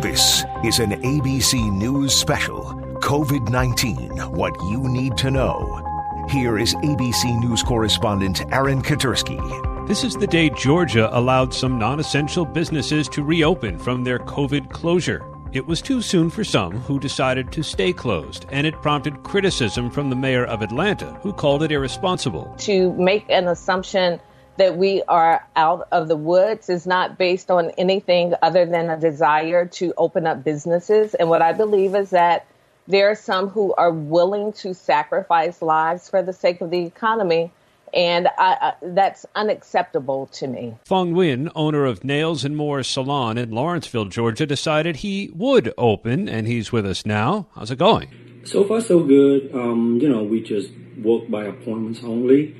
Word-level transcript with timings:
This 0.00 0.44
is 0.62 0.78
an 0.78 0.92
ABC 1.02 1.72
News 1.72 2.14
special 2.14 2.64
COVID 3.00 3.48
19 3.48 4.10
What 4.32 4.54
You 4.70 4.88
Need 4.88 5.16
to 5.18 5.30
Know. 5.30 6.26
Here 6.28 6.58
is 6.58 6.74
ABC 6.76 7.40
News 7.40 7.62
correspondent 7.62 8.42
Aaron 8.52 8.80
Katersky. 8.80 9.40
This 9.88 10.04
is 10.04 10.14
the 10.14 10.26
day 10.26 10.50
Georgia 10.50 11.10
allowed 11.12 11.52
some 11.52 11.78
non 11.78 12.00
essential 12.00 12.44
businesses 12.44 13.08
to 13.08 13.22
reopen 13.22 13.78
from 13.78 14.04
their 14.04 14.18
COVID 14.18 14.70
closure. 14.70 15.22
It 15.52 15.66
was 15.66 15.82
too 15.82 16.00
soon 16.00 16.30
for 16.30 16.44
some 16.44 16.72
who 16.80 16.98
decided 16.98 17.52
to 17.52 17.62
stay 17.62 17.92
closed, 17.92 18.46
and 18.50 18.66
it 18.66 18.80
prompted 18.82 19.22
criticism 19.22 19.90
from 19.90 20.10
the 20.10 20.16
mayor 20.16 20.44
of 20.46 20.62
Atlanta, 20.62 21.18
who 21.22 21.32
called 21.32 21.62
it 21.62 21.72
irresponsible. 21.72 22.54
To 22.58 22.92
make 22.94 23.24
an 23.28 23.48
assumption 23.48 24.20
that 24.56 24.76
we 24.76 25.02
are 25.08 25.46
out 25.56 25.88
of 25.90 26.08
the 26.08 26.16
woods 26.16 26.68
is 26.68 26.86
not 26.86 27.18
based 27.18 27.50
on 27.50 27.70
anything 27.70 28.34
other 28.42 28.66
than 28.66 28.88
a 28.88 28.98
desire 28.98 29.66
to 29.66 29.92
open 29.96 30.26
up 30.26 30.44
businesses. 30.44 31.14
And 31.14 31.28
what 31.28 31.42
I 31.42 31.52
believe 31.52 31.94
is 31.94 32.10
that 32.10 32.46
there 32.86 33.10
are 33.10 33.16
some 33.16 33.48
who 33.48 33.74
are 33.74 33.90
willing 33.90 34.52
to 34.54 34.74
sacrifice 34.74 35.62
lives 35.62 36.08
for 36.08 36.22
the 36.22 36.32
sake 36.32 36.60
of 36.60 36.70
the 36.70 36.84
economy. 36.84 37.50
And 37.92 38.28
I, 38.38 38.74
that's 38.82 39.24
unacceptable 39.36 40.26
to 40.32 40.48
me. 40.48 40.74
Fong 40.84 41.14
Nguyen, 41.14 41.50
owner 41.54 41.84
of 41.84 42.02
Nails 42.02 42.44
and 42.44 42.56
More 42.56 42.82
Salon 42.82 43.38
in 43.38 43.52
Lawrenceville, 43.52 44.06
Georgia, 44.06 44.46
decided 44.46 44.96
he 44.96 45.30
would 45.32 45.72
open, 45.78 46.28
and 46.28 46.48
he's 46.48 46.72
with 46.72 46.84
us 46.86 47.06
now. 47.06 47.46
How's 47.54 47.70
it 47.70 47.78
going? 47.78 48.08
So 48.44 48.64
far, 48.64 48.80
so 48.80 49.04
good. 49.04 49.54
Um, 49.54 50.00
you 50.02 50.08
know, 50.08 50.24
we 50.24 50.42
just 50.42 50.70
work 50.96 51.30
by 51.30 51.44
appointments 51.44 52.02
only 52.02 52.56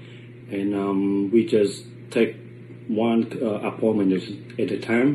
and 0.51 0.75
um, 0.75 1.31
we 1.31 1.47
just 1.47 1.85
take 2.15 2.37
one 2.89 3.21
uh, 3.43 3.69
appointment 3.71 4.13
at 4.59 4.71
a 4.71 4.79
time. 4.79 5.11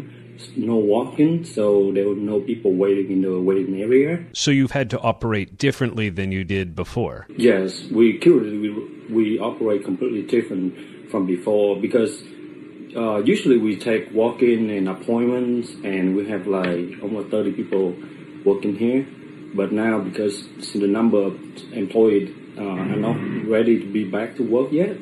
No 0.55 0.77
walking, 0.77 1.43
so 1.43 1.91
there 1.91 2.07
were 2.07 2.15
no 2.15 2.39
people 2.39 2.71
waiting 2.71 3.11
in 3.11 3.21
the 3.23 3.41
waiting 3.41 3.81
area. 3.81 4.23
So 4.31 4.51
you've 4.51 4.71
had 4.71 4.89
to 4.91 4.99
operate 4.99 5.57
differently 5.57 6.07
than 6.09 6.31
you 6.31 6.45
did 6.45 6.75
before. 6.75 7.27
Yes, 7.35 7.83
we 7.91 8.17
currently 8.19 8.57
we, 8.57 8.69
we 9.09 9.39
operate 9.39 9.83
completely 9.83 10.23
different 10.23 11.11
from 11.11 11.25
before 11.25 11.75
because 11.75 12.23
uh, 12.95 13.17
usually 13.17 13.57
we 13.57 13.75
take 13.75 14.13
walk-in 14.13 14.69
and 14.69 14.87
appointments, 14.87 15.71
and 15.83 16.15
we 16.15 16.29
have 16.29 16.47
like 16.47 17.03
almost 17.03 17.27
thirty 17.31 17.51
people 17.51 17.93
working 18.45 18.77
here. 18.77 19.05
But 19.53 19.73
now 19.73 19.99
because 19.99 20.47
the 20.71 20.87
number 20.87 21.17
of 21.17 21.33
employees 21.73 22.31
uh, 22.57 22.63
are 22.63 22.95
not 22.95 23.17
ready 23.45 23.79
to 23.79 23.87
be 23.91 24.05
back 24.05 24.37
to 24.37 24.43
work 24.43 24.71
yet, 24.71 24.95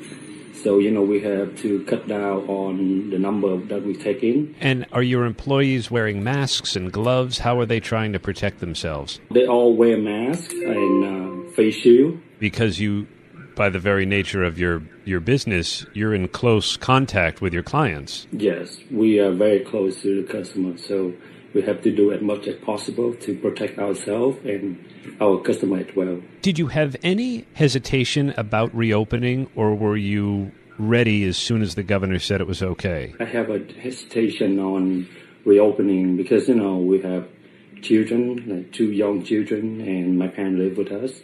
so, 0.64 0.80
you 0.80 0.92
know, 0.92 1.02
we 1.02 1.22
have 1.22 1.56
to 1.62 1.84
cut 1.86 2.08
down 2.08 2.48
on 2.48 3.10
the 3.10 3.20
number 3.20 3.58
that 3.58 3.84
we 3.84 3.96
take 3.96 4.24
in. 4.24 4.56
And 4.60 4.86
are 4.92 5.04
your 5.04 5.26
employees 5.26 5.92
wearing 5.92 6.24
masks 6.24 6.76
and 6.76 6.92
gloves? 6.92 7.40
How 7.40 7.60
are 7.60 7.66
they 7.66 7.80
trying 7.80 8.14
to 8.14 8.20
protect 8.20 8.60
themselves? 8.60 9.20
They 9.32 9.48
all 9.48 9.76
wear 9.76 9.98
masks 9.98 10.54
and 10.54 11.48
uh, 11.48 11.52
face 11.52 11.76
shield. 11.76 12.20
Because 12.40 12.80
you, 12.80 13.08
by 13.56 13.70
the 13.70 13.80
very 13.80 14.06
nature 14.06 14.44
of 14.44 14.60
your, 14.60 14.82
your 15.06 15.20
business, 15.20 15.86
you're 15.94 16.14
in 16.14 16.28
close 16.28 16.78
contact 16.78 17.42
with 17.42 17.54
your 17.54 17.64
clients. 17.64 18.28
Yes, 18.32 18.78
we 18.92 19.20
are 19.20 19.32
very 19.32 19.60
close 19.60 20.02
to 20.02 20.22
the 20.22 20.32
customer. 20.32 20.78
So 20.78 21.14
we 21.54 21.62
have 21.62 21.82
to 21.84 21.92
do 21.92 22.12
as 22.12 22.22
much 22.22 22.48
as 22.48 22.56
possible 22.58 23.14
to 23.16 23.36
protect 23.36 23.80
ourselves 23.80 24.38
and 24.46 24.84
our 25.22 25.42
customer 25.42 25.78
as 25.78 25.96
well. 25.96 26.22
Did 26.42 26.60
you 26.60 26.68
have 26.68 26.96
any 27.04 27.46
hesitation 27.54 28.34
about 28.38 28.76
reopening, 28.76 29.50
or 29.56 29.76
were 29.76 29.98
you 29.98 30.52
ready 30.78 31.24
as 31.26 31.38
soon 31.38 31.62
as 31.62 31.76
the 31.76 31.84
governor 31.84 32.20
said 32.20 32.42
it 32.42 32.48
was 32.48 32.62
okay? 32.62 33.14
I 33.20 33.26
have 33.26 33.50
a 33.50 33.60
hesitation 33.82 34.60
on 34.60 35.08
reopening 35.46 36.18
because 36.18 36.48
you 36.48 36.56
know 36.56 36.78
we 36.78 37.02
have 37.02 37.28
children, 37.82 38.44
like 38.48 38.72
two 38.74 38.92
young 38.92 39.24
children, 39.24 39.82
and 39.82 40.18
my 40.18 40.28
parents 40.28 40.60
live 40.60 40.78
with 40.78 40.92
us. 40.92 41.22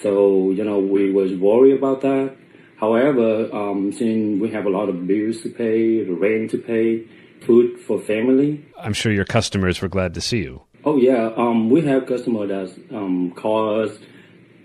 So 0.00 0.50
you 0.50 0.64
know 0.64 0.78
we 0.78 1.10
was 1.12 1.34
worried 1.34 1.76
about 1.76 2.00
that. 2.02 2.36
However, 2.76 3.48
um, 3.54 3.90
since 3.92 4.40
we 4.40 4.50
have 4.50 4.66
a 4.66 4.70
lot 4.70 4.88
of 4.88 5.06
bills 5.06 5.40
to 5.42 5.48
pay, 5.48 6.04
the 6.04 6.12
rent 6.12 6.50
to 6.50 6.58
pay, 6.58 7.06
food 7.46 7.80
for 7.80 8.00
family. 8.00 8.64
I'm 8.78 8.92
sure 8.92 9.12
your 9.12 9.24
customers 9.24 9.80
were 9.80 9.88
glad 9.88 10.14
to 10.14 10.20
see 10.20 10.38
you. 10.38 10.62
Oh 10.84 10.96
yeah, 10.96 11.32
um, 11.36 11.70
we 11.70 11.80
have 11.82 12.06
customers 12.06 12.48
that 12.48 12.96
um, 12.96 13.32
call 13.32 13.82
us 13.82 13.98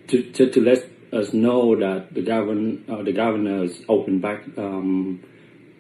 to, 0.08 0.22
to, 0.34 0.50
to, 0.52 0.62
let 0.62 0.88
us 1.14 1.34
know 1.34 1.75
that 1.75 2.14
the 2.14 2.22
govern 2.22 2.84
uh, 2.90 3.02
the 3.02 3.12
governor 3.12 3.62
has 3.64 3.81
opened 3.88 4.22
back 4.22 4.44
um, 4.58 5.24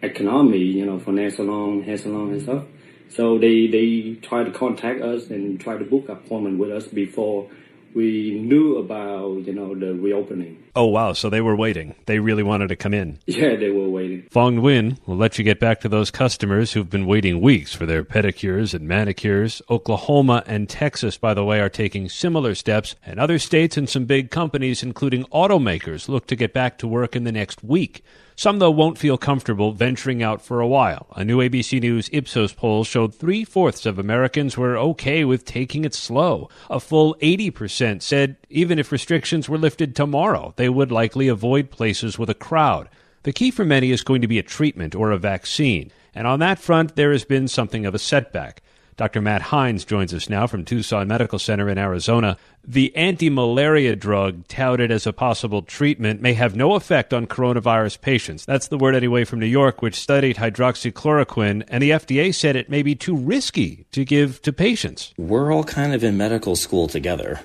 economy, 0.01 0.59
you 0.59 0.85
know, 0.85 0.99
for 0.99 1.11
nail 1.11 1.31
salon, 1.31 1.83
hair 1.83 1.97
salon, 1.97 2.33
and 2.33 2.41
stuff. 2.41 2.63
So 3.09 3.37
they 3.37 3.67
they 3.67 4.17
try 4.21 4.43
to 4.43 4.51
contact 4.51 5.01
us 5.01 5.29
and 5.29 5.59
try 5.59 5.77
to 5.77 5.85
book 5.85 6.09
appointment 6.09 6.57
with 6.59 6.71
us 6.71 6.87
before 6.87 7.49
we 7.95 8.39
knew 8.39 8.77
about 8.77 9.45
you 9.45 9.53
know 9.53 9.75
the 9.75 9.93
reopening. 9.93 10.63
Oh 10.75 10.85
wow! 10.85 11.13
So 11.13 11.29
they 11.29 11.41
were 11.41 11.55
waiting. 11.55 11.95
They 12.05 12.19
really 12.19 12.43
wanted 12.43 12.69
to 12.69 12.75
come 12.75 12.93
in. 12.93 13.19
Yeah, 13.25 13.55
they 13.55 13.71
were 13.71 13.89
waiting. 13.89 14.27
Fong 14.29 14.57
Nguyen 14.57 14.97
will 15.05 15.17
let 15.17 15.37
you 15.37 15.43
get 15.43 15.59
back 15.59 15.81
to 15.81 15.89
those 15.89 16.11
customers 16.11 16.73
who've 16.73 16.89
been 16.89 17.05
waiting 17.05 17.41
weeks 17.41 17.73
for 17.73 17.85
their 17.85 18.03
pedicures 18.03 18.73
and 18.73 18.87
manicures. 18.87 19.61
Oklahoma 19.69 20.43
and 20.45 20.69
Texas, 20.69 21.17
by 21.17 21.33
the 21.33 21.43
way, 21.43 21.59
are 21.59 21.69
taking 21.69 22.07
similar 22.07 22.55
steps, 22.55 22.95
and 23.05 23.19
other 23.19 23.39
states 23.39 23.77
and 23.77 23.89
some 23.89 24.05
big 24.05 24.31
companies, 24.31 24.83
including 24.83 25.25
automakers, 25.25 26.07
look 26.07 26.27
to 26.27 26.35
get 26.35 26.53
back 26.53 26.77
to 26.77 26.87
work 26.87 27.15
in 27.15 27.23
the 27.23 27.31
next 27.31 27.63
week. 27.63 28.03
Some, 28.41 28.57
though, 28.57 28.71
won't 28.71 28.97
feel 28.97 29.19
comfortable 29.19 29.71
venturing 29.71 30.23
out 30.23 30.41
for 30.41 30.61
a 30.61 30.67
while. 30.67 31.05
A 31.15 31.23
new 31.23 31.37
ABC 31.37 31.79
News 31.79 32.09
Ipsos 32.11 32.53
poll 32.53 32.83
showed 32.83 33.13
three 33.13 33.43
fourths 33.43 33.85
of 33.85 33.99
Americans 33.99 34.57
were 34.57 34.75
okay 34.79 35.23
with 35.23 35.45
taking 35.45 35.85
it 35.85 35.93
slow. 35.93 36.49
A 36.67 36.79
full 36.79 37.15
80% 37.21 38.01
said 38.01 38.37
even 38.49 38.79
if 38.79 38.91
restrictions 38.91 39.47
were 39.47 39.59
lifted 39.59 39.95
tomorrow, 39.95 40.55
they 40.55 40.69
would 40.69 40.91
likely 40.91 41.27
avoid 41.27 41.69
places 41.69 42.17
with 42.17 42.31
a 42.31 42.33
crowd. 42.33 42.89
The 43.21 43.31
key 43.31 43.51
for 43.51 43.63
many 43.63 43.91
is 43.91 44.01
going 44.01 44.21
to 44.23 44.27
be 44.27 44.39
a 44.39 44.53
treatment 44.57 44.95
or 44.95 45.11
a 45.11 45.19
vaccine. 45.19 45.91
And 46.15 46.25
on 46.25 46.39
that 46.39 46.57
front, 46.57 46.95
there 46.95 47.11
has 47.11 47.23
been 47.23 47.47
something 47.47 47.85
of 47.85 47.93
a 47.93 47.99
setback. 47.99 48.63
Dr. 48.97 49.21
Matt 49.21 49.41
Hines 49.41 49.85
joins 49.85 50.13
us 50.13 50.29
now 50.29 50.47
from 50.47 50.65
Tucson 50.65 51.07
Medical 51.07 51.39
Center 51.39 51.69
in 51.69 51.77
Arizona. 51.77 52.37
The 52.63 52.95
anti 52.95 53.29
malaria 53.29 53.95
drug 53.95 54.47
touted 54.47 54.91
as 54.91 55.07
a 55.07 55.13
possible 55.13 55.61
treatment 55.61 56.21
may 56.21 56.33
have 56.33 56.55
no 56.55 56.75
effect 56.75 57.13
on 57.13 57.25
coronavirus 57.27 58.01
patients. 58.01 58.45
That's 58.45 58.67
the 58.67 58.77
word 58.77 58.95
anyway 58.95 59.23
from 59.25 59.39
New 59.39 59.45
York, 59.45 59.81
which 59.81 59.95
studied 59.95 60.37
hydroxychloroquine, 60.37 61.63
and 61.67 61.81
the 61.81 61.91
FDA 61.91 62.33
said 62.33 62.55
it 62.55 62.69
may 62.69 62.83
be 62.83 62.95
too 62.95 63.15
risky 63.15 63.85
to 63.91 64.05
give 64.05 64.41
to 64.43 64.53
patients. 64.53 65.13
We're 65.17 65.51
all 65.51 65.63
kind 65.63 65.93
of 65.93 66.03
in 66.03 66.17
medical 66.17 66.55
school 66.55 66.87
together 66.87 67.39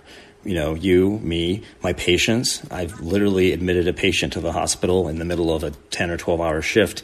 you 0.46 0.54
know, 0.54 0.74
you, 0.74 1.18
me, 1.18 1.62
my 1.82 1.92
patients. 1.92 2.62
I've 2.70 3.00
literally 3.00 3.52
admitted 3.52 3.88
a 3.88 3.92
patient 3.92 4.32
to 4.34 4.40
the 4.40 4.52
hospital 4.52 5.08
in 5.08 5.18
the 5.18 5.24
middle 5.24 5.52
of 5.52 5.64
a 5.64 5.72
10 5.90 6.08
or 6.08 6.16
12 6.16 6.40
hour 6.40 6.62
shift 6.62 7.02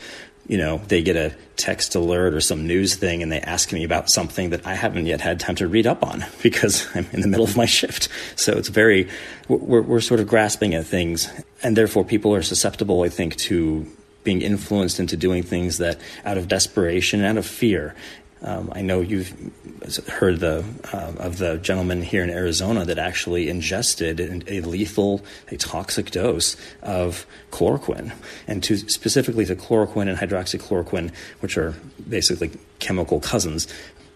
you 0.53 0.59
know, 0.59 0.83
they 0.89 1.01
get 1.01 1.17
a 1.17 1.35
text 1.57 1.95
alert 1.95 2.35
or 2.35 2.41
some 2.43 2.67
news 2.67 2.95
thing 2.95 3.23
and 3.23 3.33
they 3.33 3.41
ask 3.41 3.73
me 3.73 3.85
about 3.85 4.11
something 4.11 4.51
that 4.51 4.67
I 4.67 4.75
haven't 4.75 5.07
yet 5.07 5.23
had 5.23 5.41
time 5.41 5.55
to 5.55 5.67
read 5.67 5.87
up 5.87 6.05
on 6.05 6.27
because 6.43 6.87
I'm 6.95 7.07
in 7.11 7.23
the 7.23 7.27
middle 7.27 7.47
of 7.47 7.57
my 7.57 7.65
shift. 7.65 8.11
So 8.37 8.53
it's 8.53 8.69
very, 8.69 9.09
we're, 9.49 9.81
we're 9.81 10.01
sort 10.03 10.21
of 10.21 10.29
grasping 10.29 10.75
at 10.75 10.85
things. 10.85 11.33
And 11.63 11.75
therefore, 11.75 12.05
people 12.05 12.35
are 12.35 12.43
susceptible, 12.43 13.03
I 13.03 13.09
think, 13.09 13.37
to 13.37 13.87
being 14.25 14.43
influenced 14.43 15.01
into 15.01 15.17
doing 15.17 15.43
things 15.43 15.79
that 15.79 15.99
out 16.27 16.37
of 16.37 16.49
desperation, 16.49 17.25
out 17.25 17.39
of 17.39 17.47
fear. 17.47 17.95
Um, 18.45 18.73
I 18.75 18.83
know 18.83 19.01
you've 19.01 19.33
heard 20.09 20.41
the 20.41 20.65
uh, 20.93 21.13
of 21.19 21.39
the 21.39 21.59
gentleman 21.59 22.03
here 22.03 22.25
in 22.25 22.31
Arizona 22.31 22.85
that 22.85 22.99
actually 22.99 23.49
ingested 23.49 24.45
a 24.49 24.61
lethal, 24.63 25.25
a 25.51 25.57
toxic 25.57 26.11
dose 26.11 26.57
of 26.83 27.25
chloroquine, 27.51 28.13
and 28.49 28.63
to 28.65 28.77
specifically 28.77 29.45
to 29.47 29.55
chloroquine 29.55 30.09
and 30.09 30.19
hydroxychloroquine, 30.19 31.15
which 31.41 31.57
are 31.57 31.75
basically 32.09 32.51
chemical 32.81 33.21
cousins. 33.21 33.69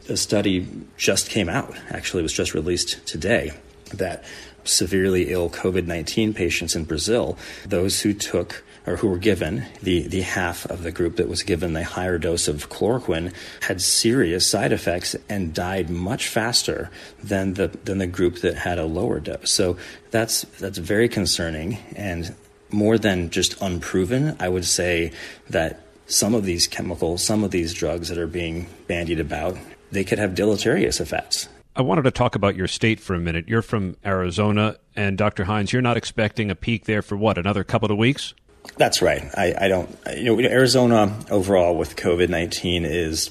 A 0.09 0.17
study 0.17 0.69
just 0.97 1.31
came 1.31 1.49
out. 1.49 1.75
Actually, 1.91 2.23
was 2.23 2.33
just 2.33 2.55
released 2.55 3.07
today 3.07 3.53
that 3.95 4.25
severely 4.65 5.31
ill 5.31 5.49
COVID 5.49 5.87
19 5.87 6.35
patients 6.35 6.75
in 6.75 6.85
Brazil, 6.85 7.39
those 7.65 8.01
who 8.01 8.13
took 8.13 8.65
or 8.87 8.97
who 8.97 9.09
were 9.09 9.19
given 9.19 9.67
the, 9.83 10.07
the 10.07 10.21
half 10.21 10.65
of 10.67 10.83
the 10.83 10.93
group 10.93 11.17
that 11.17 11.29
was 11.29 11.43
given 11.43 11.73
the 11.73 11.85
higher 11.85 12.19
dose 12.19 12.49
of 12.49 12.71
chloroquine 12.71 13.33
had 13.63 13.83
serious 13.83 14.49
side 14.49 14.73
effects 14.73 15.17
and 15.29 15.53
died 15.53 15.91
much 15.91 16.29
faster 16.29 16.91
than 17.23 17.55
the 17.55 17.69
than 17.85 17.99
the 17.99 18.07
group 18.07 18.41
that 18.41 18.55
had 18.55 18.79
a 18.79 18.85
lower 18.85 19.21
dose. 19.21 19.51
So 19.51 19.77
that's 20.11 20.43
that's 20.61 20.79
very 20.79 21.09
concerning 21.09 21.79
and 21.97 22.35
more 22.71 22.99
than 22.99 23.31
just 23.31 23.61
unproven. 23.61 24.37
I 24.41 24.49
would 24.49 24.65
say 24.65 25.13
that 25.51 25.81
some 26.07 26.35
of 26.35 26.45
these 26.45 26.67
chemicals, 26.67 27.23
some 27.23 27.45
of 27.45 27.51
these 27.51 27.75
drugs 27.75 28.09
that 28.09 28.19
are 28.19 28.27
being 28.27 28.67
bandied 28.87 29.21
about, 29.21 29.57
they 29.91 30.05
could 30.05 30.19
have 30.19 30.35
deleterious 30.35 31.01
effects. 31.01 31.49
I 31.75 31.83
wanted 31.83 32.03
to 32.03 32.11
talk 32.11 32.35
about 32.35 32.57
your 32.57 32.69
state 32.69 33.01
for 33.01 33.15
a 33.15 33.19
minute. 33.19 33.49
You're 33.49 33.61
from 33.61 33.97
Arizona, 34.05 34.77
and 34.95 35.19
Dr. 35.19 35.45
Hines, 35.45 35.73
you're 35.73 35.83
not 35.83 35.99
expecting 35.99 36.51
a 36.51 36.55
peak 36.55 36.87
there 36.87 37.03
for 37.03 37.17
what, 37.17 37.37
another 37.37 37.65
couple 37.65 37.91
of 37.93 37.99
weeks? 37.99 38.33
That's 38.77 39.01
right. 39.01 39.25
I, 39.35 39.55
I 39.59 39.69
don't, 39.69 39.97
you 40.17 40.37
know, 40.37 40.41
Arizona 40.41 41.19
overall 41.31 41.77
with 41.77 41.97
COVID 41.97 42.29
19 42.29 42.85
is 42.85 43.31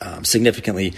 um, 0.00 0.24
significantly 0.24 0.94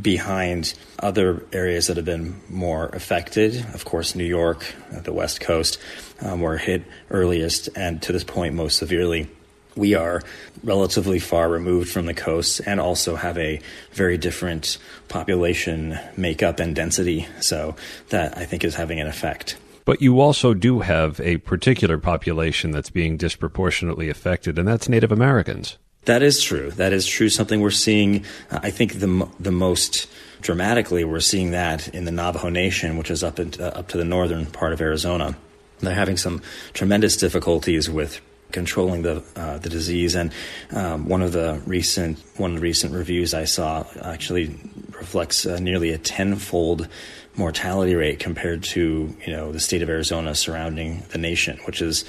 behind 0.00 0.74
other 0.98 1.44
areas 1.52 1.86
that 1.86 1.96
have 1.96 2.06
been 2.06 2.40
more 2.48 2.86
affected. 2.88 3.56
Of 3.74 3.84
course, 3.84 4.14
New 4.14 4.24
York, 4.24 4.74
uh, 4.94 5.00
the 5.00 5.12
West 5.12 5.40
Coast, 5.40 5.78
um, 6.20 6.40
were 6.40 6.58
hit 6.58 6.84
earliest 7.10 7.68
and 7.76 8.00
to 8.02 8.12
this 8.12 8.24
point 8.24 8.54
most 8.54 8.78
severely. 8.78 9.28
We 9.74 9.94
are 9.94 10.22
relatively 10.62 11.18
far 11.18 11.48
removed 11.48 11.90
from 11.90 12.04
the 12.04 12.14
coast 12.14 12.60
and 12.66 12.78
also 12.78 13.16
have 13.16 13.38
a 13.38 13.60
very 13.92 14.18
different 14.18 14.76
population 15.08 15.98
makeup 16.16 16.60
and 16.60 16.76
density. 16.76 17.26
So 17.40 17.76
that 18.10 18.36
I 18.36 18.44
think 18.44 18.64
is 18.64 18.74
having 18.74 19.00
an 19.00 19.06
effect. 19.06 19.56
But 19.84 20.00
you 20.00 20.20
also 20.20 20.54
do 20.54 20.80
have 20.80 21.20
a 21.20 21.38
particular 21.38 21.98
population 21.98 22.70
that's 22.70 22.90
being 22.90 23.16
disproportionately 23.16 24.08
affected, 24.08 24.58
and 24.58 24.68
that's 24.68 24.88
Native 24.88 25.12
Americans. 25.12 25.78
That 26.04 26.22
is 26.22 26.42
true. 26.42 26.70
That 26.72 26.92
is 26.92 27.06
true. 27.06 27.28
Something 27.28 27.60
we're 27.60 27.70
seeing, 27.70 28.24
I 28.50 28.70
think, 28.70 28.94
the 28.94 29.28
the 29.38 29.52
most 29.52 30.08
dramatically, 30.40 31.04
we're 31.04 31.20
seeing 31.20 31.52
that 31.52 31.88
in 31.88 32.04
the 32.04 32.10
Navajo 32.10 32.48
Nation, 32.48 32.96
which 32.96 33.10
is 33.10 33.22
up 33.22 33.38
in, 33.38 33.52
uh, 33.60 33.66
up 33.68 33.88
to 33.88 33.96
the 33.96 34.04
northern 34.04 34.46
part 34.46 34.72
of 34.72 34.80
Arizona. 34.80 35.36
They're 35.80 35.94
having 35.94 36.16
some 36.16 36.42
tremendous 36.74 37.16
difficulties 37.16 37.88
with 37.88 38.20
controlling 38.52 39.02
the 39.02 39.22
uh, 39.34 39.58
the 39.58 39.68
disease. 39.68 40.14
And 40.14 40.32
um, 40.72 41.08
one 41.08 41.22
of 41.22 41.32
the 41.32 41.60
recent 41.66 42.18
one 42.36 42.50
of 42.50 42.56
the 42.56 42.62
recent 42.62 42.94
reviews 42.94 43.34
I 43.34 43.44
saw 43.44 43.84
actually 44.02 44.54
reflects 44.90 45.46
uh, 45.46 45.58
nearly 45.58 45.90
a 45.90 45.98
tenfold 45.98 46.88
mortality 47.36 47.94
rate 47.94 48.18
compared 48.18 48.62
to 48.62 49.14
you 49.26 49.32
know 49.32 49.52
the 49.52 49.60
state 49.60 49.82
of 49.82 49.88
Arizona 49.88 50.34
surrounding 50.34 51.02
the 51.10 51.18
nation, 51.18 51.58
which 51.64 51.80
is 51.80 52.04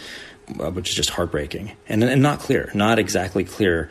uh, 0.60 0.72
which 0.72 0.90
is 0.90 0.96
just 0.96 1.10
heartbreaking 1.10 1.72
and, 1.88 2.04
and 2.04 2.22
not 2.22 2.40
clear, 2.40 2.70
not 2.74 3.00
exactly 3.00 3.44
clear 3.44 3.90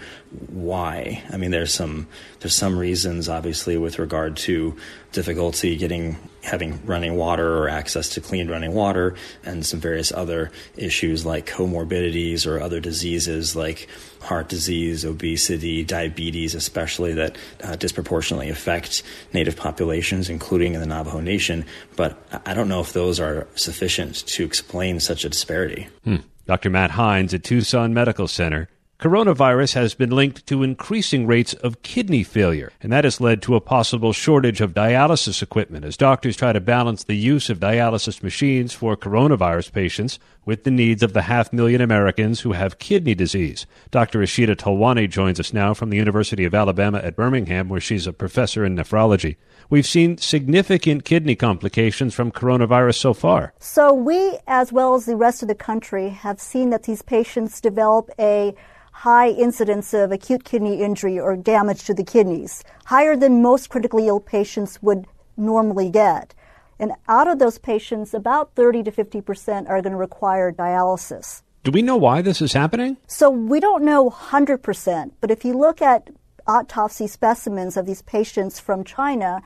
why. 0.49 1.23
I 1.31 1.37
mean, 1.37 1.51
there's 1.51 1.73
some 1.73 2.07
there's 2.43 2.55
some 2.57 2.77
reasons, 2.77 3.29
obviously, 3.29 3.77
with 3.77 4.01
regard 4.01 4.37
to 4.37 4.77
difficulty 5.13 5.77
getting 5.77 6.17
having 6.43 6.85
running 6.85 7.15
water 7.15 7.59
or 7.59 7.69
access 7.69 8.09
to 8.09 8.21
clean 8.21 8.51
running 8.51 8.75
water, 8.75 9.15
and 9.45 9.65
some 9.65 9.79
various 9.79 10.11
other 10.11 10.51
issues 10.77 11.25
like 11.25 11.47
comorbidities 11.47 12.45
or 12.45 12.61
other 12.61 12.81
diseases 12.81 13.55
like 13.55 13.89
heart 14.21 14.49
disease, 14.49 15.05
obesity, 15.05 15.85
diabetes, 15.85 16.57
especially 16.57 17.13
that 17.13 17.37
uh, 17.63 17.77
disproportionately 17.77 18.49
affect 18.51 19.05
native 19.33 19.55
populations, 19.57 20.29
including 20.29 20.75
in 20.75 20.81
the 20.81 20.87
Navajo 20.87 21.21
Nation. 21.21 21.65
But 21.95 22.21
I 22.45 22.55
don't 22.55 22.69
know 22.69 22.81
if 22.81 22.93
those 22.93 23.21
are 23.21 23.47
sufficient 23.55 24.27
to 24.27 24.45
explain 24.45 24.99
such 24.99 25.25
a 25.25 25.29
disparity. 25.29 25.89
Hmm. 26.03 26.17
Dr. 26.47 26.71
Matt 26.71 26.91
Hines 26.91 27.33
at 27.35 27.45
Tucson 27.45 27.95
Medical 27.95 28.27
Center. 28.27 28.69
Coronavirus 29.03 29.75
has 29.75 29.95
been 29.95 30.13
linked 30.13 30.47
to 30.47 30.63
increasing 30.63 31.27
rates 31.27 31.55
of 31.55 31.83
kidney 31.83 32.23
failure, 32.23 32.71
and 32.81 32.93
that 32.93 33.03
has 33.03 33.21
led 33.21 33.43
to 33.43 33.57
a 33.57 33.61
possible 33.61 34.13
shortage 34.13 34.61
of 34.61 34.75
dialysis 34.75 35.43
equipment 35.43 35.85
as 35.85 35.97
doctors 35.97 36.37
try 36.37 36.53
to 36.53 36.61
balance 36.61 37.03
the 37.03 37.17
use 37.17 37.51
of 37.51 37.59
dialysis 37.59 38.23
machines 38.23 38.73
for 38.73 38.97
coronavirus 38.97 39.73
patients 39.73 40.21
with 40.45 40.63
the 40.63 40.71
needs 40.71 41.03
of 41.03 41.15
the 41.15 41.23
half 41.23 41.53
million 41.53 41.81
Americans 41.81 42.43
who 42.43 42.53
have 42.53 42.79
kidney 42.79 43.13
disease. 43.13 43.67
Dr. 43.91 44.21
Ashita 44.21 44.55
Tolwani 44.55 45.11
joins 45.11 45.41
us 45.41 45.53
now 45.53 45.75
from 45.75 45.91
the 45.91 45.97
University 45.97 46.45
of 46.45 46.55
Alabama 46.55 46.99
at 46.99 47.17
Birmingham, 47.17 47.69
where 47.69 47.81
she's 47.81 48.07
a 48.07 48.13
professor 48.13 48.65
in 48.65 48.77
nephrology. 48.77 49.35
We've 49.69 49.85
seen 49.85 50.19
significant 50.19 51.05
kidney 51.05 51.35
complications 51.35 52.15
from 52.15 52.31
coronavirus 52.31 52.99
so 52.99 53.15
far. 53.15 53.53
So, 53.59 53.93
we, 53.93 54.39
as 54.47 54.73
well 54.73 54.95
as 54.95 55.07
the 55.07 55.17
rest 55.17 55.43
of 55.43 55.49
the 55.49 55.57
country, 55.57 56.11
have 56.11 56.41
seen 56.41 56.71
that 56.71 56.85
these 56.85 57.03
patients 57.03 57.61
develop 57.61 58.09
a 58.17 58.55
high 58.93 59.31
incidence 59.31 59.93
of 59.93 60.13
acute 60.13 60.45
kidney 60.45 60.81
injury 60.81 61.19
or 61.19 61.37
damage 61.37 61.85
to 61.85 61.95
the 61.95 62.05
kidneys, 62.05 62.63
higher 62.87 63.17
than 63.17 63.43
most 63.43 63.69
critically 63.69 64.07
ill 64.07 64.21
patients 64.21 64.81
would 64.83 65.07
normally 65.37 65.91
get. 65.91 66.35
And 66.79 66.93
out 67.09 67.29
of 67.29 67.39
those 67.39 67.59
patients, 67.59 68.15
about 68.15 68.55
30 68.55 68.85
to 68.85 68.91
50 68.91 69.21
percent 69.21 69.69
are 69.69 69.81
going 69.83 69.93
to 69.93 69.99
require 69.99 70.53
dialysis. 70.53 71.43
Do 71.65 71.71
we 71.71 71.83
know 71.83 71.97
why 71.97 72.23
this 72.23 72.43
is 72.43 72.53
happening? 72.53 72.97
So 73.07 73.31
we 73.31 73.61
don't 73.61 73.85
know 73.85 74.11
100%, 74.11 75.13
but 75.21 75.31
if 75.31 75.45
you 75.45 75.57
look 75.57 75.81
at 75.81 76.11
autopsy 76.47 77.07
specimens 77.07 77.77
of 77.77 77.87
these 77.87 78.03
patients 78.03 78.59
from 78.59 78.83
China, 78.83 79.41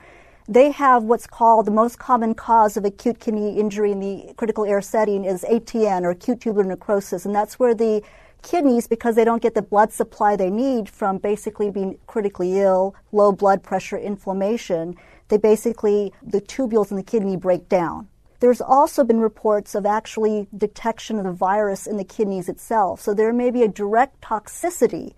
they 0.47 0.71
have 0.71 1.03
what's 1.03 1.27
called 1.27 1.67
the 1.67 1.71
most 1.71 1.99
common 1.99 2.33
cause 2.33 2.75
of 2.75 2.85
acute 2.85 3.19
kidney 3.19 3.59
injury 3.59 3.91
in 3.91 3.99
the 3.99 4.33
critical 4.35 4.65
care 4.65 4.81
setting 4.81 5.25
is 5.25 5.43
ATN 5.43 6.03
or 6.03 6.11
acute 6.11 6.41
tubular 6.41 6.63
necrosis, 6.63 7.25
and 7.25 7.35
that's 7.35 7.59
where 7.59 7.75
the 7.75 8.01
kidneys, 8.41 8.87
because 8.87 9.15
they 9.15 9.25
don't 9.25 9.41
get 9.41 9.53
the 9.53 9.61
blood 9.61 9.91
supply 9.91 10.35
they 10.35 10.49
need 10.49 10.89
from 10.89 11.17
basically 11.17 11.69
being 11.69 11.97
critically 12.07 12.59
ill, 12.59 12.95
low 13.11 13.31
blood 13.31 13.63
pressure, 13.63 13.97
inflammation, 13.97 14.95
they 15.29 15.37
basically, 15.37 16.13
the 16.23 16.41
tubules 16.41 16.91
in 16.91 16.97
the 16.97 17.03
kidney 17.03 17.35
break 17.35 17.67
down. 17.67 18.07
There's 18.39 18.61
also 18.61 19.03
been 19.03 19.19
reports 19.19 19.73
of 19.73 19.85
actually 19.85 20.47
detection 20.55 21.17
of 21.17 21.25
the 21.25 21.31
virus 21.31 21.87
in 21.87 21.97
the 21.97 22.03
kidneys 22.03 22.47
itself. 22.47 23.01
So 23.01 23.13
there 23.13 23.33
may 23.33 23.49
be 23.49 23.63
a 23.63 23.67
direct 23.67 24.21
toxicity 24.21 25.13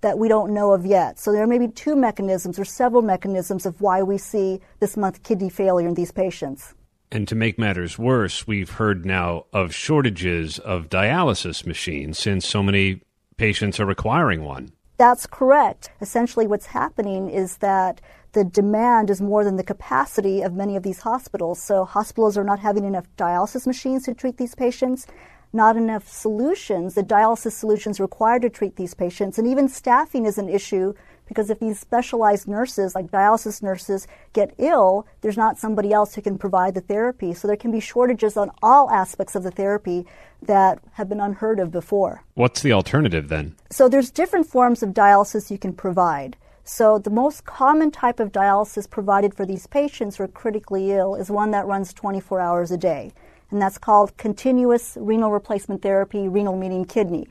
that 0.00 0.18
we 0.18 0.28
don't 0.28 0.52
know 0.52 0.72
of 0.72 0.84
yet. 0.84 1.18
So 1.18 1.32
there 1.32 1.46
may 1.46 1.58
be 1.58 1.68
two 1.68 1.96
mechanisms 1.96 2.58
or 2.58 2.64
several 2.64 3.00
mechanisms 3.00 3.64
of 3.64 3.80
why 3.80 4.02
we 4.02 4.18
see 4.18 4.60
this 4.80 4.96
month 4.96 5.22
kidney 5.22 5.48
failure 5.48 5.88
in 5.88 5.94
these 5.94 6.10
patients. 6.10 6.74
And 7.14 7.28
to 7.28 7.36
make 7.36 7.60
matters 7.60 7.96
worse, 7.96 8.44
we've 8.44 8.70
heard 8.70 9.06
now 9.06 9.46
of 9.52 9.72
shortages 9.72 10.58
of 10.58 10.90
dialysis 10.90 11.64
machines 11.64 12.18
since 12.18 12.44
so 12.44 12.60
many 12.60 13.02
patients 13.36 13.78
are 13.78 13.86
requiring 13.86 14.42
one. 14.42 14.72
That's 14.96 15.24
correct. 15.24 15.90
Essentially, 16.00 16.48
what's 16.48 16.66
happening 16.66 17.30
is 17.30 17.58
that 17.58 18.00
the 18.32 18.42
demand 18.42 19.10
is 19.10 19.22
more 19.22 19.44
than 19.44 19.54
the 19.54 19.62
capacity 19.62 20.42
of 20.42 20.54
many 20.54 20.74
of 20.74 20.82
these 20.82 21.02
hospitals. 21.02 21.62
So, 21.62 21.84
hospitals 21.84 22.36
are 22.36 22.42
not 22.42 22.58
having 22.58 22.84
enough 22.84 23.06
dialysis 23.16 23.64
machines 23.64 24.02
to 24.06 24.14
treat 24.14 24.36
these 24.36 24.56
patients, 24.56 25.06
not 25.52 25.76
enough 25.76 26.08
solutions, 26.08 26.94
the 26.94 27.04
dialysis 27.04 27.52
solutions 27.52 28.00
required 28.00 28.42
to 28.42 28.50
treat 28.50 28.74
these 28.74 28.92
patients, 28.92 29.38
and 29.38 29.46
even 29.46 29.68
staffing 29.68 30.26
is 30.26 30.36
an 30.36 30.48
issue 30.48 30.92
because 31.26 31.50
if 31.50 31.58
these 31.60 31.78
specialized 31.78 32.46
nurses, 32.48 32.94
like 32.94 33.10
dialysis 33.10 33.62
nurses, 33.62 34.06
get 34.32 34.54
ill, 34.58 35.06
there's 35.20 35.36
not 35.36 35.58
somebody 35.58 35.92
else 35.92 36.14
who 36.14 36.22
can 36.22 36.38
provide 36.38 36.74
the 36.74 36.80
therapy. 36.80 37.34
So 37.34 37.48
there 37.48 37.56
can 37.56 37.70
be 37.70 37.80
shortages 37.80 38.36
on 38.36 38.50
all 38.62 38.90
aspects 38.90 39.34
of 39.34 39.42
the 39.42 39.50
therapy 39.50 40.06
that 40.42 40.78
have 40.92 41.08
been 41.08 41.20
unheard 41.20 41.58
of 41.58 41.70
before. 41.70 42.22
What's 42.34 42.62
the 42.62 42.72
alternative 42.72 43.28
then? 43.28 43.56
So 43.70 43.88
there's 43.88 44.10
different 44.10 44.46
forms 44.46 44.82
of 44.82 44.90
dialysis 44.90 45.50
you 45.50 45.58
can 45.58 45.72
provide. 45.72 46.36
So 46.64 46.98
the 46.98 47.10
most 47.10 47.44
common 47.44 47.90
type 47.90 48.20
of 48.20 48.32
dialysis 48.32 48.88
provided 48.88 49.34
for 49.34 49.44
these 49.44 49.66
patients 49.66 50.16
who 50.16 50.24
are 50.24 50.28
critically 50.28 50.92
ill 50.92 51.14
is 51.14 51.30
one 51.30 51.50
that 51.50 51.66
runs 51.66 51.92
24 51.92 52.40
hours 52.40 52.70
a 52.70 52.78
day 52.78 53.12
and 53.54 53.62
that's 53.62 53.78
called 53.78 54.16
continuous 54.16 54.98
renal 55.00 55.30
replacement 55.30 55.80
therapy, 55.80 56.28
renal 56.28 56.56
meaning 56.56 56.84
kidney. 56.84 57.28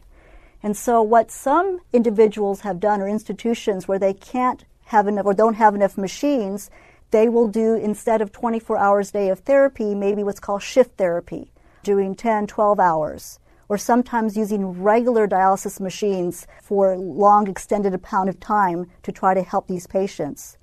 And 0.64 0.78
so, 0.78 1.02
what 1.02 1.30
some 1.30 1.82
individuals 1.92 2.62
have 2.62 2.80
done, 2.80 3.02
or 3.02 3.08
institutions 3.10 3.86
where 3.86 4.00
they 4.00 4.14
can't 4.14 4.64
have 4.86 5.08
enough 5.08 5.26
or 5.26 5.34
don't 5.34 5.56
have 5.56 5.76
enough 5.76 5.98
machines, 5.98 6.70
they 7.12 7.28
will 7.28 7.50
do 7.50 7.76
instead 7.76 8.22
of 8.22 8.32
24 8.32 8.78
hours 8.78 9.10
a 9.10 9.14
day 9.14 9.30
of 9.30 9.40
therapy, 9.40 9.94
maybe 9.94 10.24
what's 10.24 10.40
called 10.40 10.64
shift 10.64 10.98
therapy, 10.98 11.52
doing 11.84 12.16
10, 12.16 12.48
12 12.48 12.80
hours, 12.80 13.40
or 13.68 13.78
sometimes 13.78 14.38
using 14.38 14.82
regular 14.82 15.28
dialysis 15.28 15.82
machines 15.82 16.48
for 16.62 16.98
long 16.98 17.50
extended 17.50 17.94
amount 17.94 18.30
of 18.30 18.40
time 18.40 18.86
to 19.04 19.12
try 19.12 19.34
to 19.34 19.44
help 19.44 19.68
these 19.68 19.86
patients. 19.86 20.58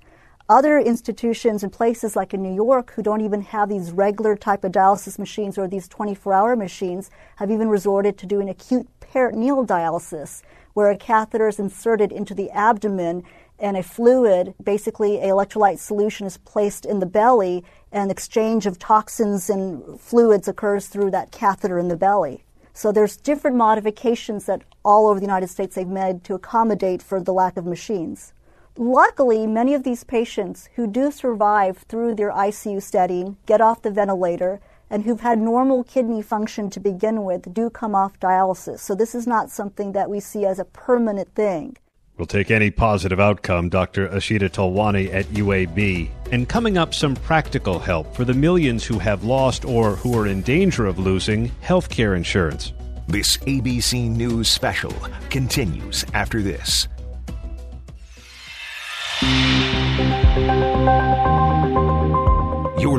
Other 0.49 0.79
institutions 0.79 1.63
and 1.63 1.71
places 1.71 2.15
like 2.15 2.33
in 2.33 2.41
New 2.41 2.53
York 2.53 2.91
who 2.91 3.03
don't 3.03 3.21
even 3.21 3.41
have 3.43 3.69
these 3.69 3.91
regular 3.91 4.35
type 4.35 4.65
of 4.65 4.73
dialysis 4.73 5.17
machines 5.17 5.57
or 5.57 5.67
these 5.67 5.87
24 5.87 6.33
hour 6.33 6.55
machines 6.57 7.09
have 7.37 7.51
even 7.51 7.69
resorted 7.69 8.17
to 8.17 8.25
doing 8.25 8.49
acute 8.49 8.87
peritoneal 9.11 9.65
dialysis 9.65 10.41
where 10.73 10.89
a 10.89 10.97
catheter 10.97 11.47
is 11.47 11.59
inserted 11.59 12.11
into 12.11 12.33
the 12.33 12.49
abdomen 12.51 13.23
and 13.59 13.77
a 13.77 13.83
fluid, 13.83 14.53
basically 14.63 15.17
a 15.17 15.27
electrolyte 15.27 15.79
solution 15.79 16.25
is 16.25 16.37
placed 16.37 16.85
in 16.85 16.99
the 16.99 17.05
belly 17.05 17.63
and 17.91 18.09
exchange 18.09 18.65
of 18.65 18.79
toxins 18.79 19.49
and 19.49 19.99
fluids 19.99 20.47
occurs 20.47 20.87
through 20.87 21.11
that 21.11 21.31
catheter 21.31 21.77
in 21.77 21.89
the 21.89 21.97
belly. 21.97 22.43
So 22.73 22.91
there's 22.91 23.17
different 23.17 23.57
modifications 23.57 24.45
that 24.45 24.63
all 24.83 25.07
over 25.07 25.19
the 25.19 25.25
United 25.25 25.49
States 25.49 25.75
they've 25.75 25.87
made 25.87 26.23
to 26.23 26.33
accommodate 26.33 27.03
for 27.03 27.19
the 27.19 27.33
lack 27.33 27.57
of 27.57 27.65
machines. 27.65 28.33
Luckily, 28.77 29.45
many 29.45 29.73
of 29.73 29.83
these 29.83 30.05
patients 30.05 30.69
who 30.75 30.87
do 30.87 31.11
survive 31.11 31.79
through 31.89 32.15
their 32.15 32.31
ICU 32.31 32.81
setting, 32.81 33.35
get 33.45 33.59
off 33.59 33.81
the 33.81 33.91
ventilator, 33.91 34.61
and 34.91 35.03
who've 35.03 35.21
had 35.21 35.39
normal 35.39 35.83
kidney 35.83 36.21
function 36.21 36.69
to 36.69 36.79
begin 36.79 37.23
with 37.23 37.51
do 37.53 37.69
come 37.69 37.95
off 37.95 38.19
dialysis. 38.19 38.79
So 38.79 38.93
this 38.93 39.15
is 39.15 39.25
not 39.25 39.49
something 39.49 39.93
that 39.93 40.09
we 40.09 40.19
see 40.19 40.45
as 40.45 40.59
a 40.59 40.65
permanent 40.65 41.33
thing. 41.33 41.77
We'll 42.17 42.27
take 42.27 42.51
any 42.51 42.69
positive 42.69 43.19
outcome, 43.19 43.69
Dr. 43.69 44.09
Ashita 44.09 44.49
Tolwani 44.49 45.11
at 45.11 45.25
UAB. 45.27 46.09
And 46.31 46.47
coming 46.47 46.77
up, 46.77 46.93
some 46.93 47.15
practical 47.15 47.79
help 47.79 48.13
for 48.13 48.25
the 48.25 48.33
millions 48.33 48.85
who 48.85 48.99
have 48.99 49.23
lost 49.23 49.65
or 49.65 49.95
who 49.95 50.15
are 50.19 50.27
in 50.27 50.41
danger 50.41 50.85
of 50.85 50.99
losing 50.99 51.47
health 51.61 51.89
care 51.89 52.13
insurance. 52.13 52.73
This 53.07 53.37
ABC 53.37 54.09
News 54.09 54.49
special 54.49 54.93
continues 55.29 56.05
after 56.13 56.41
this. 56.41 56.87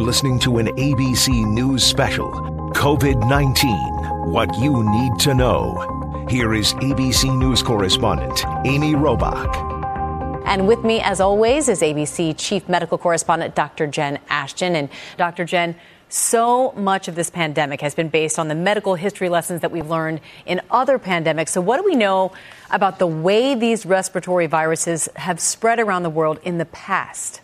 You're 0.03 0.09
listening 0.09 0.41
to 0.41 0.59
an 0.59 0.67
ABC 0.67 1.47
News 1.47 1.85
special 1.85 2.33
COVID 2.73 3.29
19 3.29 4.33
What 4.33 4.53
You 4.59 4.83
Need 4.83 5.21
to 5.21 5.33
Know. 5.33 6.27
Here 6.29 6.55
is 6.55 6.75
ABC 6.75 7.39
News 7.39 7.63
correspondent 7.63 8.45
Amy 8.65 8.95
Robach. 8.95 10.43
And 10.45 10.67
with 10.67 10.83
me, 10.83 11.01
as 11.01 11.21
always, 11.21 11.69
is 11.69 11.83
ABC 11.83 12.37
Chief 12.37 12.69
Medical 12.69 12.99
Correspondent 12.99 13.55
Dr. 13.55 13.87
Jen 13.87 14.19
Ashton. 14.29 14.75
And 14.75 14.89
Dr. 15.19 15.45
Jen, 15.45 15.77
so 16.09 16.73
much 16.73 17.07
of 17.07 17.15
this 17.15 17.31
pandemic 17.31 17.81
has 17.81 17.95
been 17.95 18.09
based 18.09 18.41
on 18.41 18.49
the 18.49 18.57
medical 18.57 18.97
history 18.97 19.29
lessons 19.29 19.61
that 19.61 19.71
we've 19.71 19.89
learned 19.89 20.21
in 20.47 20.61
other 20.69 20.99
pandemics. 20.99 21.51
So, 21.51 21.61
what 21.61 21.77
do 21.77 21.85
we 21.85 21.95
know 21.95 22.33
about 22.73 22.99
the 22.99 23.07
way 23.07 23.55
these 23.55 23.87
respiratory 23.87 24.49
viruses 24.49 25.09
have 25.15 25.39
spread 25.39 25.79
around 25.79 26.03
the 26.03 26.11
world 26.11 26.41
in 26.43 26.59
the 26.59 26.67
past? 26.67 27.41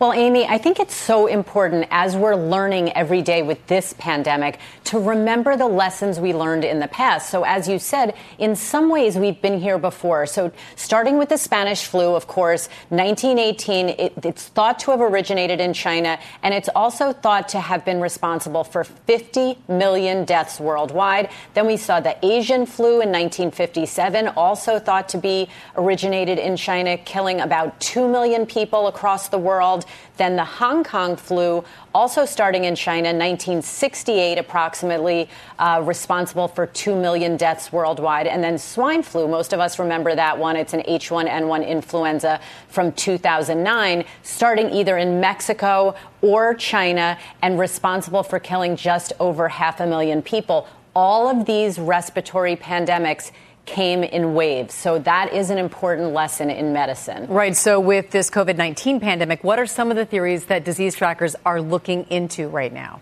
Well, 0.00 0.12
Amy, 0.12 0.44
I 0.44 0.58
think 0.58 0.80
it's 0.80 0.94
so 0.94 1.28
important 1.28 1.86
as 1.88 2.16
we're 2.16 2.34
learning 2.34 2.92
every 2.94 3.22
day 3.22 3.42
with 3.42 3.64
this 3.68 3.94
pandemic 3.96 4.58
to 4.86 4.98
remember 4.98 5.56
the 5.56 5.68
lessons 5.68 6.18
we 6.18 6.34
learned 6.34 6.64
in 6.64 6.80
the 6.80 6.88
past. 6.88 7.30
So, 7.30 7.44
as 7.44 7.68
you 7.68 7.78
said, 7.78 8.16
in 8.36 8.56
some 8.56 8.90
ways 8.90 9.16
we've 9.16 9.40
been 9.40 9.60
here 9.60 9.78
before. 9.78 10.26
So, 10.26 10.50
starting 10.74 11.16
with 11.16 11.28
the 11.28 11.38
Spanish 11.38 11.84
flu, 11.84 12.16
of 12.16 12.26
course, 12.26 12.68
1918, 12.88 13.88
it, 13.90 14.12
it's 14.24 14.48
thought 14.48 14.80
to 14.80 14.90
have 14.90 15.00
originated 15.00 15.60
in 15.60 15.72
China, 15.72 16.18
and 16.42 16.52
it's 16.52 16.68
also 16.74 17.12
thought 17.12 17.48
to 17.50 17.60
have 17.60 17.84
been 17.84 18.00
responsible 18.00 18.64
for 18.64 18.82
50 18.82 19.58
million 19.68 20.24
deaths 20.24 20.58
worldwide. 20.58 21.30
Then 21.54 21.68
we 21.68 21.76
saw 21.76 22.00
the 22.00 22.16
Asian 22.26 22.66
flu 22.66 23.00
in 23.00 23.10
1957, 23.12 24.26
also 24.36 24.80
thought 24.80 25.08
to 25.10 25.18
be 25.18 25.48
originated 25.76 26.40
in 26.40 26.56
China, 26.56 26.98
killing 26.98 27.40
about 27.40 27.78
2 27.78 28.08
million 28.08 28.44
people 28.44 28.88
across 28.88 29.28
the 29.28 29.38
world. 29.38 29.83
Then 30.16 30.36
the 30.36 30.44
Hong 30.44 30.84
Kong 30.84 31.16
flu, 31.16 31.64
also 31.94 32.24
starting 32.24 32.64
in 32.64 32.74
China, 32.74 33.08
1968, 33.08 34.38
approximately 34.38 35.28
uh, 35.58 35.82
responsible 35.84 36.48
for 36.48 36.66
2 36.66 36.94
million 36.94 37.36
deaths 37.36 37.72
worldwide. 37.72 38.26
And 38.26 38.42
then 38.42 38.58
swine 38.58 39.02
flu, 39.02 39.26
most 39.26 39.52
of 39.52 39.60
us 39.60 39.78
remember 39.78 40.14
that 40.14 40.38
one. 40.38 40.56
It's 40.56 40.74
an 40.74 40.82
H1N1 40.82 41.66
influenza 41.66 42.40
from 42.68 42.92
2009, 42.92 44.04
starting 44.22 44.70
either 44.70 44.98
in 44.98 45.20
Mexico 45.20 45.94
or 46.22 46.54
China 46.54 47.18
and 47.42 47.58
responsible 47.58 48.22
for 48.22 48.38
killing 48.38 48.76
just 48.76 49.12
over 49.20 49.48
half 49.48 49.80
a 49.80 49.86
million 49.86 50.22
people. 50.22 50.68
All 50.96 51.28
of 51.28 51.44
these 51.44 51.78
respiratory 51.78 52.56
pandemics 52.56 53.32
came 53.66 54.02
in 54.04 54.34
waves. 54.34 54.74
So 54.74 54.98
that 55.00 55.32
is 55.32 55.50
an 55.50 55.58
important 55.58 56.12
lesson 56.12 56.50
in 56.50 56.72
medicine. 56.72 57.26
Right. 57.28 57.56
So 57.56 57.80
with 57.80 58.10
this 58.10 58.30
COVID 58.30 58.56
19 58.56 59.00
pandemic, 59.00 59.42
what 59.42 59.58
are 59.58 59.66
some 59.66 59.90
of 59.90 59.96
the 59.96 60.04
theories 60.04 60.46
that 60.46 60.64
disease 60.64 60.94
trackers 60.94 61.34
are 61.44 61.60
looking 61.60 62.04
into 62.10 62.48
right 62.48 62.72
now? 62.72 63.00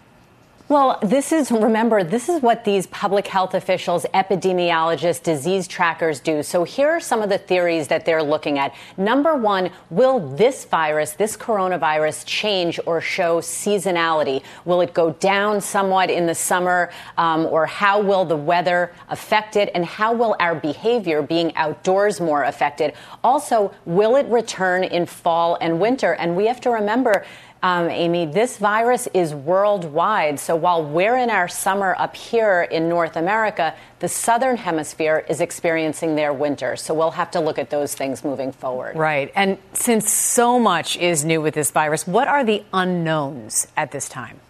Well, 0.72 0.98
this 1.02 1.32
is, 1.32 1.52
remember, 1.52 2.02
this 2.02 2.30
is 2.30 2.40
what 2.40 2.64
these 2.64 2.86
public 2.86 3.26
health 3.26 3.52
officials, 3.52 4.06
epidemiologists, 4.14 5.22
disease 5.22 5.68
trackers 5.68 6.18
do. 6.18 6.42
So 6.42 6.64
here 6.64 6.88
are 6.88 6.98
some 6.98 7.20
of 7.20 7.28
the 7.28 7.36
theories 7.36 7.88
that 7.88 8.06
they're 8.06 8.22
looking 8.22 8.58
at. 8.58 8.74
Number 8.96 9.36
one, 9.36 9.70
will 9.90 10.34
this 10.34 10.64
virus, 10.64 11.12
this 11.12 11.36
coronavirus, 11.36 12.24
change 12.24 12.80
or 12.86 13.02
show 13.02 13.42
seasonality? 13.42 14.42
Will 14.64 14.80
it 14.80 14.94
go 14.94 15.10
down 15.10 15.60
somewhat 15.60 16.08
in 16.08 16.24
the 16.24 16.34
summer? 16.34 16.90
Um, 17.18 17.44
or 17.44 17.66
how 17.66 18.00
will 18.00 18.24
the 18.24 18.36
weather 18.36 18.94
affect 19.10 19.56
it? 19.56 19.70
And 19.74 19.84
how 19.84 20.14
will 20.14 20.36
our 20.40 20.54
behavior, 20.54 21.20
being 21.20 21.54
outdoors, 21.54 22.18
more 22.18 22.44
affected? 22.44 22.94
Also, 23.22 23.74
will 23.84 24.16
it 24.16 24.24
return 24.28 24.84
in 24.84 25.04
fall 25.04 25.58
and 25.60 25.78
winter? 25.78 26.14
And 26.14 26.34
we 26.34 26.46
have 26.46 26.62
to 26.62 26.70
remember, 26.70 27.26
um, 27.62 27.88
Amy, 27.90 28.26
this 28.26 28.58
virus 28.58 29.06
is 29.14 29.34
worldwide. 29.34 30.40
So 30.40 30.56
while 30.56 30.84
we're 30.84 31.16
in 31.16 31.30
our 31.30 31.46
summer 31.46 31.94
up 31.96 32.16
here 32.16 32.62
in 32.62 32.88
North 32.88 33.16
America, 33.16 33.74
the 34.00 34.08
southern 34.08 34.56
hemisphere 34.56 35.24
is 35.28 35.40
experiencing 35.40 36.16
their 36.16 36.32
winter. 36.32 36.74
So 36.74 36.92
we'll 36.92 37.12
have 37.12 37.30
to 37.32 37.40
look 37.40 37.58
at 37.58 37.70
those 37.70 37.94
things 37.94 38.24
moving 38.24 38.50
forward. 38.50 38.96
Right. 38.96 39.30
And 39.36 39.58
since 39.74 40.12
so 40.12 40.58
much 40.58 40.96
is 40.96 41.24
new 41.24 41.40
with 41.40 41.54
this 41.54 41.70
virus, 41.70 42.04
what 42.04 42.26
are 42.26 42.42
the 42.42 42.64
unknowns 42.72 43.68
at 43.76 43.92
this 43.92 44.08
time? 44.08 44.40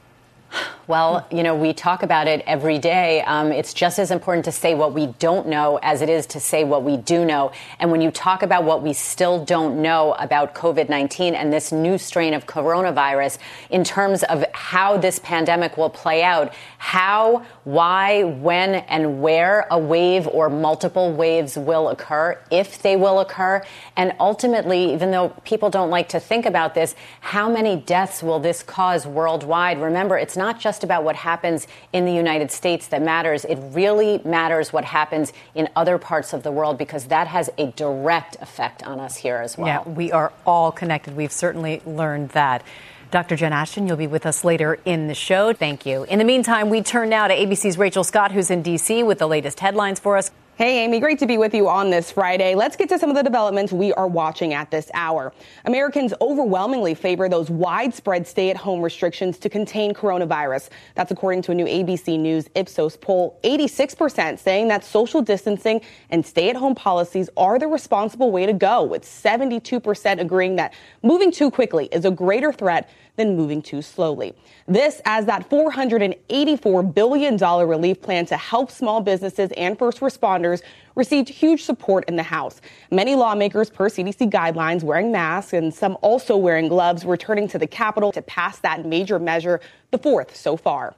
Well, 0.92 1.26
you 1.30 1.42
know, 1.42 1.54
we 1.54 1.72
talk 1.72 2.02
about 2.02 2.28
it 2.28 2.44
every 2.46 2.78
day. 2.78 3.22
Um, 3.22 3.50
it's 3.50 3.72
just 3.72 3.98
as 3.98 4.10
important 4.10 4.44
to 4.44 4.52
say 4.52 4.74
what 4.74 4.92
we 4.92 5.06
don't 5.18 5.48
know 5.48 5.78
as 5.82 6.02
it 6.02 6.10
is 6.10 6.26
to 6.26 6.38
say 6.38 6.64
what 6.64 6.82
we 6.82 6.98
do 6.98 7.24
know. 7.24 7.52
And 7.78 7.90
when 7.90 8.02
you 8.02 8.10
talk 8.10 8.42
about 8.42 8.64
what 8.64 8.82
we 8.82 8.92
still 8.92 9.42
don't 9.42 9.80
know 9.80 10.12
about 10.18 10.54
COVID 10.54 10.90
19 10.90 11.34
and 11.34 11.50
this 11.50 11.72
new 11.72 11.96
strain 11.96 12.34
of 12.34 12.44
coronavirus, 12.44 13.38
in 13.70 13.84
terms 13.84 14.22
of 14.24 14.44
how 14.52 14.98
this 14.98 15.18
pandemic 15.20 15.78
will 15.78 15.88
play 15.88 16.22
out, 16.22 16.52
how, 16.76 17.42
why, 17.64 18.24
when, 18.24 18.74
and 18.74 19.22
where 19.22 19.66
a 19.70 19.78
wave 19.78 20.26
or 20.26 20.50
multiple 20.50 21.10
waves 21.10 21.56
will 21.56 21.88
occur, 21.88 22.38
if 22.50 22.82
they 22.82 22.96
will 22.96 23.20
occur, 23.20 23.62
and 23.96 24.12
ultimately, 24.20 24.92
even 24.92 25.10
though 25.10 25.30
people 25.46 25.70
don't 25.70 25.88
like 25.88 26.10
to 26.10 26.20
think 26.20 26.44
about 26.44 26.74
this, 26.74 26.94
how 27.20 27.48
many 27.48 27.76
deaths 27.76 28.22
will 28.22 28.40
this 28.40 28.62
cause 28.62 29.06
worldwide? 29.06 29.80
Remember, 29.80 30.18
it's 30.18 30.36
not 30.36 30.60
just 30.60 30.81
about 30.84 31.04
what 31.04 31.16
happens 31.16 31.66
in 31.92 32.04
the 32.04 32.12
United 32.12 32.50
States 32.50 32.88
that 32.88 33.02
matters. 33.02 33.44
It 33.44 33.56
really 33.56 34.20
matters 34.24 34.72
what 34.72 34.84
happens 34.84 35.32
in 35.54 35.68
other 35.76 35.98
parts 35.98 36.32
of 36.32 36.42
the 36.42 36.52
world 36.52 36.78
because 36.78 37.06
that 37.06 37.26
has 37.28 37.50
a 37.58 37.66
direct 37.72 38.36
effect 38.40 38.82
on 38.82 39.00
us 39.00 39.16
here 39.16 39.36
as 39.36 39.56
well. 39.56 39.66
Yeah, 39.66 39.88
we 39.88 40.12
are 40.12 40.32
all 40.46 40.72
connected. 40.72 41.16
We've 41.16 41.32
certainly 41.32 41.82
learned 41.86 42.30
that. 42.30 42.62
Dr. 43.10 43.36
Jen 43.36 43.52
Ashton, 43.52 43.86
you'll 43.86 43.98
be 43.98 44.06
with 44.06 44.24
us 44.24 44.42
later 44.42 44.78
in 44.86 45.06
the 45.06 45.14
show. 45.14 45.52
Thank 45.52 45.84
you. 45.84 46.04
In 46.04 46.18
the 46.18 46.24
meantime, 46.24 46.70
we 46.70 46.82
turn 46.82 47.10
now 47.10 47.28
to 47.28 47.36
ABC's 47.36 47.76
Rachel 47.76 48.04
Scott, 48.04 48.32
who's 48.32 48.50
in 48.50 48.62
D.C. 48.62 49.02
with 49.02 49.18
the 49.18 49.26
latest 49.26 49.60
headlines 49.60 50.00
for 50.00 50.16
us. 50.16 50.30
Hey, 50.56 50.84
Amy, 50.84 51.00
great 51.00 51.18
to 51.20 51.26
be 51.26 51.38
with 51.38 51.54
you 51.54 51.66
on 51.66 51.88
this 51.88 52.12
Friday. 52.12 52.54
Let's 52.54 52.76
get 52.76 52.90
to 52.90 52.98
some 52.98 53.08
of 53.08 53.16
the 53.16 53.22
developments 53.22 53.72
we 53.72 53.90
are 53.94 54.06
watching 54.06 54.52
at 54.52 54.70
this 54.70 54.90
hour. 54.92 55.32
Americans 55.64 56.12
overwhelmingly 56.20 56.92
favor 56.92 57.26
those 57.26 57.48
widespread 57.48 58.26
stay 58.26 58.50
at 58.50 58.58
home 58.58 58.82
restrictions 58.82 59.38
to 59.38 59.48
contain 59.48 59.94
coronavirus. 59.94 60.68
That's 60.94 61.10
according 61.10 61.40
to 61.42 61.52
a 61.52 61.54
new 61.54 61.64
ABC 61.64 62.20
News 62.20 62.50
Ipsos 62.54 62.98
poll. 62.98 63.40
86% 63.44 64.38
saying 64.38 64.68
that 64.68 64.84
social 64.84 65.22
distancing 65.22 65.80
and 66.10 66.24
stay 66.24 66.50
at 66.50 66.56
home 66.56 66.74
policies 66.74 67.30
are 67.38 67.58
the 67.58 67.66
responsible 67.66 68.30
way 68.30 68.44
to 68.44 68.52
go, 68.52 68.82
with 68.82 69.04
72% 69.04 70.20
agreeing 70.20 70.56
that 70.56 70.74
moving 71.02 71.32
too 71.32 71.50
quickly 71.50 71.86
is 71.92 72.04
a 72.04 72.10
greater 72.10 72.52
threat 72.52 72.90
than 73.16 73.36
moving 73.36 73.60
too 73.60 73.82
slowly. 73.82 74.34
This 74.66 75.02
as 75.04 75.26
that 75.26 75.48
$484 75.50 76.94
billion 76.94 77.36
relief 77.36 78.00
plan 78.00 78.26
to 78.26 78.36
help 78.36 78.70
small 78.70 79.00
businesses 79.00 79.50
and 79.56 79.78
first 79.78 80.00
responders 80.00 80.62
received 80.94 81.28
huge 81.28 81.62
support 81.62 82.04
in 82.08 82.16
the 82.16 82.22
House. 82.22 82.60
Many 82.90 83.14
lawmakers, 83.14 83.70
per 83.70 83.88
CDC 83.88 84.30
guidelines, 84.30 84.82
wearing 84.82 85.12
masks 85.12 85.52
and 85.52 85.72
some 85.72 85.96
also 86.00 86.36
wearing 86.36 86.68
gloves, 86.68 87.04
returning 87.04 87.48
to 87.48 87.58
the 87.58 87.66
Capitol 87.66 88.12
to 88.12 88.22
pass 88.22 88.58
that 88.60 88.86
major 88.86 89.18
measure, 89.18 89.60
the 89.90 89.98
fourth 89.98 90.34
so 90.34 90.56
far. 90.56 90.94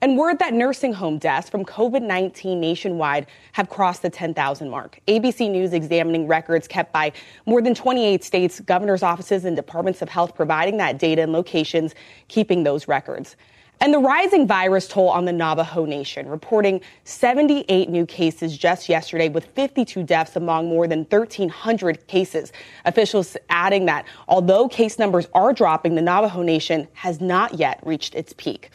And 0.00 0.18
word 0.18 0.38
that 0.40 0.52
nursing 0.52 0.92
home 0.92 1.18
deaths 1.18 1.48
from 1.48 1.64
COVID 1.64 2.02
19 2.02 2.60
nationwide 2.60 3.26
have 3.52 3.68
crossed 3.68 4.02
the 4.02 4.10
10,000 4.10 4.68
mark. 4.68 5.00
ABC 5.08 5.50
News 5.50 5.72
examining 5.72 6.26
records 6.26 6.68
kept 6.68 6.92
by 6.92 7.12
more 7.46 7.62
than 7.62 7.74
28 7.74 8.22
states, 8.22 8.60
governor's 8.60 9.02
offices, 9.02 9.44
and 9.44 9.56
departments 9.56 10.02
of 10.02 10.08
health 10.08 10.34
providing 10.34 10.76
that 10.78 10.98
data 10.98 11.22
and 11.22 11.32
locations, 11.32 11.94
keeping 12.28 12.64
those 12.64 12.86
records. 12.88 13.36
And 13.80 13.92
the 13.92 13.98
rising 13.98 14.46
virus 14.46 14.86
toll 14.88 15.10
on 15.10 15.24
the 15.24 15.32
Navajo 15.32 15.84
Nation, 15.84 16.28
reporting 16.28 16.80
78 17.04 17.88
new 17.88 18.06
cases 18.06 18.56
just 18.56 18.88
yesterday, 18.88 19.28
with 19.28 19.46
52 19.46 20.02
deaths 20.04 20.36
among 20.36 20.68
more 20.68 20.86
than 20.86 21.00
1,300 21.00 22.06
cases. 22.06 22.52
Officials 22.84 23.36
adding 23.50 23.86
that 23.86 24.06
although 24.28 24.68
case 24.68 24.98
numbers 24.98 25.26
are 25.34 25.52
dropping, 25.52 25.96
the 25.96 26.02
Navajo 26.02 26.42
Nation 26.42 26.88
has 26.94 27.20
not 27.20 27.54
yet 27.54 27.80
reached 27.84 28.14
its 28.14 28.32
peak. 28.36 28.70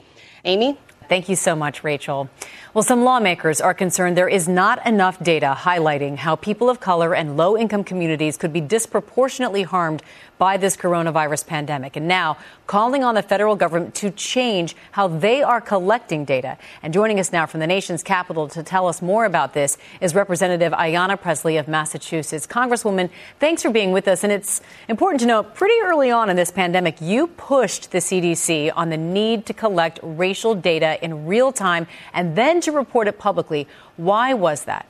Amy? 0.46 0.78
Thank 1.10 1.28
you 1.28 1.36
so 1.36 1.56
much, 1.56 1.84
Rachel. 1.84 2.30
Well, 2.76 2.84
some 2.84 3.04
lawmakers 3.04 3.60
are 3.60 3.74
concerned 3.74 4.16
there 4.16 4.30
is 4.30 4.48
not 4.48 4.86
enough 4.86 5.18
data 5.24 5.58
highlighting 5.58 6.18
how 6.18 6.36
people 6.36 6.70
of 6.70 6.80
color 6.80 7.16
and 7.16 7.36
low 7.36 7.58
income 7.58 7.84
communities 7.84 8.38
could 8.38 8.54
be 8.54 8.62
disproportionately 8.62 9.64
harmed 9.64 10.04
by 10.40 10.58
this 10.58 10.76
coronavirus 10.76 11.46
pandemic. 11.46 11.96
And 11.96 12.08
now 12.08 12.38
calling 12.66 13.04
on 13.04 13.14
the 13.14 13.22
federal 13.22 13.56
government 13.56 13.94
to 13.96 14.10
change 14.10 14.76
how 14.94 15.08
they 15.08 15.44
are 15.44 15.62
collecting 15.62 16.26
data. 16.26 16.58
And 16.82 16.94
joining 16.94 17.20
us 17.20 17.32
now 17.32 17.46
from 17.46 17.60
the 17.60 17.68
nation's 17.68 18.02
capital 18.02 18.48
to 18.48 18.64
tell 18.64 18.88
us 18.88 19.02
more 19.02 19.26
about 19.26 19.54
this 19.54 19.78
is 20.02 20.16
Representative 20.16 20.72
Ayanna 20.74 21.22
Presley 21.22 21.58
of 21.58 21.68
Massachusetts. 21.68 22.48
Congresswoman, 22.48 23.10
thanks 23.40 23.62
for 23.62 23.70
being 23.70 23.92
with 23.92 24.08
us. 24.08 24.24
And 24.24 24.34
it's 24.34 24.62
important 24.88 25.20
to 25.22 25.28
note 25.28 25.54
pretty 25.54 25.76
early 25.84 26.10
on 26.10 26.30
in 26.30 26.38
this 26.38 26.52
pandemic, 26.52 27.02
you 27.02 27.28
pushed 27.28 27.92
the 27.92 28.00
CDC 28.00 28.72
on 28.76 28.90
the 28.90 28.98
need 28.98 29.46
to 29.46 29.54
collect 29.54 30.00
racial 30.02 30.56
data 30.56 31.04
in 31.04 31.28
real 31.28 31.52
time 31.52 31.86
and 32.14 32.38
then 32.38 32.62
to 32.62 32.72
report 32.72 33.10
it 33.10 33.20
publicly. 33.20 33.68
Why 33.98 34.34
was 34.34 34.64
that? 34.64 34.88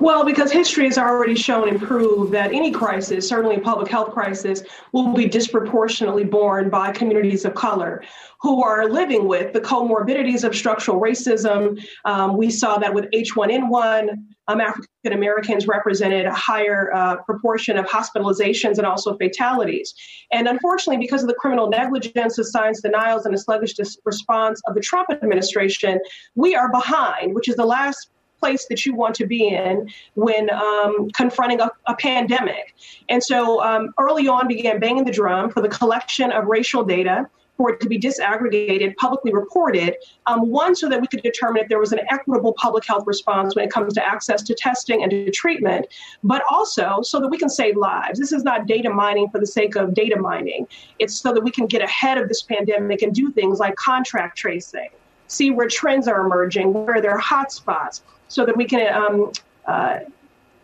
Well, 0.00 0.24
because 0.24 0.50
history 0.50 0.86
has 0.86 0.98
already 0.98 1.34
shown 1.34 1.68
and 1.68 1.80
proved 1.80 2.32
that 2.32 2.52
any 2.52 2.70
crisis, 2.70 3.28
certainly 3.28 3.56
a 3.56 3.60
public 3.60 3.88
health 3.88 4.12
crisis, 4.12 4.62
will 4.92 5.12
be 5.14 5.26
disproportionately 5.26 6.24
borne 6.24 6.70
by 6.70 6.92
communities 6.92 7.44
of 7.44 7.54
color 7.54 8.02
who 8.40 8.62
are 8.64 8.88
living 8.88 9.28
with 9.28 9.52
the 9.52 9.60
comorbidities 9.60 10.42
of 10.42 10.54
structural 10.54 11.00
racism. 11.00 11.80
Um, 12.04 12.36
we 12.36 12.50
saw 12.50 12.78
that 12.78 12.92
with 12.92 13.06
H1N1. 13.12 14.08
Um, 14.48 14.60
African 14.60 15.12
Americans 15.12 15.68
represented 15.68 16.26
a 16.26 16.34
higher 16.34 16.92
uh, 16.92 17.16
proportion 17.18 17.78
of 17.78 17.86
hospitalizations 17.86 18.78
and 18.78 18.84
also 18.84 19.16
fatalities. 19.16 19.94
And 20.32 20.48
unfortunately, 20.48 20.98
because 20.98 21.22
of 21.22 21.28
the 21.28 21.34
criminal 21.34 21.68
negligence, 21.68 22.34
the 22.34 22.44
science 22.44 22.80
denials, 22.80 23.24
and 23.24 23.32
the 23.32 23.38
sluggish 23.38 23.74
response 24.04 24.60
of 24.66 24.74
the 24.74 24.80
Trump 24.80 25.10
administration, 25.12 26.00
we 26.34 26.56
are 26.56 26.70
behind, 26.72 27.36
which 27.36 27.48
is 27.48 27.54
the 27.54 27.64
last 27.64 28.10
place 28.42 28.66
that 28.66 28.84
you 28.84 28.92
want 28.92 29.14
to 29.14 29.26
be 29.26 29.46
in 29.46 29.88
when 30.14 30.50
um, 30.50 31.10
confronting 31.10 31.60
a, 31.60 31.70
a, 31.86 31.94
pandemic. 31.94 32.74
And 33.08 33.22
so 33.22 33.62
um, 33.62 33.94
early 34.00 34.26
on 34.26 34.48
began 34.48 34.80
banging 34.80 35.04
the 35.04 35.12
drum 35.12 35.50
for 35.50 35.60
the 35.60 35.68
collection 35.68 36.32
of 36.32 36.46
racial 36.46 36.82
data 36.82 37.28
for 37.56 37.70
it 37.70 37.80
to 37.80 37.88
be 37.88 37.98
disaggregated, 37.98 38.96
publicly 38.96 39.32
reported. 39.32 39.94
Um, 40.26 40.50
one, 40.50 40.74
so 40.74 40.88
that 40.88 41.00
we 41.00 41.06
could 41.06 41.22
determine 41.22 41.62
if 41.62 41.68
there 41.68 41.78
was 41.78 41.92
an 41.92 42.00
equitable 42.10 42.54
public 42.54 42.84
health 42.84 43.04
response 43.06 43.54
when 43.54 43.64
it 43.64 43.70
comes 43.70 43.94
to 43.94 44.04
access 44.04 44.42
to 44.42 44.54
testing 44.54 45.02
and 45.02 45.10
to 45.10 45.30
treatment, 45.30 45.86
but 46.24 46.42
also 46.50 47.02
so 47.02 47.20
that 47.20 47.28
we 47.28 47.38
can 47.38 47.48
save 47.48 47.76
lives. 47.76 48.18
This 48.18 48.32
is 48.32 48.42
not 48.42 48.66
data 48.66 48.90
mining 48.90 49.28
for 49.28 49.38
the 49.38 49.46
sake 49.46 49.76
of 49.76 49.94
data 49.94 50.18
mining. 50.18 50.66
It's 50.98 51.14
so 51.14 51.32
that 51.32 51.42
we 51.42 51.52
can 51.52 51.66
get 51.66 51.82
ahead 51.82 52.18
of 52.18 52.26
this 52.28 52.42
pandemic 52.42 53.02
and 53.02 53.14
do 53.14 53.30
things 53.30 53.60
like 53.60 53.76
contract 53.76 54.38
tracing, 54.38 54.88
see 55.28 55.50
where 55.50 55.68
trends 55.68 56.08
are 56.08 56.24
emerging, 56.24 56.72
where 56.72 57.00
there 57.00 57.12
are 57.12 57.20
hotspots, 57.20 58.00
so 58.32 58.46
that 58.46 58.56
we 58.56 58.64
can 58.64 58.92
um, 58.94 59.30
uh, 59.66 59.98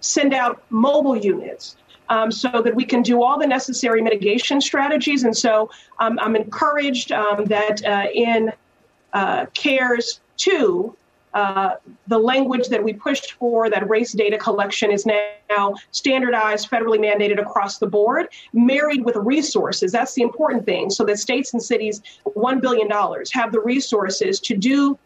send 0.01 0.33
out 0.33 0.63
mobile 0.71 1.17
units. 1.17 1.77
Um, 2.11 2.33
so 2.33 2.63
that 2.63 2.75
we 2.75 2.87
can 2.87 3.03
do 3.03 3.23
all 3.23 3.39
the 3.39 3.47
necessary 3.47 4.01
mitigation 4.01 4.63
strategies. 4.63 5.25
And 5.25 5.37
so 5.37 5.69
um, 6.01 6.19
I'm 6.23 6.37
encouraged 6.37 7.13
um, 7.13 7.45
that 7.45 7.85
uh, 7.85 8.07
in 8.15 8.51
uh, 9.13 9.45
CARES 9.53 10.21
2, 10.39 10.97
uh, 11.35 11.75
the 12.07 12.19
language 12.19 12.69
that 12.69 12.83
we 12.83 12.95
pushed 12.95 13.33
for, 13.33 13.69
that 13.69 13.87
race 13.91 14.13
data 14.13 14.39
collection, 14.39 14.91
is 14.91 15.05
now 15.05 15.75
standardized, 15.91 16.71
federally 16.71 16.99
mandated 16.99 17.39
across 17.39 17.77
the 17.77 17.87
board, 17.87 18.29
married 18.55 19.05
with 19.05 19.17
resources. 19.17 19.93
That's 19.93 20.15
the 20.15 20.23
important 20.23 20.65
thing. 20.65 20.89
So 20.89 21.05
that 21.05 21.19
states 21.19 21.53
and 21.53 21.63
cities, 21.63 22.01
$1 22.25 22.63
billion, 22.63 22.89
have 23.33 23.53
the 23.53 23.61
resources 23.61 24.41
to 24.41 24.57
do 24.57 24.99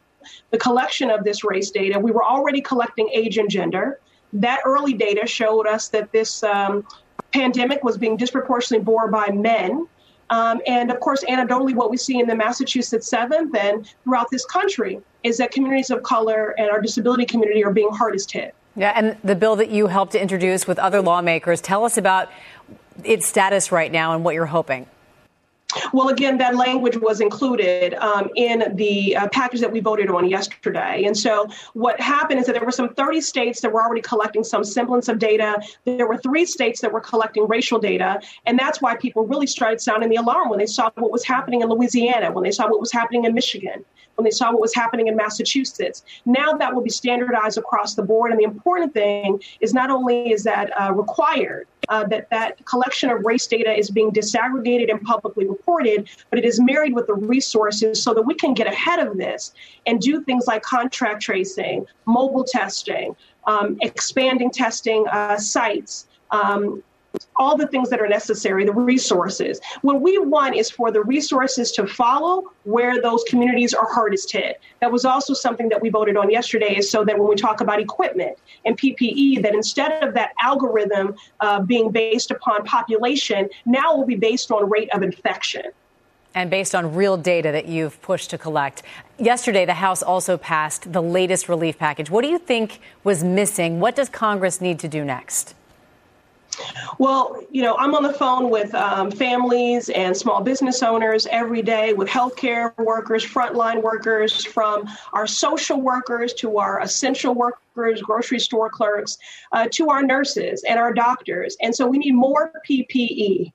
the 0.50 0.58
collection 0.58 1.10
of 1.10 1.24
this 1.24 1.44
race 1.44 1.70
data. 1.70 1.98
We 1.98 2.10
were 2.10 2.24
already 2.24 2.60
collecting 2.60 3.08
age 3.12 3.38
and 3.38 3.50
gender. 3.50 4.00
That 4.32 4.60
early 4.64 4.94
data 4.94 5.26
showed 5.26 5.66
us 5.66 5.88
that 5.88 6.10
this 6.12 6.42
um, 6.42 6.86
pandemic 7.32 7.84
was 7.84 7.98
being 7.98 8.16
disproportionately 8.16 8.84
borne 8.84 9.10
by 9.10 9.28
men. 9.28 9.86
Um, 10.30 10.62
and 10.66 10.90
of 10.90 11.00
course, 11.00 11.22
anecdotally, 11.24 11.74
what 11.74 11.90
we 11.90 11.96
see 11.96 12.18
in 12.18 12.26
the 12.26 12.34
Massachusetts 12.34 13.10
7th 13.10 13.54
and 13.54 13.86
throughout 14.04 14.30
this 14.30 14.46
country 14.46 15.00
is 15.22 15.36
that 15.38 15.52
communities 15.52 15.90
of 15.90 16.02
color 16.02 16.54
and 16.58 16.70
our 16.70 16.80
disability 16.80 17.26
community 17.26 17.62
are 17.64 17.72
being 17.72 17.90
hardest 17.90 18.32
hit. 18.32 18.54
Yeah, 18.74 18.92
and 18.96 19.18
the 19.22 19.34
bill 19.34 19.56
that 19.56 19.68
you 19.68 19.86
helped 19.88 20.12
to 20.12 20.22
introduce 20.22 20.66
with 20.66 20.78
other 20.78 21.02
lawmakers, 21.02 21.60
tell 21.60 21.84
us 21.84 21.98
about 21.98 22.30
its 23.04 23.26
status 23.26 23.70
right 23.70 23.92
now 23.92 24.14
and 24.14 24.24
what 24.24 24.34
you're 24.34 24.46
hoping. 24.46 24.86
Well, 25.92 26.08
again, 26.08 26.38
that 26.38 26.56
language 26.56 26.96
was 26.96 27.20
included 27.20 27.94
um, 27.94 28.28
in 28.36 28.74
the 28.76 29.16
uh, 29.16 29.28
package 29.28 29.60
that 29.60 29.72
we 29.72 29.80
voted 29.80 30.10
on 30.10 30.28
yesterday. 30.28 31.04
And 31.04 31.16
so 31.16 31.48
what 31.74 32.00
happened 32.00 32.40
is 32.40 32.46
that 32.46 32.54
there 32.54 32.64
were 32.64 32.70
some 32.70 32.94
30 32.94 33.20
states 33.20 33.60
that 33.60 33.72
were 33.72 33.82
already 33.82 34.02
collecting 34.02 34.44
some 34.44 34.64
semblance 34.64 35.08
of 35.08 35.18
data. 35.18 35.60
There 35.84 36.06
were 36.06 36.18
three 36.18 36.44
states 36.44 36.80
that 36.80 36.92
were 36.92 37.00
collecting 37.00 37.46
racial 37.48 37.78
data. 37.78 38.20
And 38.46 38.58
that's 38.58 38.80
why 38.82 38.96
people 38.96 39.26
really 39.26 39.46
started 39.46 39.80
sounding 39.80 40.08
the 40.08 40.16
alarm 40.16 40.48
when 40.48 40.58
they 40.58 40.66
saw 40.66 40.90
what 40.96 41.10
was 41.10 41.24
happening 41.24 41.62
in 41.62 41.68
Louisiana, 41.68 42.32
when 42.32 42.44
they 42.44 42.50
saw 42.50 42.68
what 42.68 42.80
was 42.80 42.92
happening 42.92 43.24
in 43.24 43.35
Michigan, 43.35 43.85
when 44.16 44.24
they 44.24 44.30
saw 44.30 44.50
what 44.52 44.61
was 44.61 44.74
happening 44.74 45.06
in 45.08 45.16
Massachusetts. 45.16 46.04
Now 46.26 46.52
that 46.52 46.74
will 46.74 46.82
be 46.82 46.90
standardized 46.90 47.58
across 47.58 47.94
the 47.94 48.02
board. 48.02 48.30
And 48.30 48.40
the 48.40 48.44
important 48.44 48.94
thing 48.94 49.42
is 49.61 49.72
not 49.72 49.90
only 49.90 50.32
is 50.32 50.44
that 50.44 50.70
uh, 50.80 50.92
required, 50.92 51.66
uh, 51.88 52.05
that 52.05 52.29
that 52.31 52.64
collection 52.64 53.11
of 53.11 53.25
race 53.25 53.47
data 53.47 53.77
is 53.77 53.90
being 53.90 54.11
disaggregated 54.11 54.90
and 54.90 55.01
publicly 55.03 55.47
reported, 55.47 56.09
but 56.31 56.38
it 56.38 56.45
is 56.45 56.61
married 56.61 56.95
with 56.95 57.07
the 57.07 57.14
resources 57.14 58.03
so 58.03 58.14
that 58.14 58.23
we 58.23 58.35
can 58.35 58.55
get 58.55 58.66
ahead 58.66 58.99
of 58.99 59.16
this 59.16 59.53
and 59.87 60.01
do 60.01 60.23
things 60.23 60.47
like 60.47 60.62
contract 60.62 61.23
tracing, 61.23 61.87
mobile 62.07 62.45
testing, 62.45 63.16
um, 63.47 63.77
expanding 63.83 64.51
testing 64.51 65.07
uh, 65.09 65.37
sites, 65.37 66.07
um, 66.31 66.83
all 67.37 67.57
the 67.57 67.66
things 67.66 67.90
that 67.90 68.01
are 68.01 68.09
necessary, 68.09 68.64
the 68.64 68.72
resources. 68.72 69.61
What 69.83 70.01
we 70.01 70.18
want 70.18 70.57
is 70.57 70.70
for 70.70 70.90
the 70.90 71.03
resources 71.03 71.72
to 71.72 71.87
follow 71.87 72.53
where 72.64 73.01
those 73.01 73.25
communities 73.25 73.75
are 73.75 73.87
hardest 73.90 74.31
hit. 74.33 74.61
That 74.81 74.92
was 74.92 75.05
also 75.05 75.35
something 75.35 75.68
that 75.70 75.81
we 75.81 75.88
voted 75.88 76.16
on 76.16 76.31
yesterday, 76.31 76.77
is 76.77 76.90
so 76.90 77.05
that 77.05 77.18
when 77.18 77.29
we 77.29 77.37
talk 77.37 77.61
about 77.61 77.81
equipment 77.81 78.38
and 78.64 78.79
PPE, 78.79 79.42
that 79.42 79.55
instead 79.55 80.03
of 80.03 80.14
that 80.14 80.33
algorithm 80.40 81.14
uh, 81.40 81.61
being 81.62 81.90
based 81.90 82.31
upon 82.31 82.64
population, 82.64 83.48
now 83.66 83.96
will 83.96 84.07
be 84.07 84.16
based 84.16 84.51
on 84.51 84.68
rate 84.70 84.88
of 84.94 85.03
infection 85.03 85.64
and 86.35 86.51
based 86.51 86.75
on 86.75 86.94
real 86.94 87.18
data 87.18 87.53
that 87.53 87.66
you've 87.66 88.01
pushed 88.01 88.31
to 88.31 88.38
collect. 88.38 88.83
Yesterday, 89.18 89.66
the 89.66 89.75
House 89.75 90.03
also 90.03 90.38
passed 90.38 90.90
the 90.92 91.03
latest 91.03 91.46
relief 91.48 91.79
package. 91.79 92.09
What 92.09 92.22
do 92.22 92.29
you 92.29 92.38
think 92.38 92.81
was 93.05 93.22
missing? 93.22 93.81
What 93.81 93.94
does 93.94 94.09
Congress 94.09 94.59
need 94.61 94.79
to 94.79 94.88
do 94.88 95.05
next? 95.05 95.55
Well, 96.98 97.42
you 97.50 97.62
know, 97.62 97.76
I'm 97.76 97.94
on 97.94 98.02
the 98.02 98.12
phone 98.12 98.50
with 98.50 98.74
um, 98.74 99.10
families 99.10 99.88
and 99.90 100.16
small 100.16 100.40
business 100.40 100.82
owners 100.82 101.26
every 101.30 101.62
day, 101.62 101.94
with 101.94 102.08
healthcare 102.08 102.76
workers, 102.78 103.24
frontline 103.24 103.82
workers, 103.82 104.44
from 104.44 104.88
our 105.12 105.26
social 105.26 105.80
workers 105.80 106.32
to 106.34 106.58
our 106.58 106.80
essential 106.80 107.34
workers, 107.34 108.02
grocery 108.02 108.38
store 108.38 108.68
clerks, 108.68 109.18
uh, 109.52 109.66
to 109.72 109.88
our 109.88 110.02
nurses 110.02 110.62
and 110.68 110.78
our 110.78 110.92
doctors. 110.92 111.56
And 111.62 111.74
so 111.74 111.86
we 111.86 111.98
need 111.98 112.12
more 112.14 112.52
PPE. 112.68 113.52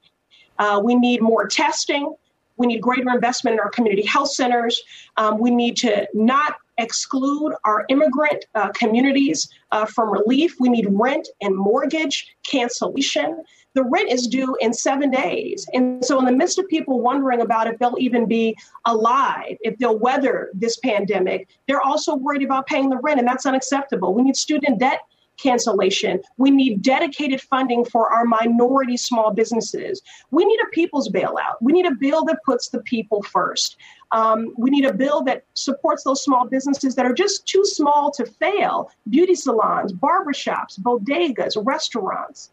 Uh, 0.59 0.81
we 0.83 0.95
need 0.95 1.21
more 1.21 1.47
testing. 1.47 2.15
We 2.57 2.67
need 2.67 2.81
greater 2.81 3.09
investment 3.11 3.53
in 3.53 3.59
our 3.59 3.69
community 3.69 4.03
health 4.05 4.31
centers. 4.31 4.81
Um, 5.17 5.37
we 5.37 5.51
need 5.51 5.77
to 5.77 6.07
not 6.13 6.55
exclude 6.77 7.53
our 7.63 7.85
immigrant 7.89 8.45
uh, 8.55 8.69
communities 8.69 9.49
uh, 9.71 9.85
from 9.85 10.11
relief. 10.11 10.55
We 10.59 10.69
need 10.69 10.87
rent 10.89 11.27
and 11.41 11.55
mortgage 11.55 12.35
cancellation. 12.45 13.43
The 13.73 13.83
rent 13.83 14.11
is 14.11 14.27
due 14.27 14.55
in 14.59 14.73
seven 14.73 15.11
days. 15.11 15.67
And 15.73 16.03
so, 16.03 16.19
in 16.19 16.25
the 16.25 16.31
midst 16.31 16.57
of 16.57 16.67
people 16.67 16.99
wondering 16.99 17.41
about 17.41 17.67
if 17.67 17.77
they'll 17.79 17.97
even 17.99 18.27
be 18.27 18.55
alive, 18.85 19.57
if 19.61 19.77
they'll 19.77 19.99
weather 19.99 20.49
this 20.53 20.77
pandemic, 20.77 21.47
they're 21.67 21.81
also 21.81 22.15
worried 22.15 22.43
about 22.43 22.67
paying 22.67 22.89
the 22.89 22.97
rent, 22.97 23.19
and 23.19 23.27
that's 23.27 23.45
unacceptable. 23.45 24.13
We 24.13 24.23
need 24.23 24.35
student 24.35 24.79
debt 24.79 25.01
cancellation. 25.37 26.19
We 26.37 26.51
need 26.51 26.81
dedicated 26.81 27.41
funding 27.41 27.85
for 27.85 28.11
our 28.11 28.25
minority 28.25 28.97
small 28.97 29.31
businesses. 29.31 30.01
We 30.31 30.45
need 30.45 30.59
a 30.59 30.69
people's 30.71 31.09
bailout. 31.09 31.55
We 31.61 31.73
need 31.73 31.85
a 31.85 31.95
bill 31.95 32.25
that 32.25 32.39
puts 32.43 32.69
the 32.69 32.81
people 32.81 33.23
first. 33.23 33.77
Um, 34.11 34.53
we 34.57 34.69
need 34.69 34.85
a 34.85 34.93
bill 34.93 35.21
that 35.23 35.43
supports 35.53 36.03
those 36.03 36.23
small 36.23 36.47
businesses 36.47 36.95
that 36.95 37.05
are 37.05 37.13
just 37.13 37.45
too 37.45 37.65
small 37.65 38.11
to 38.11 38.25
fail 38.25 38.89
beauty 39.09 39.35
salons, 39.35 39.91
barbershops, 39.91 40.79
bodegas, 40.79 41.53
restaurants. 41.65 42.51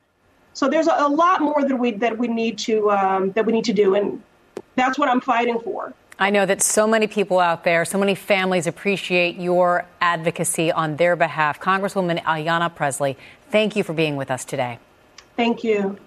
So 0.52 0.68
there's 0.68 0.86
a, 0.86 0.94
a 0.98 1.08
lot 1.08 1.40
more 1.40 1.66
that 1.66 1.76
we 1.76 1.92
that 1.92 2.16
we 2.16 2.28
need 2.28 2.58
to 2.58 2.90
um, 2.90 3.32
that 3.32 3.44
we 3.46 3.52
need 3.52 3.64
to 3.64 3.72
do, 3.72 3.94
and 3.94 4.22
that's 4.76 4.98
what 4.98 5.08
I'm 5.08 5.20
fighting 5.20 5.58
for. 5.60 5.92
I 6.18 6.30
know 6.30 6.46
that 6.46 6.62
so 6.62 6.86
many 6.86 7.08
people 7.08 7.40
out 7.40 7.64
there, 7.64 7.84
so 7.84 7.98
many 7.98 8.14
families 8.14 8.68
appreciate 8.68 9.36
your 9.36 9.84
advocacy 10.00 10.70
on 10.70 10.96
their 10.96 11.16
behalf. 11.16 11.58
Congresswoman 11.58 12.22
Ayanna 12.22 12.72
Presley, 12.72 13.16
thank 13.50 13.74
you 13.74 13.82
for 13.82 13.94
being 13.94 14.14
with 14.14 14.30
us 14.30 14.44
today. 14.44 14.78
Thank 15.36 15.64
you. 15.64 15.98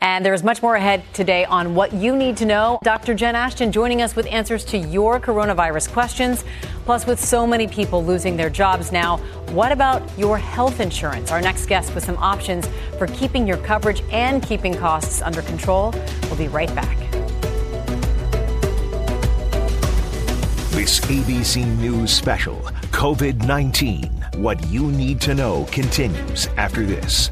And 0.00 0.24
there's 0.24 0.42
much 0.42 0.62
more 0.62 0.76
ahead 0.76 1.02
today 1.12 1.44
on 1.44 1.74
what 1.74 1.92
you 1.92 2.16
need 2.16 2.36
to 2.38 2.44
know. 2.44 2.78
Dr. 2.82 3.14
Jen 3.14 3.34
Ashton 3.34 3.72
joining 3.72 4.02
us 4.02 4.14
with 4.14 4.26
answers 4.26 4.64
to 4.66 4.78
your 4.78 5.18
coronavirus 5.18 5.92
questions. 5.92 6.44
Plus, 6.84 7.06
with 7.06 7.18
so 7.18 7.46
many 7.46 7.66
people 7.66 8.04
losing 8.04 8.36
their 8.36 8.50
jobs 8.50 8.92
now, 8.92 9.16
what 9.50 9.72
about 9.72 10.02
your 10.18 10.38
health 10.38 10.80
insurance? 10.80 11.32
Our 11.32 11.40
next 11.40 11.66
guest 11.66 11.94
with 11.94 12.04
some 12.04 12.16
options 12.18 12.68
for 12.98 13.06
keeping 13.08 13.46
your 13.46 13.56
coverage 13.58 14.02
and 14.12 14.42
keeping 14.42 14.74
costs 14.74 15.22
under 15.22 15.42
control. 15.42 15.94
We'll 16.24 16.36
be 16.36 16.48
right 16.48 16.72
back. 16.74 16.96
This 20.76 21.00
ABC 21.00 21.66
News 21.78 22.12
special, 22.12 22.60
COVID 22.92 23.46
19 23.46 24.04
What 24.36 24.62
You 24.66 24.92
Need 24.92 25.22
to 25.22 25.34
Know, 25.34 25.64
continues 25.72 26.48
after 26.58 26.84
this. 26.84 27.30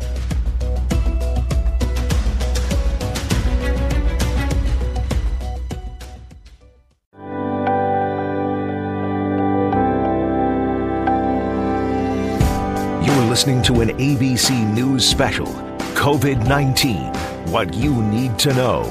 Listening 13.34 13.60
to 13.60 13.80
an 13.80 13.88
ABC 13.98 14.72
News 14.74 15.04
special 15.04 15.48
COVID 15.96 16.46
19 16.46 16.98
What 17.50 17.74
You 17.74 18.00
Need 18.00 18.38
to 18.38 18.54
Know. 18.54 18.82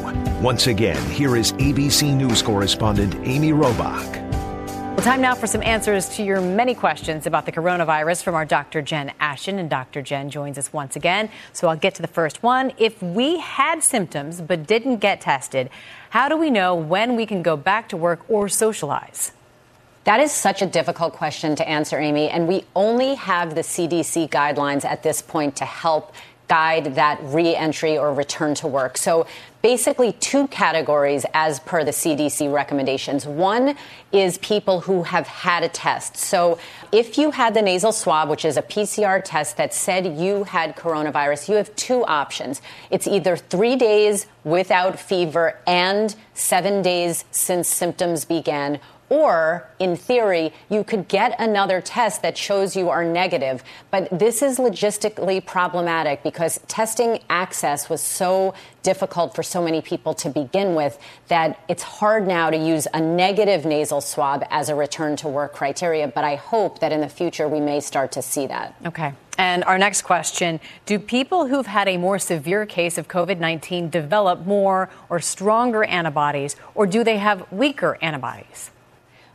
Once 0.42 0.68
again, 0.68 1.02
here 1.10 1.38
is 1.38 1.54
ABC 1.54 2.14
News 2.14 2.42
correspondent 2.42 3.16
Amy 3.26 3.52
Robach. 3.52 4.22
Well, 4.68 4.98
time 4.98 5.22
now 5.22 5.34
for 5.34 5.48
some 5.48 5.64
answers 5.64 6.10
to 6.18 6.26
your 6.26 6.42
many 6.42 6.76
questions 6.76 7.26
about 7.26 7.46
the 7.46 7.54
coronavirus 7.54 8.22
from 8.22 8.36
our 8.36 8.44
Dr. 8.44 8.82
Jen 8.82 9.14
Ashton. 9.22 9.60
And 9.60 9.70
Dr. 9.70 10.02
Jen 10.02 10.30
joins 10.30 10.58
us 10.58 10.74
once 10.74 10.98
again. 10.98 11.30
So 11.54 11.70
I'll 11.70 11.78
get 11.78 11.96
to 11.96 12.02
the 12.02 12.10
first 12.10 12.44
one. 12.44 12.74
If 12.78 13.02
we 13.02 13.40
had 13.40 13.82
symptoms 13.82 14.42
but 14.42 14.68
didn't 14.68 14.98
get 14.98 15.22
tested, 15.22 15.70
how 16.10 16.28
do 16.28 16.36
we 16.36 16.50
know 16.50 16.76
when 16.76 17.16
we 17.16 17.26
can 17.26 17.44
go 17.44 17.56
back 17.56 17.88
to 17.88 17.96
work 17.96 18.30
or 18.30 18.50
socialize? 18.50 19.32
That 20.04 20.20
is 20.20 20.32
such 20.32 20.62
a 20.62 20.66
difficult 20.66 21.14
question 21.14 21.56
to 21.56 21.68
answer, 21.68 21.98
Amy. 21.98 22.30
And 22.30 22.48
we 22.48 22.66
only 22.76 23.16
have 23.16 23.56
the 23.56 23.62
CDC 23.62 24.30
guidelines 24.30 24.84
at 24.84 25.04
this 25.04 25.22
point 25.22 25.56
to 25.58 25.66
help 25.66 26.14
guide 26.50 26.96
that 26.96 27.20
reentry 27.24 27.98
or 27.98 28.14
return 28.14 28.54
to 28.54 28.68
work. 28.68 28.98
So 28.98 29.26
basically 29.62 30.12
two 30.12 30.48
categories 30.50 31.26
as 31.34 31.62
per 31.62 31.86
the 31.86 31.92
CDC 31.92 32.52
recommendations. 32.54 33.26
One 33.26 33.78
is 34.12 34.38
people 34.40 34.82
who 34.82 35.04
have 35.04 35.26
had 35.26 35.64
a 35.64 35.70
test. 35.70 36.18
So 36.18 36.60
if 36.92 37.18
you 37.18 37.32
had 37.32 37.54
the 37.54 37.62
nasal 37.62 37.94
swab, 37.94 38.30
which 38.30 38.44
is 38.44 38.58
a 38.58 38.62
PCR 38.62 39.24
test 39.24 39.56
that 39.56 39.74
said 39.74 40.18
you 40.18 40.44
had 40.44 40.76
coronavirus, 40.76 41.48
you 41.48 41.56
have 41.56 41.74
two 41.78 42.04
options. 42.06 42.62
It's 42.92 43.08
either 43.08 43.38
three 43.38 43.78
days 43.78 44.28
without 44.44 45.00
fever 45.00 45.58
and 45.66 46.14
seven 46.34 46.82
days 46.82 47.24
since 47.32 47.70
symptoms 47.70 48.26
began, 48.26 48.82
or, 49.14 49.70
in 49.78 49.96
theory, 49.96 50.52
you 50.70 50.84
could 50.84 51.08
get 51.08 51.40
another 51.40 51.80
test 51.82 52.24
that 52.24 52.36
shows 52.36 52.76
you 52.76 52.90
are 52.90 53.06
negative. 53.06 53.64
But 53.92 54.10
this 54.10 54.42
is 54.42 54.58
logistically 54.58 55.46
problematic 55.46 56.24
because 56.24 56.60
testing 56.68 57.20
access 57.30 57.92
was 57.92 58.02
so 58.02 58.56
difficult 58.82 59.36
for 59.36 59.44
so 59.44 59.64
many 59.64 59.84
people 59.84 60.16
to 60.16 60.30
begin 60.32 60.74
with 60.74 60.98
that 61.28 61.60
it's 61.70 61.84
hard 61.84 62.28
now 62.28 62.50
to 62.50 62.58
use 62.58 62.88
a 62.92 63.00
negative 63.00 63.66
nasal 63.66 64.02
swab 64.02 64.44
as 64.50 64.70
a 64.70 64.74
return 64.74 65.16
to 65.18 65.28
work 65.28 65.54
criteria. 65.54 66.08
But 66.08 66.24
I 66.24 66.34
hope 66.34 66.80
that 66.80 66.92
in 66.92 67.00
the 67.00 67.08
future 67.08 67.48
we 67.48 67.60
may 67.60 67.82
start 67.82 68.12
to 68.14 68.24
see 68.24 68.48
that. 68.48 68.76
Okay. 68.84 69.14
And 69.38 69.64
our 69.66 69.78
next 69.78 70.02
question 70.02 70.60
Do 70.88 70.98
people 70.98 71.48
who've 71.48 71.68
had 71.68 71.88
a 71.88 71.98
more 71.98 72.18
severe 72.18 72.66
case 72.66 72.98
of 72.98 73.08
COVID 73.08 73.38
19 73.38 73.92
develop 73.92 74.48
more 74.48 74.90
or 75.08 75.20
stronger 75.20 75.84
antibodies, 75.84 76.56
or 76.74 76.88
do 76.88 77.04
they 77.04 77.18
have 77.18 77.52
weaker 77.52 78.00
antibodies? 78.02 78.72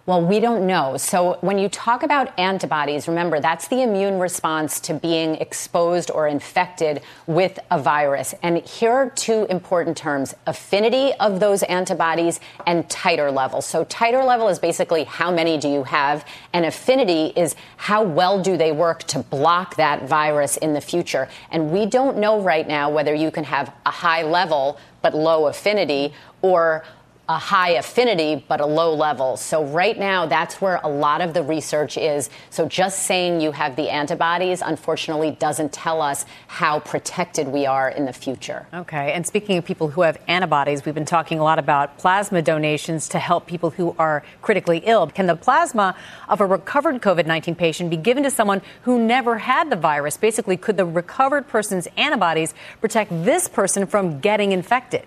Well, 0.09 0.25
we 0.25 0.40
don't 0.40 0.66
know. 0.66 0.97
So 0.97 1.37
when 1.42 1.59
you 1.59 1.68
talk 1.68 2.03
about 2.03 2.33
antibodies, 2.38 3.09
remember 3.09 3.40
that's 3.40 3.68
the 3.68 3.83
immune 3.83 4.18
response 4.18 4.81
to 4.81 4.94
being 4.94 5.35
exposed 5.35 6.11
or 6.11 6.27
infected 6.27 7.03
with 7.27 7.59
a 7.71 7.79
virus. 7.79 8.35
And 8.42 8.57
here 8.66 8.90
are 8.90 9.11
two 9.11 9.44
important 9.51 9.99
terms 9.99 10.35
affinity 10.47 11.12
of 11.21 11.40
those 11.40 11.62
antibodies 11.64 12.40
and 12.66 12.88
titer 12.88 13.31
level. 13.31 13.61
So 13.61 13.85
titer 13.85 14.27
level 14.27 14.49
is 14.49 14.59
basically 14.59 15.05
how 15.05 15.31
many 15.31 15.59
do 15.59 15.68
you 15.68 15.85
have, 15.85 16.25
and 16.55 16.64
affinity 16.64 17.35
is 17.37 17.55
how 17.77 18.03
well 18.03 18.42
do 18.42 18.57
they 18.57 18.73
work 18.73 19.03
to 19.09 19.18
block 19.18 19.77
that 19.77 20.09
virus 20.09 20.57
in 20.57 20.73
the 20.73 20.81
future. 20.81 21.29
And 21.51 21.71
we 21.71 21.85
don't 21.85 22.16
know 22.16 22.40
right 22.40 22.66
now 22.66 22.88
whether 22.88 23.12
you 23.14 23.31
can 23.31 23.44
have 23.44 23.75
a 23.85 23.90
high 23.90 24.23
level 24.23 24.79
but 25.03 25.14
low 25.14 25.49
affinity 25.49 26.14
or 26.40 26.83
a 27.28 27.36
high 27.38 27.72
affinity 27.72 28.42
but 28.48 28.60
a 28.60 28.66
low 28.66 28.94
level. 28.94 29.36
So 29.36 29.64
right 29.64 29.98
now 29.98 30.24
that's 30.26 30.60
where 30.60 30.80
a 30.82 30.88
lot 30.88 31.20
of 31.20 31.34
the 31.34 31.42
research 31.42 31.98
is. 31.98 32.30
So 32.48 32.66
just 32.66 33.00
saying 33.00 33.40
you 33.42 33.52
have 33.52 33.76
the 33.76 33.90
antibodies 33.90 34.62
unfortunately 34.62 35.32
doesn't 35.32 35.72
tell 35.72 36.00
us 36.00 36.24
how 36.46 36.80
protected 36.80 37.48
we 37.48 37.66
are 37.66 37.90
in 37.90 38.06
the 38.06 38.12
future. 38.12 38.66
Okay. 38.72 39.12
And 39.12 39.26
speaking 39.26 39.58
of 39.58 39.64
people 39.64 39.88
who 39.88 40.00
have 40.00 40.18
antibodies, 40.26 40.84
we've 40.86 40.94
been 40.94 41.04
talking 41.04 41.38
a 41.38 41.44
lot 41.44 41.58
about 41.58 41.98
plasma 41.98 42.40
donations 42.40 43.08
to 43.10 43.18
help 43.18 43.46
people 43.46 43.70
who 43.70 43.94
are 43.98 44.22
critically 44.40 44.78
ill. 44.86 45.06
Can 45.08 45.26
the 45.26 45.36
plasma 45.36 45.94
of 46.28 46.40
a 46.40 46.46
recovered 46.46 47.02
COVID-19 47.02 47.58
patient 47.58 47.90
be 47.90 47.96
given 47.98 48.22
to 48.22 48.30
someone 48.30 48.62
who 48.82 48.98
never 48.98 49.38
had 49.38 49.68
the 49.68 49.76
virus? 49.76 50.16
Basically, 50.16 50.56
could 50.56 50.78
the 50.78 50.86
recovered 50.86 51.46
person's 51.46 51.88
antibodies 51.98 52.54
protect 52.80 53.10
this 53.10 53.48
person 53.48 53.86
from 53.86 54.20
getting 54.20 54.52
infected? 54.52 55.02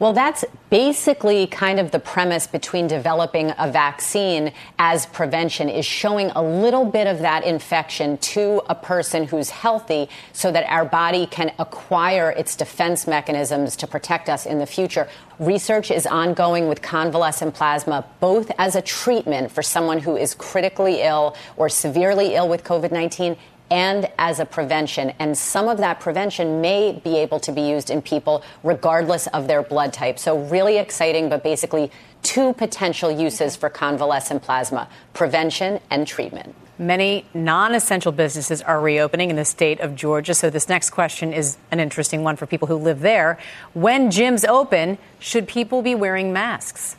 Well, 0.00 0.12
that's 0.12 0.44
basically 0.70 1.48
kind 1.48 1.80
of 1.80 1.90
the 1.90 1.98
premise 1.98 2.46
between 2.46 2.86
developing 2.86 3.52
a 3.58 3.68
vaccine 3.68 4.52
as 4.78 5.06
prevention 5.06 5.68
is 5.68 5.84
showing 5.84 6.30
a 6.36 6.42
little 6.42 6.84
bit 6.84 7.08
of 7.08 7.18
that 7.18 7.42
infection 7.42 8.16
to 8.18 8.62
a 8.68 8.76
person 8.76 9.26
who's 9.26 9.50
healthy 9.50 10.08
so 10.32 10.52
that 10.52 10.70
our 10.70 10.84
body 10.84 11.26
can 11.26 11.52
acquire 11.58 12.30
its 12.30 12.54
defense 12.54 13.08
mechanisms 13.08 13.74
to 13.74 13.88
protect 13.88 14.28
us 14.28 14.46
in 14.46 14.60
the 14.60 14.66
future. 14.66 15.08
Research 15.40 15.90
is 15.90 16.06
ongoing 16.06 16.68
with 16.68 16.80
convalescent 16.80 17.54
plasma, 17.54 18.04
both 18.20 18.52
as 18.56 18.76
a 18.76 18.82
treatment 18.82 19.50
for 19.50 19.62
someone 19.64 19.98
who 19.98 20.16
is 20.16 20.32
critically 20.32 21.02
ill 21.02 21.34
or 21.56 21.68
severely 21.68 22.36
ill 22.36 22.48
with 22.48 22.62
COVID 22.62 22.92
19 22.92 23.36
and 23.70 24.10
as 24.18 24.40
a 24.40 24.46
prevention. 24.46 25.12
And 25.18 25.36
some 25.36 25.68
of 25.68 25.78
that 25.78 26.00
prevention 26.00 26.60
may 26.60 27.00
be 27.04 27.18
able 27.18 27.40
to 27.40 27.52
be 27.52 27.62
used 27.62 27.90
in 27.90 28.02
people 28.02 28.42
regardless 28.62 29.26
of 29.28 29.46
their 29.46 29.62
blood 29.62 29.92
type. 29.92 30.18
So, 30.18 30.38
really 30.38 30.78
exciting, 30.78 31.28
but 31.28 31.42
basically 31.42 31.90
two 32.22 32.52
potential 32.52 33.10
uses 33.10 33.56
for 33.56 33.70
convalescent 33.70 34.42
plasma 34.42 34.88
prevention 35.14 35.80
and 35.90 36.06
treatment. 36.06 36.54
Many 36.78 37.26
non 37.34 37.74
essential 37.74 38.12
businesses 38.12 38.62
are 38.62 38.80
reopening 38.80 39.30
in 39.30 39.36
the 39.36 39.44
state 39.44 39.80
of 39.80 39.96
Georgia. 39.96 40.34
So, 40.34 40.48
this 40.48 40.68
next 40.68 40.90
question 40.90 41.32
is 41.32 41.56
an 41.70 41.80
interesting 41.80 42.22
one 42.22 42.36
for 42.36 42.46
people 42.46 42.68
who 42.68 42.76
live 42.76 43.00
there. 43.00 43.38
When 43.74 44.10
gyms 44.10 44.46
open, 44.46 44.98
should 45.18 45.48
people 45.48 45.82
be 45.82 45.94
wearing 45.94 46.32
masks? 46.32 46.96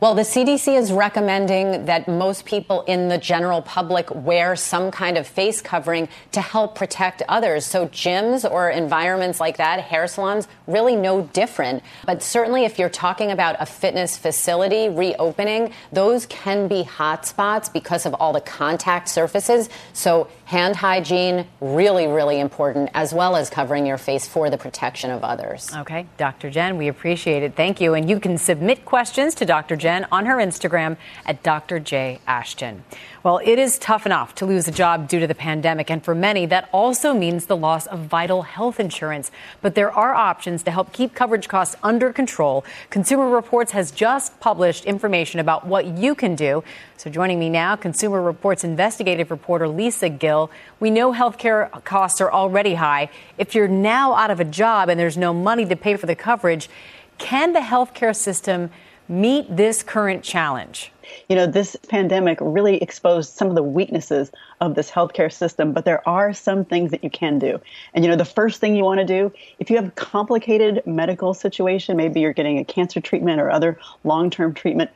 Well, 0.00 0.14
the 0.14 0.22
CDC 0.22 0.78
is 0.78 0.92
recommending 0.92 1.84
that 1.84 2.08
most 2.08 2.46
people 2.46 2.80
in 2.84 3.08
the 3.08 3.18
general 3.18 3.60
public 3.60 4.10
wear 4.10 4.56
some 4.56 4.90
kind 4.90 5.18
of 5.18 5.26
face 5.26 5.60
covering 5.60 6.08
to 6.32 6.40
help 6.40 6.74
protect 6.74 7.20
others. 7.28 7.66
So, 7.66 7.86
gyms 7.86 8.50
or 8.50 8.70
environments 8.70 9.40
like 9.40 9.58
that, 9.58 9.82
hair 9.82 10.06
salons, 10.06 10.48
really 10.66 10.96
no 10.96 11.24
different. 11.34 11.82
But 12.06 12.22
certainly, 12.22 12.64
if 12.64 12.78
you're 12.78 12.88
talking 12.88 13.30
about 13.30 13.56
a 13.60 13.66
fitness 13.66 14.16
facility 14.16 14.88
reopening, 14.88 15.74
those 15.92 16.24
can 16.24 16.66
be 16.66 16.82
hot 16.82 17.26
spots 17.26 17.68
because 17.68 18.06
of 18.06 18.14
all 18.14 18.32
the 18.32 18.40
contact 18.40 19.06
surfaces. 19.06 19.68
So, 19.92 20.28
hand 20.50 20.74
hygiene, 20.74 21.46
really, 21.60 22.08
really 22.08 22.40
important, 22.40 22.90
as 22.92 23.14
well 23.14 23.36
as 23.36 23.48
covering 23.48 23.86
your 23.86 23.98
face 23.98 24.26
for 24.26 24.50
the 24.50 24.58
protection 24.58 25.12
of 25.12 25.22
others. 25.22 25.70
Okay, 25.74 26.06
Dr. 26.16 26.50
Jen, 26.50 26.76
we 26.76 26.88
appreciate 26.88 27.44
it. 27.44 27.54
Thank 27.54 27.80
you. 27.80 27.94
And 27.94 28.10
you 28.10 28.18
can 28.18 28.36
submit 28.36 28.84
questions 28.84 29.36
to 29.36 29.46
Dr. 29.46 29.76
Jen 29.76 30.08
on 30.10 30.26
her 30.26 30.38
Instagram 30.38 30.96
at 31.24 31.44
Dr. 31.44 31.78
J. 31.78 32.18
Ashton. 32.26 32.82
Well, 33.22 33.38
it 33.44 33.58
is 33.58 33.78
tough 33.78 34.06
enough 34.06 34.34
to 34.36 34.46
lose 34.46 34.66
a 34.66 34.70
job 34.72 35.06
due 35.06 35.20
to 35.20 35.26
the 35.26 35.34
pandemic, 35.34 35.90
and 35.90 36.02
for 36.02 36.14
many, 36.14 36.46
that 36.46 36.70
also 36.72 37.12
means 37.12 37.44
the 37.44 37.56
loss 37.56 37.86
of 37.86 37.98
vital 38.06 38.40
health 38.40 38.80
insurance. 38.80 39.30
But 39.60 39.74
there 39.74 39.90
are 39.90 40.14
options 40.14 40.62
to 40.62 40.70
help 40.70 40.94
keep 40.94 41.14
coverage 41.14 41.46
costs 41.46 41.76
under 41.82 42.14
control. 42.14 42.64
Consumer 42.88 43.28
Reports 43.28 43.72
has 43.72 43.90
just 43.90 44.40
published 44.40 44.86
information 44.86 45.38
about 45.38 45.66
what 45.66 45.84
you 45.84 46.14
can 46.14 46.34
do. 46.34 46.64
So, 46.96 47.10
joining 47.10 47.38
me 47.38 47.50
now, 47.50 47.76
Consumer 47.76 48.22
Reports 48.22 48.64
investigative 48.64 49.30
reporter 49.30 49.68
Lisa 49.68 50.08
Gill. 50.08 50.50
We 50.78 50.88
know 50.88 51.12
healthcare 51.12 51.84
costs 51.84 52.22
are 52.22 52.32
already 52.32 52.76
high. 52.76 53.10
If 53.36 53.54
you're 53.54 53.68
now 53.68 54.14
out 54.14 54.30
of 54.30 54.40
a 54.40 54.46
job 54.46 54.88
and 54.88 54.98
there's 54.98 55.18
no 55.18 55.34
money 55.34 55.66
to 55.66 55.76
pay 55.76 55.98
for 55.98 56.06
the 56.06 56.16
coverage, 56.16 56.70
can 57.18 57.52
the 57.52 57.60
healthcare 57.60 58.16
system 58.16 58.70
meet 59.10 59.54
this 59.54 59.82
current 59.82 60.22
challenge? 60.22 60.92
You 61.28 61.34
know, 61.34 61.46
this 61.46 61.76
pandemic 61.88 62.38
really 62.40 62.80
exposed 62.80 63.32
some 63.36 63.48
of 63.48 63.56
the 63.56 63.62
weaknesses 63.62 64.30
of 64.60 64.76
this 64.76 64.90
healthcare 64.90 65.32
system, 65.32 65.72
but 65.72 65.84
there 65.84 66.08
are 66.08 66.32
some 66.32 66.64
things 66.64 66.92
that 66.92 67.02
you 67.02 67.10
can 67.10 67.40
do. 67.40 67.60
And, 67.92 68.04
you 68.04 68.10
know, 68.10 68.16
the 68.16 68.24
first 68.24 68.60
thing 68.60 68.76
you 68.76 68.84
want 68.84 69.00
to 69.00 69.04
do, 69.04 69.32
if 69.58 69.68
you 69.68 69.76
have 69.76 69.88
a 69.88 69.92
complicated 69.92 70.82
medical 70.86 71.34
situation, 71.34 71.96
maybe 71.96 72.20
you're 72.20 72.32
getting 72.32 72.58
a 72.58 72.64
cancer 72.64 73.00
treatment 73.00 73.40
or 73.40 73.50
other 73.50 73.78
long 74.04 74.30
term 74.30 74.54
treatment, 74.54 74.90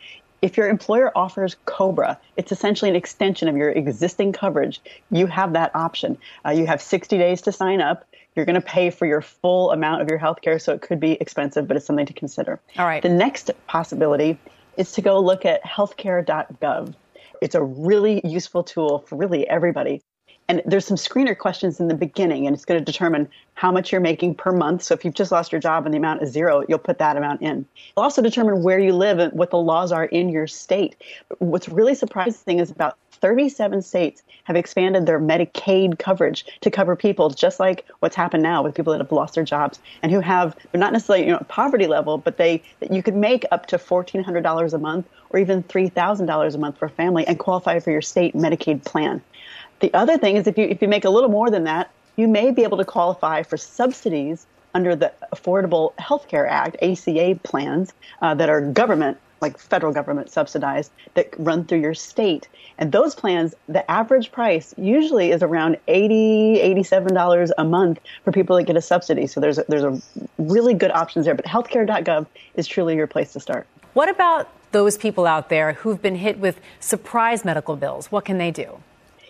if 0.44 0.58
your 0.58 0.68
employer 0.68 1.10
offers 1.16 1.56
COBRA, 1.64 2.18
it's 2.36 2.52
essentially 2.52 2.90
an 2.90 2.96
extension 2.96 3.48
of 3.48 3.56
your 3.56 3.70
existing 3.70 4.32
coverage. 4.32 4.78
You 5.10 5.26
have 5.26 5.54
that 5.54 5.74
option. 5.74 6.18
Uh, 6.44 6.50
you 6.50 6.66
have 6.66 6.82
60 6.82 7.16
days 7.16 7.40
to 7.42 7.50
sign 7.50 7.80
up. 7.80 8.04
You're 8.34 8.46
going 8.46 8.54
to 8.54 8.60
pay 8.60 8.90
for 8.90 9.06
your 9.06 9.22
full 9.22 9.70
amount 9.70 10.02
of 10.02 10.08
your 10.08 10.18
health 10.18 10.40
care, 10.40 10.58
so 10.58 10.72
it 10.72 10.82
could 10.82 11.00
be 11.00 11.12
expensive, 11.20 11.68
but 11.68 11.76
it's 11.76 11.86
something 11.86 12.06
to 12.06 12.12
consider. 12.12 12.60
All 12.78 12.86
right. 12.86 13.02
The 13.02 13.08
next 13.08 13.50
possibility 13.66 14.38
is 14.76 14.92
to 14.92 15.02
go 15.02 15.20
look 15.20 15.44
at 15.44 15.62
healthcare.gov. 15.64 16.94
It's 17.40 17.54
a 17.54 17.62
really 17.62 18.20
useful 18.24 18.64
tool 18.64 19.00
for 19.00 19.16
really 19.16 19.48
everybody. 19.48 20.02
And 20.46 20.62
there's 20.66 20.84
some 20.84 20.98
screener 20.98 21.36
questions 21.36 21.80
in 21.80 21.88
the 21.88 21.94
beginning, 21.94 22.46
and 22.46 22.54
it's 22.54 22.66
going 22.66 22.78
to 22.78 22.84
determine 22.84 23.28
how 23.54 23.72
much 23.72 23.90
you're 23.92 24.00
making 24.00 24.34
per 24.34 24.52
month. 24.52 24.82
So 24.82 24.92
if 24.92 25.04
you've 25.04 25.14
just 25.14 25.32
lost 25.32 25.52
your 25.52 25.60
job 25.60 25.86
and 25.86 25.94
the 25.94 25.98
amount 25.98 26.22
is 26.22 26.32
zero, 26.32 26.64
you'll 26.68 26.78
put 26.78 26.98
that 26.98 27.16
amount 27.16 27.40
in. 27.40 27.64
It'll 27.92 28.02
also 28.02 28.20
determine 28.20 28.62
where 28.62 28.78
you 28.78 28.92
live 28.92 29.18
and 29.20 29.32
what 29.32 29.50
the 29.50 29.58
laws 29.58 29.90
are 29.90 30.04
in 30.04 30.28
your 30.28 30.46
state. 30.46 30.96
What's 31.38 31.68
really 31.68 31.94
surprising 31.94 32.58
is 32.58 32.70
about 32.70 32.98
37 33.24 33.80
states 33.80 34.22
have 34.42 34.54
expanded 34.54 35.06
their 35.06 35.18
Medicaid 35.18 35.98
coverage 35.98 36.44
to 36.60 36.70
cover 36.70 36.94
people 36.94 37.30
just 37.30 37.58
like 37.58 37.86
what's 38.00 38.14
happened 38.14 38.42
now 38.42 38.62
with 38.62 38.74
people 38.74 38.92
that 38.92 39.00
have 39.00 39.10
lost 39.10 39.34
their 39.34 39.44
jobs 39.44 39.78
and 40.02 40.12
who 40.12 40.20
have 40.20 40.54
but 40.72 40.78
not 40.78 40.92
necessarily 40.92 41.24
you 41.24 41.32
know 41.32 41.38
poverty 41.48 41.86
level, 41.86 42.18
but 42.18 42.36
they 42.36 42.62
you 42.90 43.02
could 43.02 43.16
make 43.16 43.46
up 43.50 43.64
to 43.64 43.78
$1,400 43.78 44.74
a 44.74 44.78
month 44.78 45.08
or 45.30 45.38
even 45.38 45.62
$3,000 45.62 46.54
a 46.54 46.58
month 46.58 46.76
for 46.76 46.84
a 46.84 46.90
family 46.90 47.26
and 47.26 47.38
qualify 47.38 47.80
for 47.80 47.90
your 47.90 48.02
state 48.02 48.34
Medicaid 48.34 48.84
plan. 48.84 49.22
The 49.80 49.94
other 49.94 50.18
thing 50.18 50.36
is 50.36 50.46
if 50.46 50.58
you 50.58 50.66
if 50.66 50.82
you 50.82 50.88
make 50.88 51.06
a 51.06 51.10
little 51.10 51.30
more 51.30 51.48
than 51.48 51.64
that, 51.64 51.90
you 52.16 52.28
may 52.28 52.50
be 52.50 52.62
able 52.62 52.76
to 52.76 52.84
qualify 52.84 53.42
for 53.42 53.56
subsidies 53.56 54.46
under 54.74 54.94
the 54.94 55.10
Affordable 55.32 55.98
Health 55.98 56.28
Care 56.28 56.46
Act, 56.46 56.76
ACA 56.82 57.38
plans 57.42 57.94
uh, 58.20 58.34
that 58.34 58.50
are 58.50 58.60
government, 58.60 59.16
like 59.44 59.58
federal 59.58 59.92
government 59.92 60.30
subsidized, 60.30 60.90
that 61.14 61.28
run 61.38 61.64
through 61.64 61.80
your 61.80 61.94
state. 61.94 62.48
And 62.78 62.90
those 62.90 63.14
plans, 63.14 63.54
the 63.68 63.88
average 63.90 64.32
price 64.32 64.74
usually 64.78 65.30
is 65.30 65.42
around 65.42 65.76
$80, 65.86 66.62
$87 66.76 67.50
a 67.58 67.64
month 67.64 68.00
for 68.24 68.32
people 68.32 68.56
that 68.56 68.64
get 68.64 68.76
a 68.76 68.82
subsidy. 68.82 69.26
So 69.26 69.40
there's 69.40 69.58
a, 69.58 69.64
there's 69.68 69.84
a 69.84 70.00
really 70.38 70.74
good 70.74 70.90
options 70.90 71.26
there. 71.26 71.34
But 71.34 71.44
healthcare.gov 71.44 72.26
is 72.54 72.66
truly 72.66 72.96
your 72.96 73.06
place 73.06 73.32
to 73.34 73.40
start. 73.40 73.66
What 73.92 74.08
about 74.08 74.48
those 74.72 74.96
people 74.96 75.26
out 75.26 75.50
there 75.50 75.74
who've 75.74 76.00
been 76.00 76.16
hit 76.16 76.38
with 76.38 76.60
surprise 76.80 77.44
medical 77.44 77.76
bills? 77.76 78.10
What 78.10 78.24
can 78.24 78.38
they 78.38 78.50
do? 78.50 78.78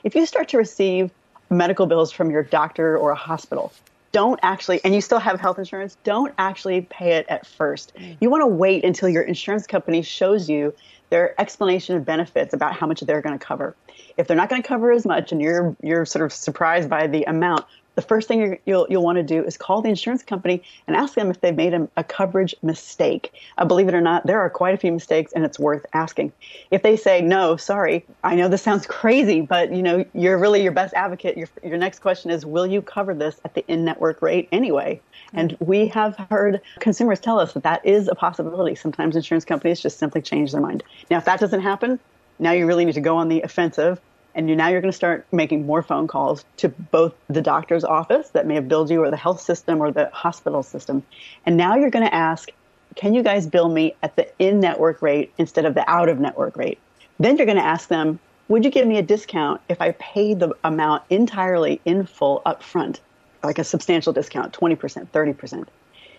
If 0.05 0.15
you 0.15 0.27
start 0.27 0.49
to 0.51 0.59
receive 0.59 1.11
medical 1.51 1.87
bills 1.87 2.13
from 2.13 2.31
your 2.31 2.43
doctor 2.43 2.97
or 2.97 3.11
a 3.11 3.17
hospital, 3.17 3.73
don't 4.15 4.39
actually, 4.45 4.81
and 4.85 4.95
you 4.95 5.01
still 5.01 5.19
have 5.19 5.41
health 5.41 5.59
insurance, 5.59 5.97
don't 6.05 6.33
actually 6.39 6.83
pay 6.83 7.15
it 7.15 7.27
at 7.29 7.45
first. 7.45 7.93
Mm. 7.97 8.17
You 8.21 8.31
want 8.31 8.43
to 8.43 8.47
wait 8.47 8.85
until 8.85 9.09
your 9.09 9.25
insurance 9.25 9.67
company 9.67 10.03
shows 10.03 10.49
you 10.49 10.73
their 11.11 11.39
explanation 11.41 11.97
of 11.97 12.05
benefits 12.05 12.55
about 12.55 12.75
how 12.75 12.87
much 12.87 13.01
they're 13.01 13.21
going 13.21 13.37
to 13.37 13.45
cover. 13.45 13.75
If 14.17 14.29
they're 14.29 14.37
not 14.37 14.49
going 14.49 14.63
to 14.63 14.69
cover 14.69 14.93
as 14.93 15.05
much 15.05 15.33
and 15.33 15.43
you're 15.43 15.77
you're 15.83 16.07
sort 16.07 16.25
of 16.25 16.33
surprised 16.33 16.89
by 16.89 17.09
the 17.09 17.25
amount, 17.25 17.65
the 17.95 18.03
first 18.03 18.29
thing 18.29 18.41
you 18.41 18.75
will 18.75 18.87
you'll 18.91 19.03
want 19.03 19.17
to 19.17 19.23
do 19.23 19.45
is 19.45 19.57
call 19.57 19.83
the 19.83 19.89
insurance 19.89 20.23
company 20.23 20.63
and 20.87 20.97
ask 20.97 21.15
them 21.15 21.31
if 21.31 21.41
they've 21.41 21.55
made 21.55 21.75
a, 21.75 21.89
a 21.97 22.05
coverage 22.05 22.55
mistake. 22.63 23.33
Uh, 23.59 23.65
believe 23.65 23.89
it 23.89 23.95
or 23.95 24.01
not, 24.01 24.27
there 24.27 24.41
are 24.41 24.51
quite 24.51 24.75
a 24.75 24.79
few 24.79 24.93
mistakes, 24.93 25.33
and 25.33 25.45
it's 25.45 25.59
worth 25.59 25.87
asking. 25.93 26.33
If 26.71 26.83
they 26.83 26.97
say 26.97 27.21
no, 27.21 27.57
sorry, 27.57 28.05
I 28.23 28.35
know 28.35 28.49
this 28.49 28.63
sounds 28.63 28.87
crazy, 28.89 29.41
but 29.41 29.73
you 29.73 29.83
know 29.83 30.05
you're 30.15 30.39
really 30.39 30.63
your 30.63 30.73
best 30.73 30.95
advocate. 30.95 31.37
Your 31.37 31.49
your 31.63 31.79
next 31.79 32.01
question 32.01 32.31
is, 32.31 32.45
will 32.45 32.67
you 32.67 32.83
cover 32.83 33.15
this 33.15 33.41
at 33.45 33.55
the 33.55 33.65
in-network 33.69 34.23
rate 34.23 34.49
anyway? 34.53 35.01
And 35.33 35.57
we 35.61 35.89
have 35.89 36.17
heard 36.31 36.61
consumers 36.81 37.21
tell 37.21 37.39
us 37.39 37.53
that 37.55 37.63
that 37.63 37.85
is 37.85 38.09
a 38.09 38.15
possibility. 38.15 38.75
Sometimes 38.75 39.17
insurance 39.17 39.45
companies 39.45 39.81
just 39.81 39.99
simply 39.99 40.23
change 40.23 40.53
their 40.53 40.61
mind. 40.61 40.83
Now, 41.11 41.19
if 41.19 41.25
that 41.25 41.41
doesn't 41.41 41.61
happen, 41.61 41.99
now 42.39 42.53
you 42.53 42.67
really 42.67 42.85
need 42.85 42.95
to 42.95 43.01
go 43.01 43.17
on 43.17 43.29
the 43.29 43.43
offensive 43.43 44.01
and 44.35 44.49
you 44.49 44.57
now 44.57 44.69
you're 44.69 44.81
going 44.81 44.91
to 44.91 44.97
start 44.97 45.27
making 45.33 45.67
more 45.67 45.83
phone 45.83 46.07
calls 46.07 46.45
to 46.57 46.69
both 46.69 47.15
the 47.29 47.41
doctor's 47.41 47.85
office 47.85 48.31
that 48.31 48.47
may 48.47 48.55
have 48.55 48.69
billed 48.69 48.91
you 48.91 49.03
or 49.03 49.11
the 49.11 49.17
health 49.17 49.41
system 49.41 49.81
or 49.81 49.91
the 49.91 50.09
hospital 50.13 50.63
system 50.63 51.03
and 51.47 51.57
now 51.57 51.77
you're 51.77 51.91
going 51.91 52.05
to 52.05 52.15
ask 52.15 52.51
can 52.97 53.15
you 53.15 53.23
guys 53.23 53.47
bill 53.47 53.69
me 53.69 53.95
at 54.03 54.15
the 54.17 54.29
in-network 54.39 55.03
rate 55.03 55.33
instead 55.39 55.65
of 55.65 55.75
the 55.75 55.89
out-of-network 55.91 56.57
rate 56.57 56.79
then 57.19 57.37
you're 57.37 57.47
going 57.47 57.59
to 57.59 57.65
ask 57.65 57.89
them 57.89 58.19
would 58.49 58.65
you 58.65 58.71
give 58.71 58.87
me 58.87 58.99
a 58.99 59.03
discount 59.03 59.61
if 59.69 59.81
i 59.81 59.93
pay 59.93 60.35
the 60.35 60.55
amount 60.65 61.03
entirely 61.11 61.81
in 61.85 62.07
full 62.07 62.43
up 62.45 62.63
front 62.63 63.01
like 63.43 63.59
a 63.59 63.65
substantial 63.65 64.13
discount 64.13 64.53
20% 64.53 65.07
30% 65.09 65.67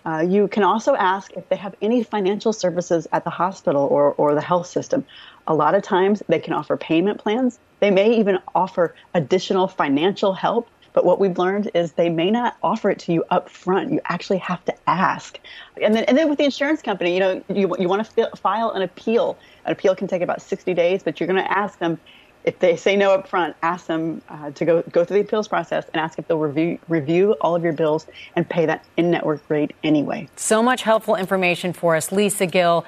uh, 0.06 0.20
you 0.20 0.48
can 0.48 0.64
also 0.64 0.96
ask 0.96 1.34
if 1.34 1.50
they 1.50 1.56
have 1.56 1.76
any 1.82 2.04
financial 2.04 2.54
services 2.54 3.08
at 3.12 3.24
the 3.24 3.30
hospital 3.30 3.88
or, 3.90 4.14
or 4.14 4.36
the 4.36 4.42
health 4.42 4.68
system. 4.68 5.04
A 5.48 5.56
lot 5.56 5.74
of 5.74 5.82
times 5.82 6.22
they 6.28 6.40
can 6.40 6.54
offer 6.54 6.78
payment 6.78 7.20
plans. 7.20 7.58
They 7.86 7.92
may 7.92 8.18
even 8.18 8.40
offer 8.56 8.96
additional 9.14 9.68
financial 9.68 10.34
help. 10.34 10.68
But 10.94 11.06
what 11.06 11.20
we've 11.20 11.38
learned 11.38 11.70
is 11.76 11.92
they 11.92 12.10
may 12.10 12.32
not 12.32 12.58
offer 12.64 12.90
it 12.90 12.98
to 13.02 13.14
you 13.14 13.24
up 13.30 13.48
front. 13.48 13.92
You 13.92 14.02
actually 14.06 14.40
have 14.40 14.66
to 14.66 14.74
ask. 14.88 15.38
And 15.80 15.94
then, 15.94 16.04
and 16.06 16.18
then 16.18 16.28
with 16.28 16.40
the 16.40 16.46
insurance 16.46 16.82
company, 16.82 17.14
you 17.14 17.20
know, 17.20 17.44
you, 17.48 17.76
you 17.78 17.88
want 17.88 18.10
to 18.10 18.32
file 18.38 18.72
an 18.72 18.82
appeal. 18.82 19.38
An 19.66 19.72
appeal 19.72 19.96
can 19.96 20.08
take 20.08 20.24
about 20.24 20.42
60 20.42 20.74
days, 20.74 21.04
but 21.04 21.20
you're 21.20 21.28
going 21.28 21.44
to 21.44 21.52
ask 21.56 21.78
them, 21.78 22.00
if 22.44 22.58
they 22.58 22.76
say 22.76 22.96
no 22.96 23.12
up 23.12 23.28
front, 23.28 23.56
ask 23.62 23.86
them 23.86 24.24
uh, 24.30 24.50
to 24.50 24.66
go 24.66 24.82
go 24.84 25.06
through 25.06 25.18
the 25.18 25.28
appeals 25.28 25.48
process 25.48 25.86
and 25.94 26.02
ask 26.02 26.18
if 26.18 26.28
they'll 26.28 26.40
review 26.40 26.80
review 26.88 27.34
all 27.42 27.56
of 27.56 27.64
your 27.64 27.74
bills 27.74 28.08
and 28.36 28.50
pay 28.50 28.66
that 28.66 28.84
in 28.98 29.12
network 29.12 29.48
rate 29.48 29.74
anyway. 29.84 30.28
So 30.38 30.64
much 30.64 30.82
helpful 30.84 31.16
information 31.16 31.72
for 31.72 31.96
us, 31.96 32.12
Lisa 32.12 32.48
Gill 32.48 32.84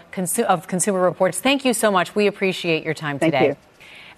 of 0.47 0.67
Consumer 0.67 1.01
Reports. 1.01 1.39
Thank 1.39 1.65
you 1.65 1.73
so 1.73 1.91
much. 1.91 2.15
We 2.15 2.25
appreciate 2.25 2.83
your 2.83 2.95
time 2.95 3.19
Thank 3.19 3.33
today. 3.33 3.47
You. 3.47 3.57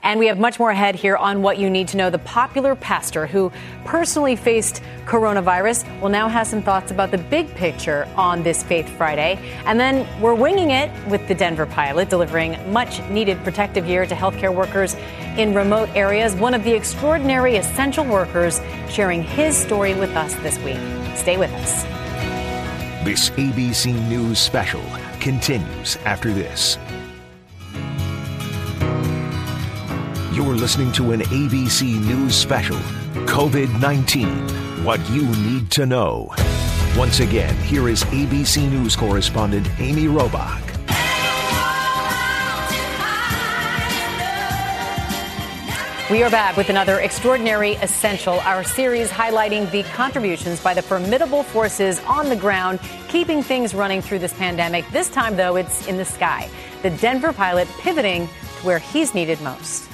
And 0.01 0.19
we 0.19 0.27
have 0.27 0.39
much 0.39 0.59
more 0.59 0.71
ahead 0.71 0.95
here 0.95 1.17
on 1.17 1.41
what 1.41 1.57
you 1.57 1.69
need 1.69 1.87
to 1.89 1.97
know. 1.97 2.09
The 2.09 2.19
popular 2.19 2.75
pastor 2.75 3.27
who 3.27 3.51
personally 3.85 4.35
faced 4.35 4.81
coronavirus 5.05 6.01
will 6.01 6.09
now 6.09 6.27
have 6.27 6.47
some 6.47 6.61
thoughts 6.61 6.91
about 6.91 7.11
the 7.11 7.17
big 7.17 7.53
picture 7.55 8.07
on 8.15 8.41
this 8.41 8.63
Faith 8.63 8.89
Friday. 8.97 9.37
And 9.65 9.79
then 9.79 10.07
we're 10.21 10.35
winging 10.35 10.71
it 10.71 10.89
with 11.09 11.27
the 11.27 11.35
Denver 11.35 11.65
pilot, 11.65 12.09
delivering 12.09 12.57
much 12.71 13.01
needed 13.09 13.43
protective 13.43 13.85
gear 13.85 14.05
to 14.05 14.15
healthcare 14.15 14.53
workers 14.53 14.95
in 15.37 15.53
remote 15.53 15.89
areas. 15.95 16.33
One 16.35 16.53
of 16.53 16.63
the 16.63 16.73
extraordinary 16.73 17.57
essential 17.57 18.05
workers 18.05 18.61
sharing 18.89 19.21
his 19.21 19.57
story 19.57 19.93
with 19.95 20.15
us 20.15 20.33
this 20.35 20.57
week. 20.59 20.79
Stay 21.15 21.37
with 21.37 21.51
us. 21.51 21.83
This 23.03 23.29
ABC 23.31 23.93
News 24.09 24.39
special 24.39 24.83
continues 25.19 25.97
after 26.05 26.31
this. 26.31 26.77
You're 30.39 30.55
listening 30.55 30.93
to 30.93 31.11
an 31.11 31.19
ABC 31.19 31.99
News 31.99 32.33
special 32.33 32.77
COVID 33.27 33.81
19 33.81 34.85
What 34.85 35.01
You 35.09 35.27
Need 35.35 35.69
to 35.71 35.85
Know. 35.85 36.33
Once 36.95 37.19
again, 37.19 37.53
here 37.57 37.89
is 37.89 38.05
ABC 38.05 38.71
News 38.71 38.95
correspondent 38.95 39.67
Amy 39.81 40.05
Robach. 40.05 40.61
We 46.09 46.23
are 46.23 46.29
back 46.29 46.55
with 46.55 46.69
another 46.69 47.01
extraordinary 47.01 47.73
essential, 47.73 48.39
our 48.39 48.63
series 48.63 49.09
highlighting 49.09 49.69
the 49.71 49.83
contributions 49.83 50.63
by 50.63 50.73
the 50.73 50.81
formidable 50.81 51.43
forces 51.43 51.99
on 52.05 52.29
the 52.29 52.37
ground, 52.37 52.79
keeping 53.09 53.43
things 53.43 53.73
running 53.73 54.01
through 54.01 54.19
this 54.19 54.33
pandemic. 54.33 54.89
This 54.91 55.09
time, 55.09 55.35
though, 55.35 55.57
it's 55.57 55.85
in 55.85 55.97
the 55.97 56.05
sky. 56.05 56.49
The 56.81 56.91
Denver 56.91 57.33
pilot 57.33 57.67
pivoting 57.79 58.27
to 58.27 58.65
where 58.65 58.79
he's 58.79 59.13
needed 59.13 59.41
most. 59.41 59.88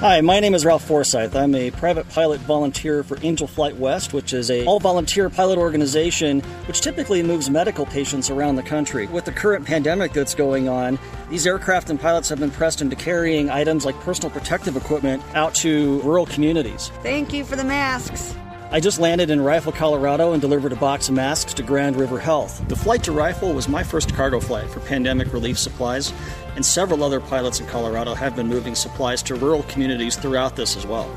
Hi, 0.00 0.20
my 0.20 0.40
name 0.40 0.54
is 0.54 0.64
Ralph 0.64 0.84
Forsyth. 0.84 1.36
I'm 1.36 1.54
a 1.54 1.70
private 1.70 2.08
pilot 2.08 2.40
volunteer 2.40 3.04
for 3.04 3.16
Angel 3.22 3.46
Flight 3.46 3.76
West, 3.76 4.12
which 4.12 4.32
is 4.32 4.50
a 4.50 4.66
all-volunteer 4.66 5.30
pilot 5.30 5.56
organization 5.56 6.40
which 6.66 6.80
typically 6.80 7.22
moves 7.22 7.48
medical 7.48 7.86
patients 7.86 8.28
around 8.28 8.56
the 8.56 8.62
country. 8.64 9.06
With 9.06 9.24
the 9.24 9.32
current 9.32 9.64
pandemic 9.64 10.12
that's 10.12 10.34
going 10.34 10.68
on, 10.68 10.98
these 11.30 11.46
aircraft 11.46 11.90
and 11.90 11.98
pilots 11.98 12.28
have 12.28 12.40
been 12.40 12.50
pressed 12.50 12.82
into 12.82 12.96
carrying 12.96 13.50
items 13.50 13.84
like 13.84 13.98
personal 14.00 14.30
protective 14.30 14.76
equipment 14.76 15.22
out 15.34 15.54
to 15.56 16.00
rural 16.00 16.26
communities. 16.26 16.90
Thank 17.04 17.32
you 17.32 17.44
for 17.44 17.54
the 17.54 17.64
masks. 17.64 18.34
I 18.72 18.80
just 18.80 18.98
landed 18.98 19.30
in 19.30 19.40
Rifle, 19.40 19.70
Colorado 19.70 20.32
and 20.32 20.40
delivered 20.40 20.72
a 20.72 20.76
box 20.76 21.08
of 21.08 21.14
masks 21.14 21.54
to 21.54 21.62
Grand 21.62 21.94
River 21.94 22.18
Health. 22.18 22.66
The 22.66 22.74
flight 22.74 23.04
to 23.04 23.12
Rifle 23.12 23.54
was 23.54 23.68
my 23.68 23.84
first 23.84 24.12
cargo 24.14 24.40
flight 24.40 24.68
for 24.68 24.80
pandemic 24.80 25.32
relief 25.32 25.56
supplies, 25.56 26.12
and 26.56 26.64
several 26.64 27.02
other 27.02 27.20
pilots 27.20 27.60
in 27.60 27.66
Colorado 27.66 28.14
have 28.14 28.36
been 28.36 28.46
moving 28.46 28.74
supplies 28.74 29.22
to 29.24 29.34
rural 29.34 29.62
communities 29.64 30.16
throughout 30.16 30.56
this 30.56 30.76
as 30.76 30.86
well. 30.86 31.10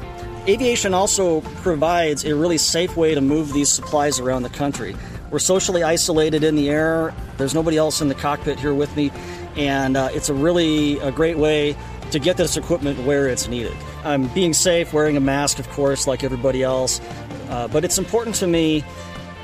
Aviation 0.48 0.94
also 0.94 1.42
provides 1.42 2.24
a 2.24 2.34
really 2.34 2.58
safe 2.58 2.96
way 2.96 3.14
to 3.14 3.22
move 3.22 3.52
these 3.54 3.70
supplies 3.70 4.20
around 4.20 4.44
the 4.44 4.50
country. 4.50 4.96
We're 5.30 5.40
socially 5.40 5.84
isolated 5.84 6.44
in 6.44 6.56
the 6.56 6.70
air. 6.70 7.14
There's 7.38 7.54
nobody 7.54 7.76
else 7.76 8.00
in 8.00 8.08
the 8.08 8.16
cockpit 8.16 8.58
here 8.58 8.74
with 8.74 8.96
me, 8.96 9.12
and 9.58 9.98
uh, 9.98 10.10
it's 10.14 10.30
a 10.30 10.34
really 10.34 11.00
a 11.00 11.12
great 11.12 11.38
way 11.38 11.76
to 12.12 12.20
get 12.20 12.38
this 12.38 12.56
equipment 12.56 12.98
where 13.06 13.28
it's 13.28 13.50
needed. 13.50 13.76
I'm 14.06 14.28
being 14.30 14.54
safe, 14.54 14.94
wearing 14.94 15.18
a 15.18 15.20
mask, 15.20 15.60
of 15.60 15.70
course, 15.72 16.08
like 16.08 16.24
everybody 16.24 16.64
else, 16.64 17.02
uh, 17.50 17.68
but 17.68 17.84
it's 17.84 17.98
important 17.98 18.36
to 18.38 18.48
me 18.48 18.86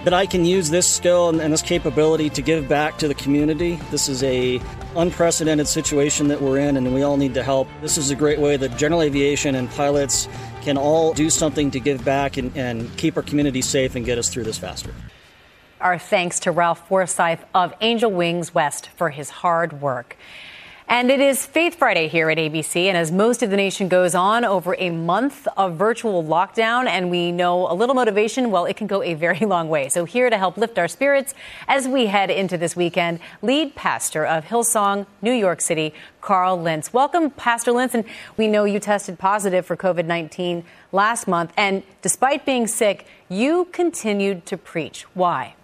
that 0.04 0.14
I 0.14 0.26
can 0.26 0.44
use 0.44 0.70
this 0.70 0.88
skill 0.94 1.30
and, 1.30 1.40
and, 1.42 1.54
this 1.54 1.62
capability 1.62 2.30
to 2.32 2.42
give 2.42 2.68
back 2.68 2.98
to 2.98 3.08
the 3.08 3.14
community. 3.16 3.80
This 3.90 4.10
is 4.10 4.22
a 4.24 4.62
unprecedented 4.96 5.68
situation 5.68 6.28
that 6.28 6.42
we're 6.42 6.60
in, 6.60 6.76
and 6.76 6.94
we 6.94 7.04
all 7.04 7.18
need 7.18 7.34
to 7.36 7.44
help. 7.44 7.68
This 7.82 7.98
is 7.98 8.12
a 8.12 8.16
great 8.16 8.40
way 8.40 8.58
that 8.58 8.78
general 8.78 9.02
aviation 9.02 9.56
and 9.56 9.70
pilots 9.72 10.28
can 10.62 10.78
all 10.78 11.14
do 11.14 11.30
something 11.30 11.72
to 11.72 11.80
give 11.80 12.04
back 12.04 12.38
and, 12.38 12.56
and 12.58 12.96
keep 12.98 13.16
our 13.16 13.24
community 13.24 13.62
safe 13.62 13.96
and 13.96 14.06
get 14.06 14.18
us 14.18 14.30
through 14.30 14.44
this 14.44 14.58
faster. 14.58 14.94
Our 15.80 15.98
thanks 15.98 16.40
to 16.42 16.52
Ralph 16.52 16.88
Forsyth 16.88 17.44
of 17.54 17.74
Angel 17.82 18.12
Wings 18.12 18.54
West 18.54 18.90
for 18.96 19.10
his 19.10 19.30
hard 19.30 19.82
work. 19.82 20.18
And 20.88 21.10
it 21.10 21.22
is 21.22 21.46
Faith 21.46 21.76
Friday 21.76 22.10
here 22.10 22.30
at 22.30 22.38
ABC. 22.38 22.86
And 22.88 22.98
as 22.98 23.12
most 23.12 23.42
of 23.42 23.50
the 23.50 23.56
nation 23.56 23.88
goes 23.88 24.14
on 24.14 24.44
over 24.44 24.76
a 24.78 24.90
month 24.90 25.48
of 25.56 25.76
virtual 25.76 26.24
lockdown, 26.24 26.88
and 26.88 27.10
we 27.10 27.32
know 27.32 27.72
a 27.72 27.74
little 27.74 27.96
motivation, 27.96 28.52
well, 28.52 28.66
it 28.66 28.76
can 28.76 28.88
go 28.88 29.02
a 29.02 29.14
very 29.14 29.40
long 29.46 29.70
way. 29.70 29.88
So, 29.88 30.04
here 30.04 30.30
to 30.30 30.38
help 30.38 30.58
lift 30.58 30.78
our 30.78 30.90
spirits 30.90 31.34
as 31.68 31.88
we 31.88 32.08
head 32.08 32.30
into 32.30 32.58
this 32.58 32.76
weekend, 32.76 33.20
lead 33.42 33.76
pastor 33.76 34.26
of 34.26 34.46
Hillsong, 34.46 35.06
New 35.22 35.32
York 35.32 35.62
City, 35.62 35.94
Carl 36.20 36.62
Lentz. 36.62 36.92
Welcome, 36.92 37.32
Pastor 37.32 37.72
Lentz. 37.72 37.96
And 37.96 38.04
we 38.36 38.48
know 38.48 38.66
you 38.66 38.80
tested 38.80 39.18
positive 39.18 39.66
for 39.66 39.78
COVID 39.78 40.06
19 40.06 40.66
last 40.92 41.28
month. 41.28 41.54
And 41.56 41.84
despite 42.02 42.46
being 42.46 42.68
sick, 42.68 43.08
you 43.30 43.66
continued 43.72 44.46
to 44.48 44.58
preach. 44.58 45.04
Why? 45.14 45.56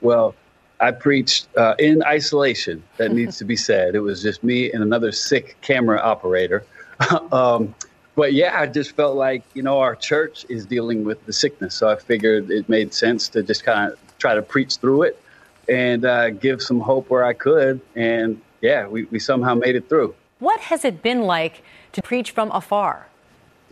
Well, 0.00 0.34
I 0.80 0.92
preached 0.92 1.48
uh, 1.56 1.74
in 1.78 2.02
isolation. 2.04 2.82
That 2.96 3.12
needs 3.12 3.38
to 3.38 3.44
be 3.44 3.56
said. 3.68 3.94
It 3.94 4.00
was 4.00 4.22
just 4.22 4.44
me 4.44 4.72
and 4.72 4.82
another 4.82 5.12
sick 5.12 5.56
camera 5.60 5.98
operator. 5.98 6.64
um, 7.32 7.74
but 8.14 8.32
yeah, 8.32 8.60
I 8.60 8.66
just 8.66 8.96
felt 8.96 9.16
like 9.16 9.44
you 9.54 9.62
know 9.62 9.78
our 9.78 9.94
church 9.94 10.44
is 10.48 10.66
dealing 10.66 11.04
with 11.04 11.24
the 11.26 11.32
sickness, 11.32 11.74
so 11.74 11.88
I 11.88 11.96
figured 11.96 12.50
it 12.50 12.68
made 12.68 12.92
sense 12.92 13.28
to 13.30 13.42
just 13.42 13.64
kind 13.64 13.92
of 13.92 13.98
try 14.18 14.34
to 14.34 14.42
preach 14.42 14.76
through 14.76 15.04
it 15.04 15.22
and 15.68 16.04
uh, 16.04 16.30
give 16.30 16.60
some 16.62 16.80
hope 16.80 17.10
where 17.10 17.24
I 17.24 17.32
could. 17.32 17.80
And 17.94 18.40
yeah, 18.60 18.88
we, 18.88 19.04
we 19.04 19.18
somehow 19.20 19.54
made 19.54 19.76
it 19.76 19.88
through. 19.88 20.14
What 20.40 20.60
has 20.60 20.84
it 20.84 21.02
been 21.02 21.22
like 21.22 21.62
to 21.92 22.02
preach 22.02 22.30
from 22.30 22.50
afar? 22.50 23.06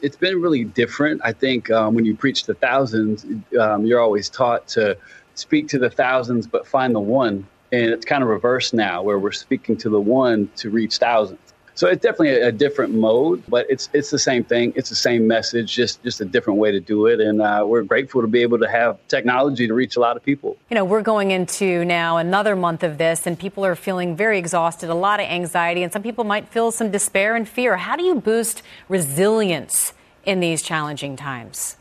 It's 0.02 0.16
been 0.16 0.40
really 0.40 0.64
different. 0.64 1.22
I 1.24 1.32
think 1.32 1.70
um, 1.70 1.94
when 1.94 2.04
you 2.04 2.14
preach 2.14 2.44
to 2.44 2.54
thousands, 2.54 3.24
um, 3.58 3.86
you're 3.86 4.00
always 4.00 4.28
taught 4.28 4.68
to 4.68 4.96
speak 5.38 5.68
to 5.68 5.78
the 5.78 5.90
thousands 5.90 6.46
but 6.46 6.66
find 6.66 6.94
the 6.94 7.00
one. 7.00 7.46
And 7.72 7.90
it's 7.90 8.04
kind 8.04 8.22
of 8.22 8.28
reversed 8.28 8.74
now, 8.74 9.02
where 9.02 9.18
we're 9.18 9.32
speaking 9.32 9.76
to 9.78 9.90
the 9.90 10.00
one 10.00 10.48
to 10.56 10.70
reach 10.70 10.98
thousands. 10.98 11.40
So 11.76 11.88
it's 11.88 12.02
definitely 12.02 12.30
a, 12.30 12.48
a, 12.48 12.52
different 12.52 12.94
mode, 12.94 13.42
but 13.48 13.66
it's 13.68 13.90
it's 13.92 14.10
the 14.10 14.18
same 14.18 14.44
thing. 14.44 14.72
It's 14.76 14.88
the 14.88 14.96
same 14.96 15.26
message, 15.26 15.74
just 15.74 16.02
just 16.02 16.22
a 16.22 16.24
different 16.24 16.58
way 16.58 16.72
to 16.72 16.80
do 16.80 17.04
it. 17.04 17.20
And 17.20 17.42
uh, 17.42 17.64
we're 17.66 17.82
grateful 17.82 18.22
to 18.22 18.26
be 18.26 18.40
able 18.40 18.58
to 18.60 18.68
have 18.68 18.98
technology 19.08 19.66
to 19.66 19.74
reach 19.74 19.96
a 19.96 20.00
lot 20.00 20.16
of 20.16 20.24
people. 20.24 20.56
You 20.70 20.74
know, 20.74 20.86
we're 20.86 21.02
going 21.02 21.32
into 21.32 21.84
now 21.84 22.16
another 22.16 22.56
month 22.56 22.82
of 22.82 22.96
this, 22.96 23.26
and 23.26 23.38
people 23.38 23.62
are 23.66 23.74
feeling 23.74 24.16
very 24.16 24.38
exhausted, 24.38 24.88
a 24.88 24.94
lot 24.94 25.20
of 25.20 25.26
anxiety, 25.26 25.82
and 25.82 25.92
some 25.92 26.02
people 26.02 26.24
might 26.24 26.48
feel 26.48 26.70
some 26.70 26.90
despair 26.90 27.36
and 27.36 27.46
fear. 27.46 27.76
How 27.76 27.94
do 27.94 28.04
you 28.04 28.14
boost 28.14 28.62
resilience 28.88 29.92
in 30.24 30.40
these 30.40 30.62
challenging 30.62 31.14
times? 31.14 31.76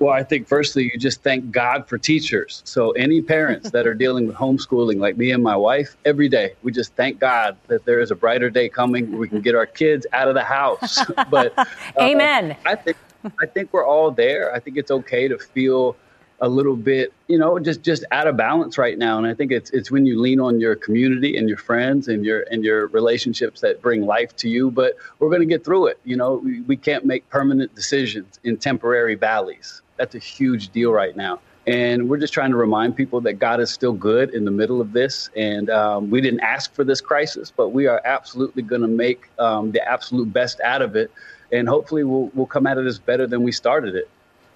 Well, 0.00 0.12
I 0.12 0.22
think 0.22 0.46
firstly, 0.46 0.84
you 0.84 0.98
just 0.98 1.22
thank 1.22 1.50
God 1.50 1.88
for 1.88 1.98
teachers. 1.98 2.62
So, 2.64 2.92
any 2.92 3.20
parents 3.20 3.70
that 3.70 3.86
are 3.86 3.94
dealing 4.04 4.26
with 4.26 4.36
homeschooling, 4.36 4.98
like 4.98 5.16
me 5.16 5.32
and 5.32 5.42
my 5.42 5.56
wife, 5.56 5.96
every 6.04 6.28
day, 6.28 6.54
we 6.62 6.70
just 6.70 6.94
thank 6.94 7.18
God 7.18 7.56
that 7.66 7.84
there 7.84 8.00
is 8.00 8.10
a 8.10 8.14
brighter 8.14 8.48
day 8.48 8.68
coming. 8.68 9.10
Where 9.10 9.20
we 9.20 9.28
can 9.28 9.40
get 9.40 9.54
our 9.54 9.66
kids 9.66 10.06
out 10.12 10.28
of 10.28 10.34
the 10.34 10.44
house. 10.44 11.00
but, 11.30 11.52
uh, 11.58 11.64
amen. 12.00 12.56
I 12.64 12.76
think, 12.76 12.96
I 13.40 13.46
think 13.46 13.72
we're 13.72 13.86
all 13.86 14.10
there. 14.10 14.54
I 14.54 14.60
think 14.60 14.76
it's 14.76 14.90
okay 14.90 15.26
to 15.26 15.38
feel 15.38 15.96
a 16.40 16.48
little 16.48 16.76
bit, 16.76 17.12
you 17.26 17.36
know, 17.36 17.58
just 17.58 17.82
just 17.82 18.04
out 18.12 18.28
of 18.28 18.36
balance 18.36 18.78
right 18.78 18.96
now. 18.96 19.18
And 19.18 19.26
I 19.26 19.34
think 19.34 19.50
it's 19.50 19.70
it's 19.70 19.90
when 19.90 20.06
you 20.06 20.20
lean 20.20 20.38
on 20.38 20.60
your 20.60 20.76
community 20.76 21.36
and 21.36 21.48
your 21.48 21.58
friends 21.58 22.06
and 22.06 22.24
your 22.24 22.44
and 22.52 22.62
your 22.62 22.86
relationships 22.88 23.60
that 23.62 23.82
bring 23.82 24.06
life 24.06 24.36
to 24.36 24.48
you. 24.48 24.70
But 24.70 24.94
we're 25.18 25.30
going 25.30 25.40
to 25.40 25.46
get 25.46 25.64
through 25.64 25.88
it. 25.88 25.98
You 26.04 26.16
know, 26.16 26.34
we, 26.34 26.60
we 26.60 26.76
can't 26.76 27.04
make 27.04 27.28
permanent 27.28 27.74
decisions 27.74 28.38
in 28.44 28.56
temporary 28.56 29.16
valleys. 29.16 29.82
That's 29.98 30.14
a 30.14 30.18
huge 30.18 30.70
deal 30.70 30.92
right 30.92 31.14
now. 31.14 31.40
And 31.68 32.08
we're 32.08 32.16
just 32.16 32.32
trying 32.32 32.50
to 32.52 32.56
remind 32.56 32.96
people 32.96 33.20
that 33.22 33.34
God 33.34 33.60
is 33.60 33.70
still 33.70 33.92
good 33.92 34.32
in 34.32 34.46
the 34.46 34.50
middle 34.50 34.80
of 34.80 34.94
this. 34.94 35.28
And 35.36 35.68
um, 35.68 36.08
we 36.08 36.22
didn't 36.22 36.40
ask 36.40 36.72
for 36.72 36.82
this 36.82 37.02
crisis, 37.02 37.52
but 37.54 37.68
we 37.70 37.86
are 37.86 38.00
absolutely 38.06 38.62
going 38.62 38.80
to 38.80 38.88
make 38.88 39.28
um, 39.38 39.72
the 39.72 39.86
absolute 39.86 40.32
best 40.32 40.60
out 40.60 40.80
of 40.80 40.96
it. 40.96 41.10
And 41.52 41.68
hopefully, 41.68 42.04
we'll, 42.04 42.30
we'll 42.32 42.46
come 42.46 42.66
out 42.66 42.78
of 42.78 42.84
this 42.84 42.98
better 42.98 43.26
than 43.26 43.42
we 43.42 43.52
started 43.52 43.94
it. 43.94 44.08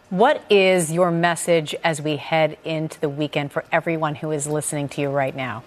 What 0.08 0.42
is 0.50 0.90
your 0.90 1.10
message 1.10 1.74
as 1.84 2.00
we 2.00 2.16
head 2.16 2.56
into 2.64 2.98
the 2.98 3.10
weekend 3.10 3.52
for 3.52 3.64
everyone 3.70 4.14
who 4.14 4.30
is 4.30 4.46
listening 4.46 4.88
to 4.90 5.02
you 5.02 5.10
right 5.10 5.36
now? 5.36 5.64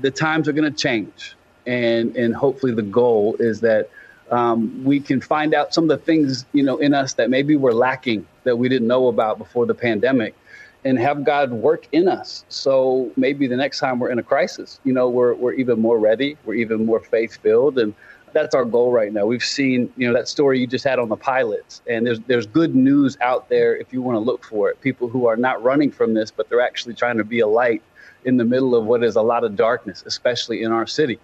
The 0.00 0.10
times 0.10 0.48
are 0.48 0.52
going 0.52 0.72
to 0.72 0.76
change. 0.76 1.36
And, 1.64 2.16
and 2.16 2.34
hopefully, 2.34 2.72
the 2.72 2.82
goal 2.82 3.36
is 3.38 3.60
that 3.60 3.88
um, 4.32 4.82
we 4.82 4.98
can 4.98 5.20
find 5.20 5.54
out 5.54 5.74
some 5.74 5.84
of 5.84 5.90
the 5.90 6.04
things 6.04 6.44
you 6.52 6.64
know 6.64 6.78
in 6.78 6.92
us 6.92 7.14
that 7.14 7.30
maybe 7.30 7.54
we're 7.54 7.72
lacking 7.72 8.26
that 8.44 8.56
we 8.56 8.68
didn't 8.68 8.88
know 8.88 9.08
about 9.08 9.38
before 9.38 9.66
the 9.66 9.74
pandemic 9.74 10.34
and 10.84 10.98
have 10.98 11.24
God 11.24 11.52
work 11.52 11.86
in 11.92 12.08
us. 12.08 12.44
So 12.48 13.10
maybe 13.16 13.46
the 13.46 13.56
next 13.56 13.78
time 13.78 14.00
we're 14.00 14.10
in 14.10 14.18
a 14.18 14.22
crisis, 14.22 14.80
you 14.84 14.92
know, 14.92 15.08
we're, 15.08 15.34
we're 15.34 15.52
even 15.54 15.80
more 15.80 15.98
ready, 15.98 16.36
we're 16.44 16.54
even 16.54 16.84
more 16.84 17.00
faith 17.00 17.38
filled. 17.40 17.78
And 17.78 17.94
that's 18.32 18.54
our 18.54 18.64
goal 18.64 18.92
right 18.92 19.12
now. 19.12 19.26
We've 19.26 19.44
seen, 19.44 19.92
you 19.96 20.06
know, 20.06 20.14
that 20.14 20.28
story 20.28 20.58
you 20.58 20.66
just 20.66 20.84
had 20.84 20.98
on 20.98 21.08
the 21.08 21.16
pilots, 21.16 21.82
and 21.86 22.06
there's 22.06 22.20
there's 22.20 22.46
good 22.46 22.74
news 22.74 23.16
out 23.20 23.48
there 23.48 23.76
if 23.76 23.92
you 23.92 24.02
want 24.02 24.16
to 24.16 24.20
look 24.20 24.44
for 24.44 24.70
it. 24.70 24.80
People 24.80 25.08
who 25.08 25.26
are 25.26 25.36
not 25.36 25.62
running 25.62 25.90
from 25.90 26.14
this, 26.14 26.30
but 26.30 26.48
they're 26.48 26.60
actually 26.60 26.94
trying 26.94 27.18
to 27.18 27.24
be 27.24 27.40
a 27.40 27.46
light 27.46 27.82
in 28.24 28.36
the 28.36 28.44
middle 28.44 28.74
of 28.74 28.84
what 28.84 29.02
is 29.02 29.16
a 29.16 29.22
lot 29.22 29.44
of 29.44 29.56
darkness, 29.56 30.02
especially 30.06 30.62
in 30.62 30.72
our 30.72 30.86
city. 30.86 31.18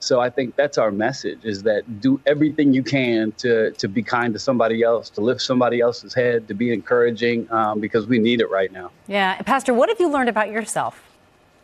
So 0.00 0.20
I 0.20 0.30
think 0.30 0.56
that's 0.56 0.78
our 0.78 0.90
message 0.90 1.40
is 1.44 1.62
that 1.64 2.00
do 2.00 2.20
everything 2.26 2.72
you 2.72 2.82
can 2.82 3.32
to, 3.38 3.72
to 3.72 3.88
be 3.88 4.02
kind 4.02 4.32
to 4.34 4.38
somebody 4.38 4.82
else, 4.82 5.10
to 5.10 5.20
lift 5.20 5.40
somebody 5.40 5.80
else's 5.80 6.14
head, 6.14 6.48
to 6.48 6.54
be 6.54 6.72
encouraging, 6.72 7.50
um, 7.50 7.80
because 7.80 8.06
we 8.06 8.18
need 8.18 8.40
it 8.40 8.50
right 8.50 8.70
now. 8.70 8.90
Yeah. 9.08 9.40
Pastor, 9.42 9.74
what 9.74 9.88
have 9.88 9.98
you 9.98 10.08
learned 10.10 10.28
about 10.28 10.50
yourself? 10.50 11.02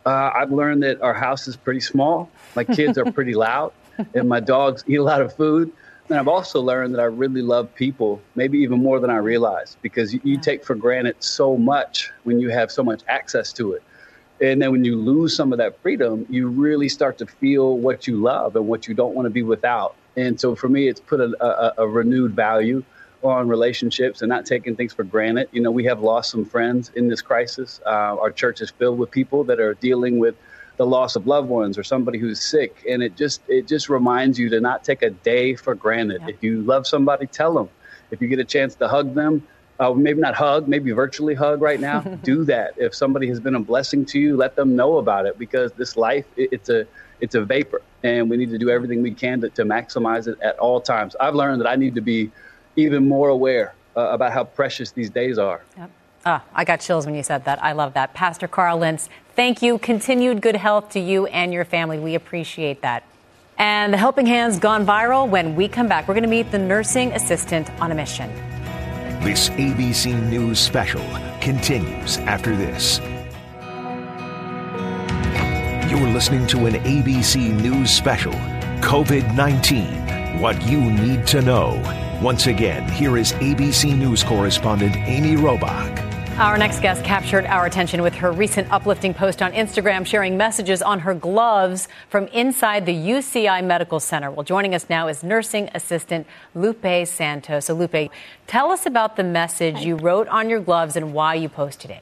Uh, 0.05 0.31
I've 0.35 0.51
learned 0.51 0.83
that 0.83 1.01
our 1.01 1.13
house 1.13 1.47
is 1.47 1.55
pretty 1.55 1.79
small. 1.79 2.29
My 2.55 2.63
kids 2.63 2.97
are 2.97 3.09
pretty 3.11 3.33
loud, 3.33 3.71
and 4.13 4.27
my 4.27 4.39
dogs 4.39 4.83
eat 4.87 4.95
a 4.95 5.03
lot 5.03 5.21
of 5.21 5.33
food. 5.33 5.71
And 6.09 6.19
I've 6.19 6.27
also 6.27 6.61
learned 6.61 6.93
that 6.95 6.99
I 6.99 7.05
really 7.05 7.41
love 7.41 7.73
people, 7.73 8.21
maybe 8.35 8.59
even 8.59 8.79
more 8.79 8.99
than 8.99 9.09
I 9.09 9.17
realized, 9.17 9.77
because 9.81 10.13
you, 10.13 10.19
you 10.23 10.37
take 10.37 10.65
for 10.65 10.75
granted 10.75 11.15
so 11.19 11.57
much 11.57 12.11
when 12.23 12.41
you 12.41 12.49
have 12.49 12.71
so 12.71 12.83
much 12.83 13.01
access 13.07 13.53
to 13.53 13.73
it. 13.73 13.83
And 14.43 14.61
then 14.61 14.73
when 14.73 14.83
you 14.83 14.97
lose 14.97 15.33
some 15.33 15.53
of 15.53 15.57
that 15.59 15.79
freedom, 15.81 16.25
you 16.29 16.49
really 16.49 16.89
start 16.89 17.17
to 17.19 17.25
feel 17.25 17.77
what 17.77 18.07
you 18.07 18.17
love 18.17 18.57
and 18.57 18.67
what 18.67 18.89
you 18.89 18.93
don't 18.93 19.15
want 19.15 19.25
to 19.25 19.29
be 19.29 19.41
without. 19.41 19.95
And 20.17 20.39
so 20.39 20.53
for 20.53 20.67
me, 20.67 20.89
it's 20.89 20.99
put 20.99 21.21
a, 21.21 21.33
a, 21.41 21.83
a 21.83 21.87
renewed 21.87 22.33
value 22.33 22.83
on 23.23 23.47
relationships 23.47 24.21
and 24.21 24.27
not 24.27 24.45
taking 24.45 24.75
things 24.75 24.93
for 24.93 25.05
granted. 25.05 25.47
You 25.53 25.61
know, 25.61 25.71
we 25.71 25.85
have 25.85 26.01
lost 26.01 26.29
some 26.29 26.43
friends 26.43 26.91
in 26.93 27.07
this 27.07 27.21
crisis. 27.21 27.79
Uh, 27.85 28.19
our 28.19 28.31
church 28.31 28.59
is 28.59 28.69
filled 28.69 28.99
with 28.99 29.11
people 29.11 29.45
that 29.45 29.61
are 29.61 29.75
dealing 29.75 30.19
with 30.19 30.35
the 30.75 30.85
loss 30.85 31.15
of 31.15 31.25
loved 31.25 31.47
ones 31.47 31.77
or 31.77 31.83
somebody 31.83 32.19
who's 32.19 32.41
sick, 32.41 32.83
and 32.89 33.01
it 33.01 33.15
just 33.15 33.41
it 33.47 33.67
just 33.67 33.89
reminds 33.89 34.39
you 34.39 34.49
to 34.49 34.59
not 34.59 34.83
take 34.83 35.03
a 35.03 35.11
day 35.11 35.55
for 35.55 35.73
granted. 35.75 36.21
Yeah. 36.21 36.33
If 36.33 36.43
you 36.43 36.63
love 36.63 36.85
somebody, 36.85 37.27
tell 37.27 37.53
them. 37.53 37.69
If 38.11 38.21
you 38.21 38.27
get 38.27 38.39
a 38.39 38.43
chance 38.43 38.75
to 38.75 38.87
hug 38.87 39.13
them, 39.13 39.47
uh, 39.79 39.93
maybe 39.93 40.21
not 40.21 40.35
hug, 40.35 40.67
maybe 40.67 40.91
virtually 40.91 41.33
hug 41.33 41.61
right 41.61 41.79
now. 41.79 42.01
do 42.23 42.43
that. 42.45 42.73
If 42.77 42.95
somebody 42.95 43.27
has 43.27 43.39
been 43.39 43.55
a 43.55 43.59
blessing 43.59 44.05
to 44.07 44.19
you, 44.19 44.35
let 44.37 44.55
them 44.55 44.75
know 44.75 44.97
about 44.97 45.25
it 45.25 45.37
because 45.37 45.71
this 45.73 45.97
life 45.97 46.25
it, 46.35 46.49
it's 46.51 46.69
a 46.69 46.87
it's 47.19 47.35
a 47.35 47.43
vapor, 47.43 47.81
and 48.03 48.29
we 48.29 48.35
need 48.35 48.49
to 48.49 48.57
do 48.57 48.69
everything 48.69 49.01
we 49.01 49.13
can 49.13 49.39
to, 49.41 49.49
to 49.51 49.63
maximize 49.63 50.27
it 50.27 50.37
at 50.41 50.59
all 50.59 50.81
times. 50.81 51.15
I've 51.19 51.35
learned 51.35 51.61
that 51.61 51.67
I 51.67 51.75
need 51.75 51.95
to 51.95 52.01
be 52.01 52.31
even 52.75 53.07
more 53.07 53.29
aware 53.29 53.75
uh, 53.95 54.01
about 54.09 54.33
how 54.33 54.43
precious 54.43 54.91
these 54.91 55.09
days 55.09 55.37
are. 55.37 55.63
Yep. 55.77 55.91
Ah, 56.25 56.43
I 56.53 56.63
got 56.63 56.79
chills 56.79 57.05
when 57.05 57.15
you 57.15 57.23
said 57.23 57.45
that. 57.45 57.63
I 57.63 57.73
love 57.73 57.93
that. 57.93 58.13
Pastor 58.13 58.47
Carl 58.47 58.77
Lentz, 58.77 59.09
thank 59.35 59.61
you. 59.61 59.77
Continued 59.77 60.41
good 60.41 60.55
health 60.55 60.89
to 60.91 60.99
you 60.99 61.27
and 61.27 61.53
your 61.53 61.65
family. 61.65 61.99
We 61.99 62.15
appreciate 62.15 62.81
that. 62.81 63.03
And 63.57 63.93
the 63.93 63.97
helping 63.97 64.25
hands 64.25 64.59
gone 64.59 64.85
viral. 64.85 65.29
When 65.29 65.55
we 65.55 65.67
come 65.67 65.87
back, 65.87 66.07
we're 66.07 66.15
going 66.15 66.23
to 66.23 66.29
meet 66.29 66.51
the 66.51 66.59
nursing 66.59 67.11
assistant 67.11 67.69
on 67.81 67.91
a 67.91 67.95
mission. 67.95 68.31
This 69.23 69.47
ABC 69.51 70.21
News 70.29 70.59
special 70.59 71.01
continues 71.39 72.17
after 72.17 72.57
this. 72.57 72.99
You're 75.89 76.09
listening 76.09 76.45
to 76.47 76.65
an 76.65 76.73
ABC 76.83 77.53
News 77.61 77.89
special 77.89 78.33
COVID 78.81 79.33
19 79.33 80.41
What 80.41 80.61
You 80.67 80.81
Need 80.81 81.25
to 81.27 81.41
Know. 81.41 81.81
Once 82.21 82.47
again, 82.47 82.85
here 82.91 83.15
is 83.17 83.31
ABC 83.31 83.97
News 83.97 84.25
correspondent 84.25 84.97
Amy 84.97 85.37
Robach. 85.37 86.02
Our 86.39 86.57
next 86.57 86.79
guest 86.79 87.05
captured 87.05 87.45
our 87.45 87.67
attention 87.67 88.01
with 88.01 88.15
her 88.15 88.31
recent 88.31 88.71
uplifting 88.71 89.13
post 89.13 89.43
on 89.43 89.51
Instagram 89.51 90.03
sharing 90.03 90.35
messages 90.35 90.81
on 90.81 91.01
her 91.01 91.13
gloves 91.13 91.87
from 92.09 92.25
inside 92.29 92.87
the 92.87 92.93
UCI 92.93 93.63
Medical 93.63 93.99
Center. 93.99 94.31
Well, 94.31 94.43
joining 94.43 94.73
us 94.73 94.89
now 94.89 95.07
is 95.09 95.21
nursing 95.21 95.69
assistant 95.75 96.25
Lupe 96.55 97.05
Santos. 97.05 97.65
So, 97.65 97.75
Lupe, 97.75 98.09
tell 98.47 98.71
us 98.71 98.87
about 98.87 99.15
the 99.15 99.23
message 99.23 99.81
you 99.81 99.95
wrote 99.95 100.27
on 100.27 100.49
your 100.49 100.59
gloves 100.59 100.95
and 100.95 101.13
why 101.13 101.35
you 101.35 101.49
posted 101.49 101.91
it. 101.91 102.01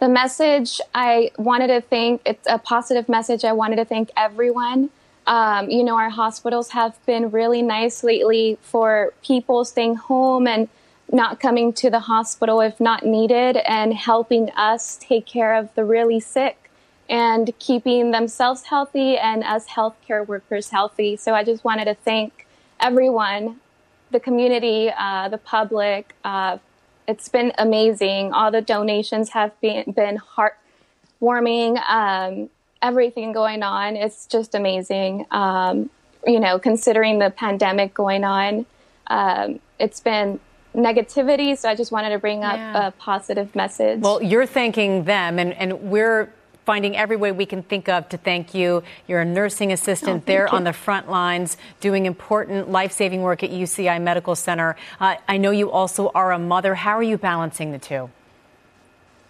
The 0.00 0.08
message 0.08 0.80
I 0.92 1.30
wanted 1.38 1.68
to 1.68 1.80
thank, 1.80 2.22
it's 2.26 2.46
a 2.48 2.58
positive 2.58 3.08
message. 3.08 3.44
I 3.44 3.52
wanted 3.52 3.76
to 3.76 3.84
thank 3.84 4.10
everyone. 4.16 4.90
Um, 5.28 5.70
you 5.70 5.84
know, 5.84 5.96
our 5.96 6.10
hospitals 6.10 6.70
have 6.70 6.98
been 7.06 7.30
really 7.30 7.62
nice 7.62 8.02
lately 8.02 8.58
for 8.62 9.12
people 9.22 9.64
staying 9.64 9.94
home 9.94 10.48
and 10.48 10.68
not 11.12 11.40
coming 11.40 11.72
to 11.72 11.90
the 11.90 12.00
hospital 12.00 12.60
if 12.60 12.78
not 12.80 13.04
needed 13.04 13.56
and 13.56 13.94
helping 13.94 14.50
us 14.50 14.96
take 15.00 15.26
care 15.26 15.54
of 15.54 15.74
the 15.74 15.84
really 15.84 16.20
sick. 16.20 16.70
and 17.08 17.52
keeping 17.58 18.10
themselves 18.10 18.64
healthy 18.64 19.16
and 19.16 19.42
us 19.42 19.66
healthcare 19.66 20.26
workers 20.26 20.70
healthy. 20.70 21.16
So 21.16 21.34
I 21.34 21.42
just 21.42 21.64
wanted 21.64 21.86
to 21.86 21.94
thank 21.94 22.46
everyone, 22.80 23.60
the 24.10 24.20
community, 24.20 24.90
uh, 24.96 25.28
the 25.28 25.38
public. 25.38 26.14
Uh, 26.24 26.58
it's 27.06 27.28
been 27.28 27.52
amazing. 27.58 28.32
All 28.32 28.50
the 28.50 28.60
donations 28.60 29.30
have 29.30 29.58
been, 29.60 29.90
been 29.92 30.18
heartwarming. 30.18 31.82
Um, 31.88 32.50
everything 32.82 33.32
going 33.32 33.62
on, 33.62 33.96
it's 33.96 34.26
just 34.26 34.54
amazing. 34.54 35.26
Um, 35.30 35.88
you 36.26 36.38
know, 36.38 36.58
considering 36.58 37.20
the 37.20 37.30
pandemic 37.30 37.94
going 37.94 38.24
on, 38.24 38.66
um, 39.06 39.60
it's 39.78 40.00
been 40.00 40.40
negativity. 40.74 41.56
So 41.56 41.68
I 41.68 41.74
just 41.74 41.92
wanted 41.92 42.10
to 42.10 42.18
bring 42.18 42.44
up 42.44 42.56
yeah. 42.56 42.88
a 42.88 42.90
positive 42.92 43.54
message. 43.54 44.00
Well, 44.00 44.22
you're 44.22 44.46
thanking 44.46 45.04
them, 45.04 45.38
and, 45.38 45.52
and 45.54 45.82
we're 45.82 46.32
finding 46.68 46.94
every 46.94 47.16
way 47.16 47.32
we 47.32 47.46
can 47.46 47.62
think 47.62 47.88
of 47.88 48.06
to 48.10 48.18
thank 48.18 48.52
you. 48.52 48.82
You're 49.06 49.22
a 49.22 49.24
nursing 49.24 49.72
assistant 49.72 50.24
oh, 50.24 50.26
there 50.26 50.46
you. 50.50 50.54
on 50.54 50.64
the 50.64 50.74
front 50.74 51.08
lines 51.08 51.56
doing 51.80 52.04
important 52.04 52.70
life 52.70 52.92
saving 52.92 53.22
work 53.22 53.42
at 53.42 53.48
UCI 53.50 54.02
Medical 54.02 54.36
Center. 54.36 54.76
Uh, 55.00 55.16
I 55.26 55.38
know 55.38 55.50
you 55.50 55.70
also 55.70 56.10
are 56.14 56.30
a 56.30 56.38
mother. 56.38 56.74
How 56.74 56.92
are 56.98 57.02
you 57.02 57.16
balancing 57.16 57.72
the 57.72 57.78
two? 57.78 58.10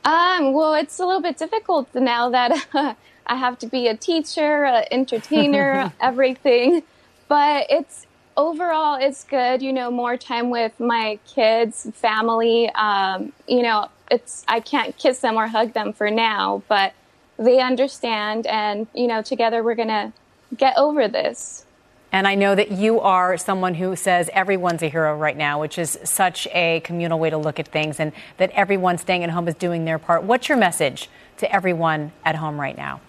Um, 0.05 0.53
well, 0.53 0.75
it's 0.75 0.99
a 0.99 1.07
little 1.07 1.23
bit 1.23 1.39
difficult 1.39 1.95
now 1.95 2.29
that 2.31 2.67
I 3.27 3.37
have 3.37 3.57
to 3.61 3.69
be 3.69 3.87
a 3.87 3.97
teacher, 3.97 4.65
an 4.65 4.87
entertainer, 4.91 5.93
everything. 6.01 6.83
But 7.29 7.67
it's 7.71 8.08
overall, 8.39 8.97
it's 8.99 9.25
good. 9.25 9.61
You 9.61 9.75
know, 9.75 9.91
more 9.91 10.17
time 10.17 10.49
with 10.49 10.81
my 10.81 11.19
kids, 11.27 11.91
family. 11.93 12.71
Um, 12.71 13.35
you 13.47 13.63
know, 13.63 13.89
it's 14.11 14.45
I 14.49 14.61
can't 14.61 14.97
kiss 14.97 15.19
them 15.19 15.37
or 15.37 15.49
hug 15.49 15.75
them 15.75 15.93
for 15.93 16.11
now, 16.11 16.63
but 16.69 16.95
they 17.37 17.61
understand 17.61 18.47
and 18.47 18.87
you 18.95 19.07
know 19.07 19.23
together 19.23 19.63
we're 19.63 19.77
going 19.77 19.89
to 19.89 20.13
get 20.57 20.77
over 20.77 21.07
this 21.07 21.67
and 22.11 22.27
I 22.27 22.35
know 22.37 22.55
that 22.55 22.71
you 22.71 23.01
are 23.01 23.37
someone 23.37 23.75
who 23.75 23.95
says 23.95 24.31
everyone's 24.33 24.83
a 24.83 24.89
hero 24.89 25.17
right 25.17 25.37
now, 25.37 25.61
which 25.61 25.79
is 25.79 25.99
such 26.05 26.49
a 26.53 26.81
communal 26.81 27.19
way 27.19 27.29
to 27.29 27.37
look 27.37 27.61
at 27.61 27.69
things, 27.69 28.01
and 28.01 28.13
that 28.39 28.51
everyone 28.53 28.97
staying 28.97 29.25
at 29.25 29.31
home 29.31 29.47
is 29.47 29.55
doing 29.55 29.85
their 29.85 29.99
part. 29.99 30.23
What's 30.23 30.49
your 30.49 30.57
message 30.57 31.11
to 31.37 31.53
everyone 31.55 32.13
at 32.25 32.37
home 32.37 32.59
right 32.59 32.77
now? 32.77 33.01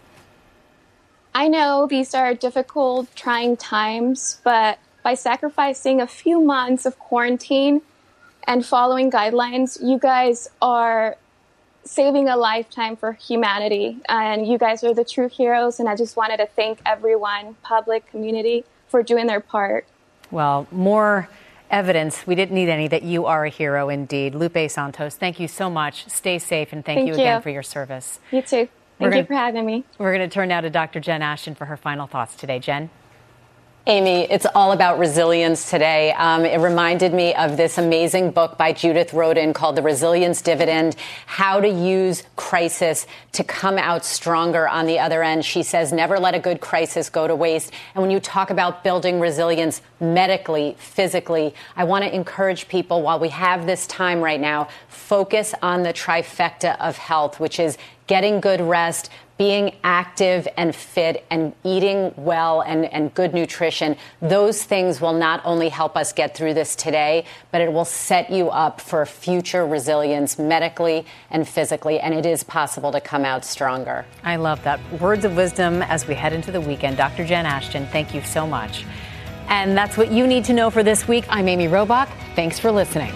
I 1.33 1.47
know 1.47 1.87
these 1.87 2.13
are 2.13 2.33
difficult, 2.33 3.15
trying 3.15 3.55
times, 3.55 4.41
but 4.43 4.79
by 5.03 5.13
sacrificing 5.13 6.01
a 6.01 6.07
few 6.07 6.41
months 6.41 6.85
of 6.85 6.99
quarantine 6.99 7.81
and 8.45 8.65
following 8.65 9.11
guidelines, 9.11 9.79
you 9.81 9.97
guys 9.99 10.49
are 10.61 11.15
saving 11.83 12.27
a 12.27 12.37
lifetime 12.37 12.95
for 12.95 13.13
humanity. 13.13 13.97
And 14.07 14.47
you 14.47 14.57
guys 14.57 14.83
are 14.83 14.93
the 14.93 15.05
true 15.05 15.29
heroes. 15.29 15.79
And 15.79 15.89
I 15.89 15.95
just 15.95 16.15
wanted 16.15 16.37
to 16.37 16.45
thank 16.47 16.79
everyone, 16.85 17.55
public, 17.63 18.09
community, 18.09 18.65
for 18.87 19.03
doing 19.03 19.27
their 19.27 19.39
part. 19.39 19.87
Well, 20.31 20.67
more 20.71 21.29
evidence, 21.71 22.25
we 22.25 22.35
didn't 22.35 22.55
need 22.55 22.69
any, 22.69 22.87
that 22.87 23.03
you 23.03 23.25
are 23.25 23.45
a 23.45 23.49
hero 23.49 23.89
indeed. 23.89 24.35
Lupe 24.35 24.69
Santos, 24.69 25.15
thank 25.15 25.39
you 25.39 25.47
so 25.47 25.69
much. 25.69 26.07
Stay 26.09 26.39
safe 26.39 26.73
and 26.73 26.83
thank, 26.83 26.99
thank 26.99 27.07
you, 27.07 27.13
you 27.13 27.19
again 27.19 27.41
for 27.41 27.49
your 27.49 27.63
service. 27.63 28.19
You 28.31 28.41
too. 28.41 28.67
Thank 28.97 29.15
you 29.15 29.25
for 29.25 29.33
having 29.33 29.65
me. 29.65 29.85
We're 29.97 30.13
going 30.13 30.27
to 30.27 30.33
turn 30.33 30.49
now 30.49 30.61
to 30.61 30.69
Dr. 30.69 30.99
Jen 30.99 31.21
Ashton 31.21 31.55
for 31.55 31.65
her 31.65 31.77
final 31.77 32.05
thoughts 32.05 32.35
today. 32.35 32.59
Jen? 32.59 32.89
Amy, 33.89 34.29
it's 34.29 34.45
all 34.53 34.71
about 34.71 34.99
resilience 34.99 35.71
today. 35.71 36.11
Um, 36.11 36.45
it 36.45 36.59
reminded 36.59 37.11
me 37.11 37.33
of 37.33 37.57
this 37.57 37.79
amazing 37.79 38.29
book 38.29 38.55
by 38.55 38.71
Judith 38.71 39.15
Rodin 39.15 39.51
called 39.51 39.75
The 39.75 39.81
Resilience 39.81 40.43
Dividend 40.43 40.95
How 41.25 41.59
to 41.59 41.67
Use 41.67 42.21
Crisis 42.35 43.07
to 43.31 43.43
Come 43.43 43.79
Out 43.79 44.05
Stronger 44.05 44.69
on 44.69 44.85
the 44.85 44.99
Other 44.99 45.23
End. 45.23 45.43
She 45.43 45.63
says, 45.63 45.91
never 45.91 46.19
let 46.19 46.35
a 46.35 46.39
good 46.39 46.61
crisis 46.61 47.09
go 47.09 47.27
to 47.27 47.35
waste. 47.35 47.73
And 47.95 48.03
when 48.03 48.11
you 48.11 48.19
talk 48.19 48.51
about 48.51 48.83
building 48.83 49.19
resilience 49.19 49.81
medically, 49.99 50.75
physically, 50.77 51.55
I 51.75 51.85
want 51.85 52.03
to 52.03 52.13
encourage 52.13 52.67
people 52.67 53.01
while 53.01 53.19
we 53.19 53.29
have 53.29 53.65
this 53.65 53.87
time 53.87 54.21
right 54.21 54.39
now, 54.39 54.67
focus 54.87 55.55
on 55.63 55.81
the 55.81 55.93
trifecta 55.93 56.79
of 56.79 56.95
health, 56.95 57.39
which 57.39 57.59
is 57.59 57.75
getting 58.05 58.39
good 58.39 58.61
rest, 58.61 59.09
being 59.39 59.73
active 59.85 60.49
and 60.57 60.75
fit 60.75 61.25
and 61.31 61.53
eating 61.63 62.13
well 62.17 62.59
and, 62.59 62.85
and 62.93 63.11
good 63.13 63.33
nutrition, 63.33 63.95
those 64.21 64.61
things 64.63 64.99
will 64.99 65.13
not 65.13 65.41
only 65.45 65.69
help 65.69 65.95
us 65.95 66.11
get 66.11 66.35
through 66.35 66.53
this 66.53 66.75
today, 66.75 67.23
but 67.49 67.61
it 67.61 67.71
will 67.71 67.85
set 67.85 68.29
you 68.29 68.49
up 68.49 68.81
for 68.81 69.05
future 69.05 69.65
resilience 69.65 70.37
medically 70.37 71.05
and 71.31 71.47
physically. 71.47 72.01
And 72.01 72.13
it 72.13 72.25
is 72.25 72.43
possible 72.43 72.91
to 72.91 72.99
come 72.99 73.23
out 73.23 73.45
stronger. 73.45 74.05
I 74.25 74.35
love 74.35 74.61
that. 74.63 74.79
Words 74.99 75.23
of 75.23 75.37
wisdom 75.37 75.81
as 75.83 76.05
we 76.05 76.15
head 76.15 76.33
into 76.33 76.51
the 76.51 76.61
weekend. 76.61 76.97
Dr. 76.97 77.25
Jen 77.25 77.45
Ashton, 77.45 77.87
thank 77.87 78.13
you 78.13 78.21
so 78.21 78.45
much. 78.45 78.85
And 79.47 79.75
that's 79.75 79.95
what 79.95 80.11
you 80.11 80.27
need 80.27 80.43
to 80.45 80.53
know 80.53 80.69
for 80.69 80.83
this 80.83 81.07
week. 81.07 81.23
I'm 81.29 81.47
Amy 81.47 81.67
Robach. 81.67 82.09
Thanks 82.35 82.59
for 82.59 82.71
listening. 82.71 83.13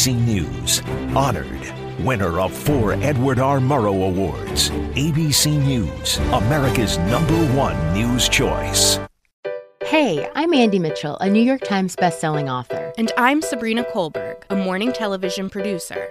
ABC 0.00 0.26
News. 0.26 0.80
Honored. 1.14 2.02
Winner 2.02 2.40
of 2.40 2.54
four 2.56 2.94
Edward 2.94 3.38
R. 3.38 3.58
Murrow 3.58 4.08
Awards. 4.08 4.70
ABC 4.96 5.62
News, 5.62 6.16
America's 6.32 6.96
number 6.96 7.36
one 7.54 7.76
news 7.92 8.26
choice. 8.26 8.98
Hey, 9.84 10.26
I'm 10.34 10.54
Andy 10.54 10.78
Mitchell, 10.78 11.18
a 11.18 11.28
New 11.28 11.42
York 11.42 11.60
Times 11.64 11.96
bestselling 11.96 12.50
author. 12.50 12.94
And 12.96 13.12
I'm 13.18 13.42
Sabrina 13.42 13.84
Kohlberg, 13.84 14.44
a 14.48 14.56
morning 14.56 14.90
television 14.94 15.50
producer. 15.50 16.10